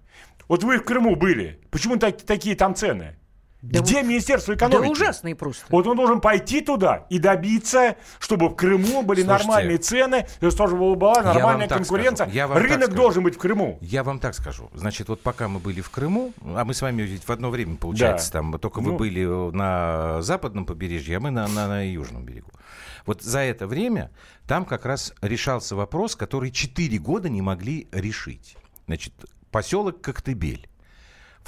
Вот 0.47 0.63
вы 0.63 0.77
в 0.77 0.85
Крыму 0.85 1.17
были. 1.17 1.59
Почему 1.71 1.97
так- 1.97 2.21
такие 2.21 2.55
там 2.55 2.75
цены? 2.75 3.17
Да 3.61 3.81
Где 3.81 3.97
вот- 3.97 4.05
Министерство 4.05 4.55
Да 4.55 4.67
экономики? 4.69 4.91
ужасные 4.93 5.35
просто. 5.35 5.65
Вот 5.69 5.85
он 5.89 5.97
должен 5.97 6.21
пойти 6.21 6.61
туда 6.61 7.07
и 7.11 7.19
добиться, 7.19 7.97
чтобы 8.21 8.51
в 8.51 8.55
Крыму 8.55 9.03
были 9.03 9.23
Слушайте, 9.23 9.47
нормальные 9.47 9.79
цены, 9.79 10.27
и 10.41 10.51
чтобы 10.51 10.95
была 10.95 11.23
нормальная 11.23 11.67
конкуренция. 11.67 12.27
скажу, 12.27 12.37
я 12.37 12.47
вам 12.47 12.57
так 12.57 12.63
Рынок 12.65 12.83
скажу. 12.85 12.97
должен 12.97 13.25
быть 13.25 13.35
в 13.35 13.39
Крыму. 13.39 13.79
Я 13.81 14.05
вам 14.05 14.21
так 14.21 14.35
скажу. 14.35 14.71
Значит, 14.75 15.09
вот 15.09 15.21
пока 15.23 15.49
мы 15.49 15.59
были 15.59 15.81
в 15.81 15.91
Крыму, 15.91 16.33
а 16.55 16.65
мы 16.65 16.73
с 16.73 16.83
вами 16.83 17.03
ведь 17.03 17.25
в 17.27 17.31
одно 17.33 17.51
время, 17.51 17.75
получается, 17.77 18.31
Да. 18.33 18.39
там, 18.39 18.59
только 18.61 18.79
вы 18.81 18.93
Ну. 18.93 18.97
были 18.97 19.25
на 19.25 20.23
западном 20.23 20.65
побережье, 20.65 21.17
а 21.17 21.21
мы 21.21 21.31
на, 21.31 21.49
на, 21.49 21.67
на 21.67 21.83
южном 21.91 22.25
берегу. 22.25 22.51
Вот 23.07 23.23
за 23.23 23.41
это 23.41 23.67
время 23.67 24.13
там 24.47 24.67
как 24.67 24.87
раз 24.87 25.13
решался 25.21 25.75
вопрос, 25.75 26.15
который 26.15 26.53
4 26.53 26.97
года 26.99 27.29
не 27.29 27.43
могли 27.43 27.89
решить. 27.91 28.57
Значит, 28.87 29.13
поселок 29.51 30.01
Коктебель 30.01 30.69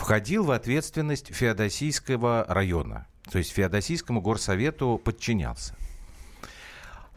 входил 0.00 0.44
в 0.44 0.50
ответственность 0.50 1.32
Феодосийского 1.34 2.46
района. 2.48 3.06
То 3.30 3.36
есть 3.36 3.50
Феодосийскому 3.52 4.22
горсовету 4.22 4.98
подчинялся. 5.04 5.76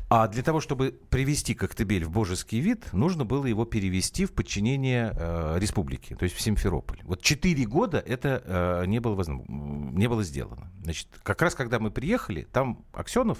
А 0.10 0.28
для 0.28 0.44
того, 0.44 0.60
чтобы 0.60 1.00
привести 1.10 1.56
Коктебель 1.56 2.04
в 2.04 2.12
божеский 2.12 2.60
вид, 2.60 2.92
нужно 2.92 3.24
было 3.24 3.46
его 3.46 3.64
перевести 3.64 4.26
в 4.26 4.34
подчинение 4.34 5.14
э, 5.16 5.56
республике, 5.60 6.16
то 6.16 6.24
есть 6.24 6.36
в 6.36 6.42
Симферополь. 6.42 7.00
Вот 7.04 7.22
четыре 7.22 7.66
года 7.66 8.00
это 8.00 8.44
э, 8.46 8.86
не, 8.86 9.00
было 9.00 9.24
не 9.48 10.08
было 10.08 10.24
сделано. 10.24 10.70
Значит, 10.84 11.08
как 11.24 11.42
раз 11.42 11.56
когда 11.56 11.80
мы 11.80 11.90
приехали, 11.90 12.48
там 12.52 12.84
Аксенов, 12.92 13.40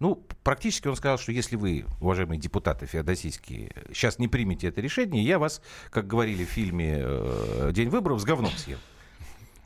ну, 0.00 0.14
практически 0.44 0.86
он 0.88 0.96
сказал, 0.96 1.18
что 1.18 1.32
если 1.32 1.56
вы, 1.56 1.84
уважаемые 2.00 2.38
депутаты 2.38 2.86
феодосийские, 2.86 3.72
сейчас 3.92 4.18
не 4.18 4.28
примете 4.28 4.68
это 4.68 4.80
решение, 4.80 5.24
я 5.24 5.38
вас, 5.38 5.60
как 5.90 6.06
говорили 6.06 6.44
в 6.44 6.48
фильме 6.48 6.98
э, 7.00 7.70
«День 7.72 7.88
выборов», 7.88 8.20
с 8.20 8.24
говном 8.24 8.52
съем. 8.52 8.78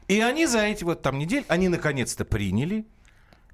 И 0.08 0.20
они 0.20 0.46
за 0.46 0.60
эти 0.60 0.84
вот 0.84 1.02
там 1.02 1.18
недель, 1.18 1.44
они 1.48 1.68
наконец-то 1.68 2.24
приняли, 2.24 2.86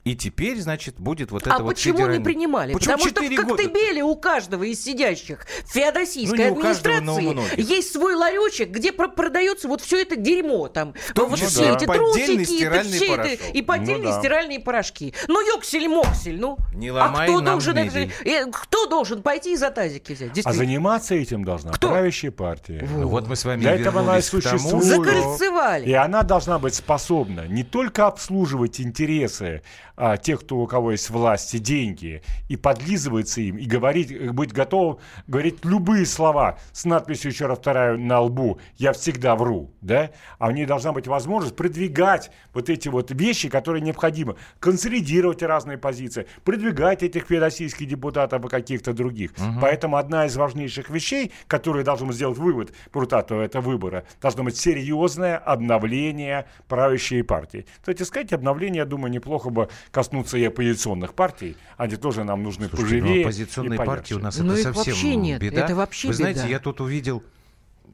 и 0.08 0.16
теперь, 0.16 0.58
значит, 0.60 0.94
будет 0.98 1.30
вот 1.30 1.42
это 1.46 1.56
А 1.56 1.58
вот 1.58 1.74
почему 1.74 1.98
не 1.98 2.04
федеральное- 2.04 2.24
принимали? 2.24 2.72
Почему 2.72 2.94
Потому 2.94 3.08
что 3.10 3.20
в 3.20 3.24
четыре 3.24 3.42
года? 3.42 3.62
Коктебеле 3.62 4.02
у 4.04 4.16
каждого 4.16 4.62
из 4.62 4.82
сидящих 4.82 5.46
в 5.66 5.70
феодосийской 5.72 6.48
Ну, 6.50 6.56
не 6.56 6.62
каждого, 6.62 6.96
администрации 6.96 7.32
многих. 7.32 7.58
есть 7.70 7.92
свой 7.92 8.14
ларечек, 8.14 8.70
где 8.70 8.92
про- 8.92 9.08
продается 9.08 9.68
вот 9.68 9.80
все 9.82 10.00
это 10.02 10.16
дерьмо. 10.16 10.68
Там, 10.68 10.94
том 11.14 11.28
вот 11.30 11.38
все 11.38 11.74
эти 11.74 11.84
поддельный 11.84 12.44
трусики, 12.46 12.62
это 12.64 12.84
все 12.84 13.14
это, 13.14 13.44
и 13.52 13.62
поддельные 13.62 14.08
Ну 14.08 14.10
да. 14.14 14.18
стиральные 14.20 14.60
порошки. 14.60 15.12
Ну, 15.28 15.40
ёксель-моксель, 15.54 16.38
ну. 16.40 16.56
Не 16.74 16.88
а 16.88 16.94
ломай 16.94 17.26
кто 17.28 17.36
нам 17.40 17.44
должен, 17.58 17.76
это- 17.76 17.98
э, 18.24 18.46
кто 18.50 18.86
должен 18.86 19.22
пойти 19.22 19.52
и 19.52 19.56
за 19.56 19.70
тазики 19.70 20.12
взять? 20.12 20.30
А 20.44 20.52
заниматься 20.52 21.14
этим 21.14 21.44
должна 21.44 21.72
Кто? 21.72 21.88
правящая 21.90 22.30
партия. 22.30 22.88
Ну, 22.96 23.08
вот 23.08 23.28
мы 23.28 23.36
с 23.36 23.44
вами 23.44 23.60
Для 23.60 23.74
этого 23.74 24.00
она 24.00 24.18
и 24.18 24.22
существует. 24.22 24.84
Закольцевали. 24.84 25.84
И 25.88 25.92
она 25.92 26.22
должна 26.22 26.58
быть 26.58 26.74
способна 26.74 27.46
не 27.46 27.62
только 27.64 28.06
обслуживать 28.06 28.80
интересы 28.80 29.62
а, 29.98 30.16
тех, 30.16 30.40
кто, 30.40 30.58
у 30.58 30.66
кого 30.66 30.92
есть 30.92 31.10
власть 31.10 31.54
и 31.54 31.58
деньги, 31.58 32.22
и 32.48 32.56
подлизываться 32.56 33.40
им, 33.40 33.58
и 33.58 33.66
говорить, 33.66 34.30
быть 34.30 34.52
готовым 34.52 34.98
говорить 35.26 35.64
любые 35.64 36.06
слова 36.06 36.58
с 36.72 36.84
надписью, 36.84 37.32
еще 37.32 37.46
раз 37.46 37.58
повторяю, 37.58 37.98
на 37.98 38.20
лбу 38.20 38.60
«Я 38.76 38.92
всегда 38.92 39.34
вру», 39.34 39.72
да? 39.80 40.10
А 40.38 40.46
у 40.48 40.50
нее 40.52 40.66
должна 40.66 40.92
быть 40.92 41.08
возможность 41.08 41.56
продвигать 41.56 42.30
вот 42.54 42.70
эти 42.70 42.88
вот 42.88 43.10
вещи, 43.10 43.48
которые 43.48 43.82
необходимы, 43.82 44.36
консолидировать 44.60 45.42
разные 45.42 45.78
позиции, 45.78 46.26
продвигать 46.44 47.02
этих 47.02 47.26
феодосийских 47.26 47.88
депутатов 47.88 48.44
и 48.44 48.48
каких-то 48.48 48.92
других. 48.92 49.32
Поэтому 49.60 49.96
одна 49.96 50.26
из 50.26 50.36
важнейших 50.36 50.90
вещей, 50.90 51.32
которые 51.48 51.84
должен 51.84 52.12
сделать 52.12 52.38
вывод 52.38 52.72
Прутатова 52.92 53.42
этого 53.42 53.62
выбора, 53.62 54.04
должно 54.22 54.44
быть 54.44 54.56
серьезное 54.56 55.36
обновление 55.36 56.46
правящей 56.68 57.24
партии. 57.24 57.66
Кстати 57.80 58.04
сказать, 58.04 58.32
обновление, 58.32 58.78
я 58.78 58.84
думаю, 58.84 59.10
неплохо 59.10 59.50
бы 59.50 59.68
коснуться 59.90 60.38
и 60.38 60.44
оппозиционных 60.44 61.14
партий. 61.14 61.56
Они 61.76 61.96
тоже 61.96 62.24
нам 62.24 62.42
нужны 62.42 62.68
Слушайте, 62.68 62.96
ну, 62.96 63.00
поживее 63.02 63.22
оппозиционные 63.24 63.80
и 63.80 63.84
партии 63.84 64.14
у 64.14 64.18
нас 64.18 64.38
Ну, 64.38 64.52
это 64.52 64.62
совсем 64.74 64.94
вообще 64.94 65.16
нет, 65.16 65.40
беда. 65.40 65.64
это 65.64 65.74
вообще 65.74 66.08
Вы 66.08 66.14
знаете, 66.14 66.40
беда. 66.40 66.48
я 66.50 66.58
тут 66.58 66.80
увидел... 66.80 67.22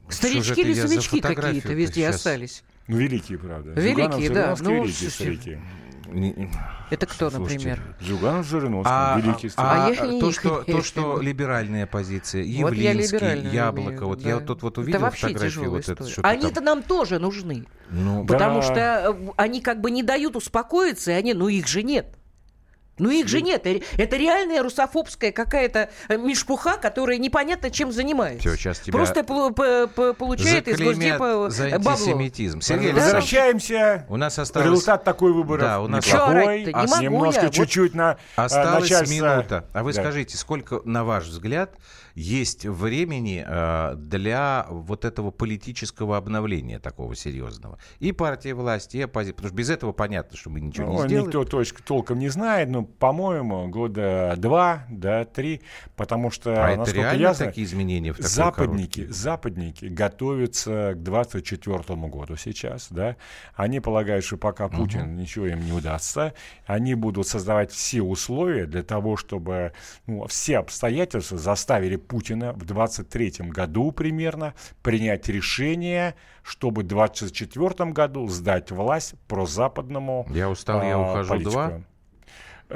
Старички 0.08 0.60
или 0.60 0.80
новички 0.80 1.20
какие-то 1.20 1.72
везде 1.72 2.02
сейчас? 2.02 2.16
остались. 2.16 2.62
Ну, 2.86 2.98
великие, 2.98 3.38
правда. 3.38 3.72
Великие, 3.80 4.28
Зюганов, 4.28 4.58
да. 4.60 4.64
Ну, 4.64 4.74
великие 4.84 5.10
слушайте, 5.10 5.10
старики. 5.10 5.58
Это 6.90 7.06
кто, 7.06 7.30
Слушайте, 7.30 7.68
например? 7.70 7.96
Зюганов, 8.00 8.46
Жириновский, 8.46 8.90
А, 8.92 9.18
старики. 9.20 9.50
а, 9.56 9.86
А 9.86 10.06
не 10.06 10.20
то, 10.20 10.32
что, 10.32 10.62
то, 10.62 10.82
что 10.82 11.12
виду. 11.14 11.22
либеральная 11.22 11.86
позиция, 11.86 12.42
Вот 12.62 12.72
я 12.74 12.90
Явлинский, 12.90 13.48
Яблоко, 13.54 13.88
имею, 13.90 14.06
вот 14.06 14.22
да. 14.22 14.28
я 14.28 14.34
вот 14.36 14.46
тут 14.46 14.62
вот 14.62 14.78
увидел 14.78 15.00
Это 15.04 15.10
фотографию, 15.16 15.70
вот 15.70 15.88
это 15.88 16.04
Они-то 16.22 16.54
там. 16.56 16.64
нам 16.64 16.82
тоже 16.82 17.18
нужны. 17.18 17.64
Ну, 17.90 18.24
Потому 18.26 18.60
Да. 18.60 18.62
что 18.62 18.74
э, 19.18 19.30
они 19.36 19.60
как 19.60 19.80
бы 19.80 19.90
не 19.90 20.02
дают 20.02 20.36
успокоиться, 20.36 21.10
и 21.12 21.14
они, 21.14 21.34
ну 21.34 21.48
их 21.48 21.66
же 21.66 21.82
нет. 21.82 22.14
Ну 22.98 23.10
их 23.10 23.26
же 23.28 23.40
нет. 23.42 23.66
Э, 23.66 23.80
Это 23.98 24.16
реальная 24.16 24.62
русофобская 24.62 25.32
какая-то 25.32 25.90
э, 26.08 26.16
мешпуха, 26.16 26.76
которая 26.76 27.18
непонятно 27.18 27.70
чем 27.70 27.90
занимается. 27.92 28.48
Всё, 28.48 28.56
сейчас 28.56 28.78
тебя 28.80 28.92
Просто 28.92 29.22
полу- 29.24 29.52
по- 29.52 29.86
по- 29.88 30.12
получает 30.14 30.68
из 30.68 30.78
госдепа 30.80 31.50
за 31.50 31.68
э, 31.68 31.78
бабло. 31.78 31.92
антисемитизм. 31.92 32.60
Сергей 32.60 32.92
Да. 32.92 33.00
Возвращаемся. 33.00 34.06
у 34.08 34.16
нас 34.16 34.38
осталось... 34.38 34.68
Результат 34.70 35.04
такой 35.04 35.32
выборов 35.32 35.62
Да, 35.62 35.80
у 35.80 35.88
нас- 35.88 36.06
неплохой. 36.06 36.64
Не 36.64 36.72
могу 36.72 37.02
немножко. 37.02 37.42
Вот 37.44 37.54
чуть-чуть 37.54 37.94
на 37.94 38.16
а, 38.36 38.44
Осталась 38.44 38.82
начальство- 38.82 39.12
минута. 39.12 39.64
А 39.72 39.82
вы 39.82 39.92
Да. 39.92 40.00
скажите, 40.00 40.36
сколько, 40.36 40.80
на 40.84 41.04
ваш 41.04 41.24
взгляд, 41.26 41.74
есть 42.14 42.64
времени 42.64 43.44
э, 43.46 43.94
для 43.96 44.66
вот 44.70 45.04
этого 45.04 45.30
политического 45.32 46.16
обновления 46.16 46.78
такого 46.78 47.16
серьезного? 47.16 47.78
И 47.98 48.12
партии 48.12 48.52
власти, 48.52 48.98
и 48.98 49.02
оппозиции. 49.02 49.34
Потому 49.34 49.48
что 49.48 49.56
без 49.56 49.70
этого 49.70 49.92
понятно, 49.92 50.36
что 50.36 50.50
мы 50.50 50.60
ничего 50.60 50.86
не 50.92 50.92
Ну, 50.98 51.06
сделаем. 51.08 51.26
никто 51.26 51.42
точ- 51.42 51.74
толком 51.84 52.18
не 52.20 52.28
знает, 52.28 52.68
но, 52.68 52.83
по-моему, 52.84 53.68
года 53.68 54.34
два, 54.36 54.84
да, 54.88 55.24
три, 55.24 55.62
потому 55.96 56.30
что, 56.30 56.64
а 56.64 56.70
это 56.70 56.78
насколько 56.80 57.00
реально 57.00 57.20
я 57.22 57.34
знаю, 57.34 57.50
такие 57.50 57.66
изменения 57.66 58.12
в 58.12 58.18
западники, 58.18 59.00
короткий- 59.00 59.12
западники 59.12 59.84
готовятся 59.86 60.92
к 60.94 61.02
24 61.02 62.08
году 62.08 62.36
сейчас, 62.36 62.88
да, 62.90 63.16
они 63.54 63.80
полагают, 63.80 64.24
что 64.24 64.36
пока 64.36 64.68
Путин 64.68 65.16
ничего 65.16 65.46
им 65.46 65.64
не 65.64 65.72
удастся, 65.72 66.34
они 66.66 66.94
будут 66.94 67.26
создавать 67.26 67.70
все 67.70 68.02
условия 68.02 68.66
для 68.66 68.82
того, 68.82 69.16
чтобы 69.16 69.72
ну, 70.06 70.26
все 70.26 70.58
обстоятельства 70.58 71.38
заставили 71.38 71.96
Путина 71.96 72.52
в 72.52 72.64
23 72.64 73.34
году 73.48 73.92
примерно 73.92 74.54
принять 74.82 75.28
решение, 75.28 76.14
чтобы 76.42 76.82
в 76.82 76.86
24 76.86 77.90
году 77.90 78.28
сдать 78.28 78.70
власть 78.70 79.14
прозападному 79.28 80.26
Я 80.30 80.50
устал, 80.50 80.82
я 80.82 80.94
а, 80.96 80.98
ухожу, 80.98 81.28
политику. 81.30 81.52
два. 81.52 81.80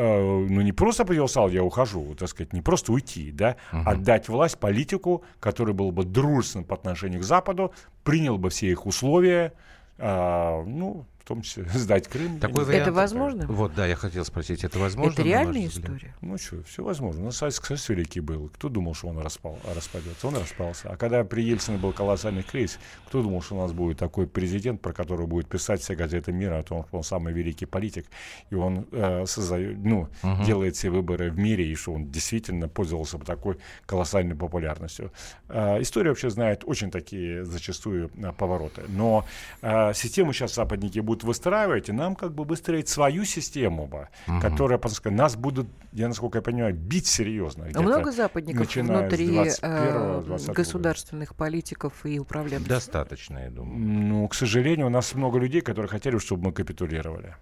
Э, 0.01 0.47
ну, 0.49 0.61
не 0.61 0.71
просто 0.71 1.05
предел 1.05 1.27
я 1.49 1.65
ухожу, 1.65 2.15
так 2.15 2.29
сказать, 2.29 2.53
не 2.53 2.61
просто 2.61 2.93
уйти, 2.93 3.33
да, 3.33 3.57
отдать 3.73 4.29
власть 4.29 4.57
политику, 4.57 5.25
который 5.41 5.75
был 5.75 5.91
бы 5.91 6.05
дружественным 6.05 6.65
по 6.65 6.77
отношению 6.77 7.21
к 7.21 7.25
Западу, 7.25 7.73
принял 8.05 8.39
бы 8.39 8.49
все 8.51 8.71
их 8.71 8.87
условия, 8.87 9.55
а, 9.99 10.63
ну, 10.65 11.05
том 11.29 11.43
числе 11.43 11.65
сдать 11.75 12.09
Крым. 12.09 12.39
Такой 12.41 12.63
Это 12.63 12.73
вариант- 12.73 12.97
возможно? 12.97 13.47
Вот, 13.47 13.75
да, 13.75 13.87
я 13.87 13.97
хотел 13.97 14.25
спросить, 14.25 14.65
это 14.65 14.79
возможно? 14.79 15.13
Это 15.13 15.23
на 15.23 15.27
реальная 15.27 15.67
история? 15.67 16.15
Ну 16.21 16.39
что, 16.39 16.63
все 16.65 16.83
возможно. 16.83 17.25
Нас 17.25 17.37
Советский 17.37 17.67
Союз 17.67 17.89
великий 17.89 18.21
был. 18.21 18.49
Кто 18.49 18.69
думал, 18.69 18.95
что 18.95 19.09
он 19.09 19.19
распал, 19.19 19.59
распадется? 19.75 20.27
Он 20.27 20.37
распался. 20.37 20.91
А 20.91 20.97
когда 20.97 21.23
при 21.25 21.43
Ельцине 21.43 21.79
был 21.79 21.93
колоссальный 21.93 22.43
кризис, 22.43 22.79
кто 23.07 23.23
думал, 23.23 23.43
что 23.43 23.57
у 23.57 23.61
нас 23.61 23.73
будет 23.73 23.99
такой 23.99 24.27
президент, 24.27 24.81
про 24.81 24.93
которого 24.93 25.27
будет 25.27 25.49
писать 25.49 25.81
все 25.83 25.95
газеты 25.95 26.33
мира 26.33 26.59
о 26.59 26.63
том, 26.63 26.85
что 26.89 26.97
он 26.97 27.03
самый 27.03 27.33
великий 27.33 27.67
политик, 27.67 28.07
и 28.51 28.55
он 28.55 28.87
э, 28.93 29.27
создает, 29.27 29.79
ну, 29.79 30.09
делает 30.45 30.77
все 30.77 30.91
выборы 30.91 31.31
в 31.31 31.39
мире, 31.39 31.67
и 31.67 31.75
что 31.75 31.93
он 31.93 32.11
действительно 32.11 32.69
пользовался 32.69 33.19
бы 33.19 33.25
такой 33.25 33.59
колоссальной 33.87 34.35
популярностью. 34.35 35.13
Э, 35.49 35.81
история 35.81 36.11
вообще 36.11 36.31
знает 36.31 36.63
очень 36.65 36.91
такие 36.91 37.45
зачастую 37.45 38.11
э, 38.17 38.33
повороты. 38.33 38.83
Но 38.89 39.25
э, 39.63 39.93
систему 39.95 40.33
сейчас 40.33 40.55
западники 40.55 41.01
будут 41.01 41.18
выстраивать, 41.25 41.89
и 41.89 41.93
нам 41.93 42.15
как 42.15 42.33
бы 42.33 42.45
выстроить 42.45 42.89
свою 42.89 43.25
систему, 43.25 43.87
бы, 43.87 44.09
которая, 44.41 44.79
так 44.79 44.93
сказать, 44.93 45.19
нас 45.19 45.37
будут, 45.37 45.67
я 45.93 46.09
насколько 46.09 46.39
я 46.39 46.43
понимаю, 46.43 46.75
бить 46.75 47.07
серьезно. 47.07 47.67
Много 47.75 48.13
западников 48.13 48.75
внутри 48.75 49.29
21-го, 49.29 49.67
э, 49.67 50.23
20-го 50.27 50.53
государственных 50.53 51.35
политиков 51.35 51.93
и 52.05 52.19
управленцев? 52.19 52.69
Достаточно, 52.69 53.39
я 53.39 53.51
думаю. 53.51 53.79
Ну, 53.79 54.29
к 54.29 54.35
сожалению, 54.35 54.87
у 54.87 54.91
нас 54.91 55.15
много 55.15 55.39
людей, 55.39 55.61
которые 55.61 55.89
хотели, 55.89 56.19
чтобы 56.19 56.47
мы 56.47 56.53
капитулировали. 56.53 57.35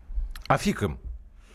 А 0.48 0.58
фиг 0.58 0.82
им. 0.82 0.98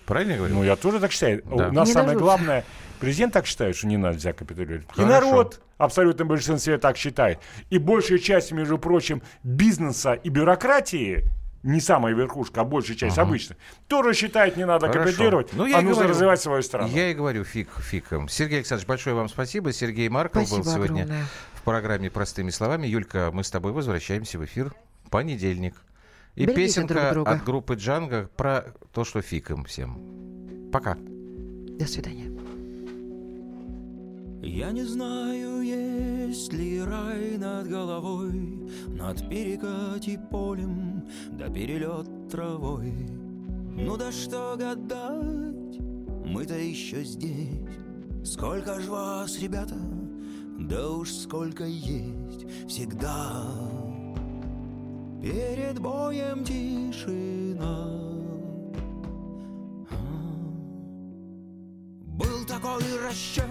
Правильно 0.05 0.31
я 0.31 0.37
говорю? 0.37 0.55
Ну, 0.55 0.63
я 0.63 0.75
тоже 0.75 0.99
так 0.99 1.11
считаю. 1.11 1.41
Да. 1.45 1.69
У 1.69 1.71
нас 1.71 1.87
Не 1.87 1.93
самое 1.93 2.13
дождутся. 2.13 2.23
главное, 2.25 2.65
президент 2.99 3.33
так 3.33 3.45
считает, 3.45 3.75
что 3.75 3.87
не 3.87 3.97
надо 3.97 4.17
взять 4.17 4.35
капитулировать. 4.35 4.87
И 4.97 5.01
Хорошо. 5.01 5.09
народ 5.09 5.61
в 5.77 5.83
абсолютном 5.83 6.27
большинстве 6.27 6.77
так 6.77 6.97
считает. 6.97 7.39
И 7.69 7.77
большая 7.77 8.17
часть, 8.19 8.51
между 8.51 8.77
прочим, 8.77 9.21
бизнеса 9.43 10.13
и 10.13 10.29
бюрократии, 10.29 11.23
не 11.63 11.79
самая 11.79 12.13
верхушка, 12.13 12.61
а 12.61 12.63
большая 12.63 12.97
часть 12.97 13.17
обычных, 13.17 13.57
тоже 13.87 14.13
считает, 14.13 14.57
не 14.57 14.65
надо 14.65 14.87
Хорошо. 14.87 15.05
капитулировать, 15.05 15.49
Ну, 15.53 15.65
я 15.65 15.77
а 15.77 15.81
нужно 15.81 15.95
говорю. 16.03 16.09
развивать 16.09 16.41
свою 16.41 16.61
страну. 16.63 16.87
Я 16.89 17.11
и 17.11 17.13
говорю, 17.13 17.43
фиг, 17.43 17.69
им. 18.11 18.27
Сергей 18.27 18.57
Александрович, 18.59 18.87
большое 18.87 19.15
вам 19.15 19.29
спасибо. 19.29 19.71
Сергей 19.71 20.09
Марков 20.09 20.49
был 20.49 20.63
Спасибо 20.63 20.73
сегодня 20.73 21.01
огромное. 21.03 21.25
в 21.53 21.61
программе 21.63 22.09
«Простыми 22.09 22.49
словами». 22.49 22.87
Юлька, 22.87 23.29
мы 23.33 23.43
с 23.43 23.51
тобой 23.51 23.71
возвращаемся 23.73 24.39
в 24.39 24.45
эфир 24.45 24.73
в 25.05 25.09
понедельник. 25.09 25.75
И 26.35 26.45
Берегите 26.45 26.65
песенка 26.81 26.93
друг 26.93 27.13
друга. 27.13 27.31
от 27.31 27.43
группы 27.43 27.73
Джанга 27.75 28.29
про 28.37 28.73
то, 28.93 29.03
что 29.03 29.21
фиг 29.21 29.51
им 29.51 29.65
всем. 29.65 30.69
Пока. 30.71 30.95
До 30.97 31.85
свидания. 31.85 32.30
Я 34.43 34.71
не 34.71 34.83
знаю, 34.83 35.61
есть 35.61 36.51
ли 36.51 36.81
рай 36.81 37.37
над 37.37 37.67
головой, 37.69 38.67
Над 38.87 39.29
перекати 39.29 40.19
полем, 40.31 41.07
да 41.31 41.47
перелет 41.47 42.07
травой. 42.27 42.91
Ну 43.77 43.97
да 43.97 44.11
что 44.11 44.55
гадать, 44.57 45.79
мы-то 46.25 46.57
еще 46.57 47.03
здесь. 47.03 47.59
Сколько 48.23 48.79
ж 48.79 48.87
вас, 48.87 49.39
ребята, 49.39 49.77
да 50.59 50.89
уж 50.89 51.11
сколько 51.11 51.63
есть 51.63 52.45
всегда. 52.67 53.45
Перед 55.21 55.79
боем 55.79 56.43
тишина. 56.43 57.87
Был 62.17 62.45
такой 62.47 62.83
расчет, 63.07 63.45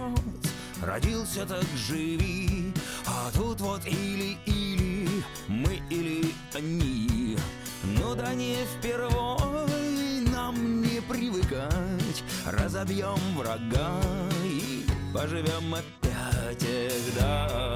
родился 0.81 1.45
так 1.45 1.63
живи, 1.75 2.73
а 3.05 3.31
тут 3.33 3.61
вот 3.61 3.85
или-или, 3.85 5.07
мы 5.47 5.81
или 5.89 6.33
они. 6.53 7.37
Ну 7.83 8.15
да 8.15 8.33
не 8.33 8.57
впервой 8.77 10.21
нам 10.33 10.81
не 10.81 11.01
привыкать, 11.01 12.23
разобьем 12.45 13.19
врага 13.35 14.01
и 14.43 14.85
поживем 15.13 15.73
опять 15.73 16.11
тогда. 16.59 17.75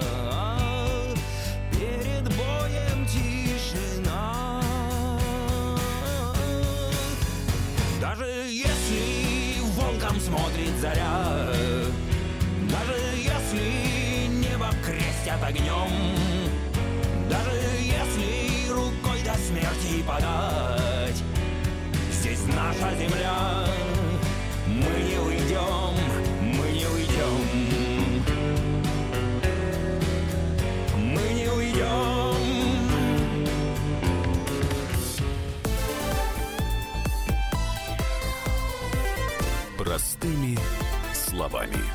Перед 1.72 2.24
боем 2.36 3.06
тишина. 3.08 4.62
Даже 8.00 8.26
если 8.26 9.60
волком 9.76 10.20
смотрит 10.20 10.80
заря, 10.80 11.35
крестят 15.36 15.44
огнем, 15.44 15.90
даже 17.30 17.56
если 17.82 18.70
рукой 18.72 19.22
до 19.24 19.34
смерти 19.36 20.04
подать, 20.08 21.24
здесь 22.12 22.46
наша 22.48 22.96
земля, 22.96 23.66
мы 24.68 25.02
не 25.04 25.18
уйдем, 25.18 25.96
мы 26.42 26.72
не 26.72 26.86
уйдем, 26.86 27.42
мы 30.98 31.34
не 31.34 31.48
уйдем. 31.50 32.36
Простыми 39.78 40.58
словами. 41.14 41.95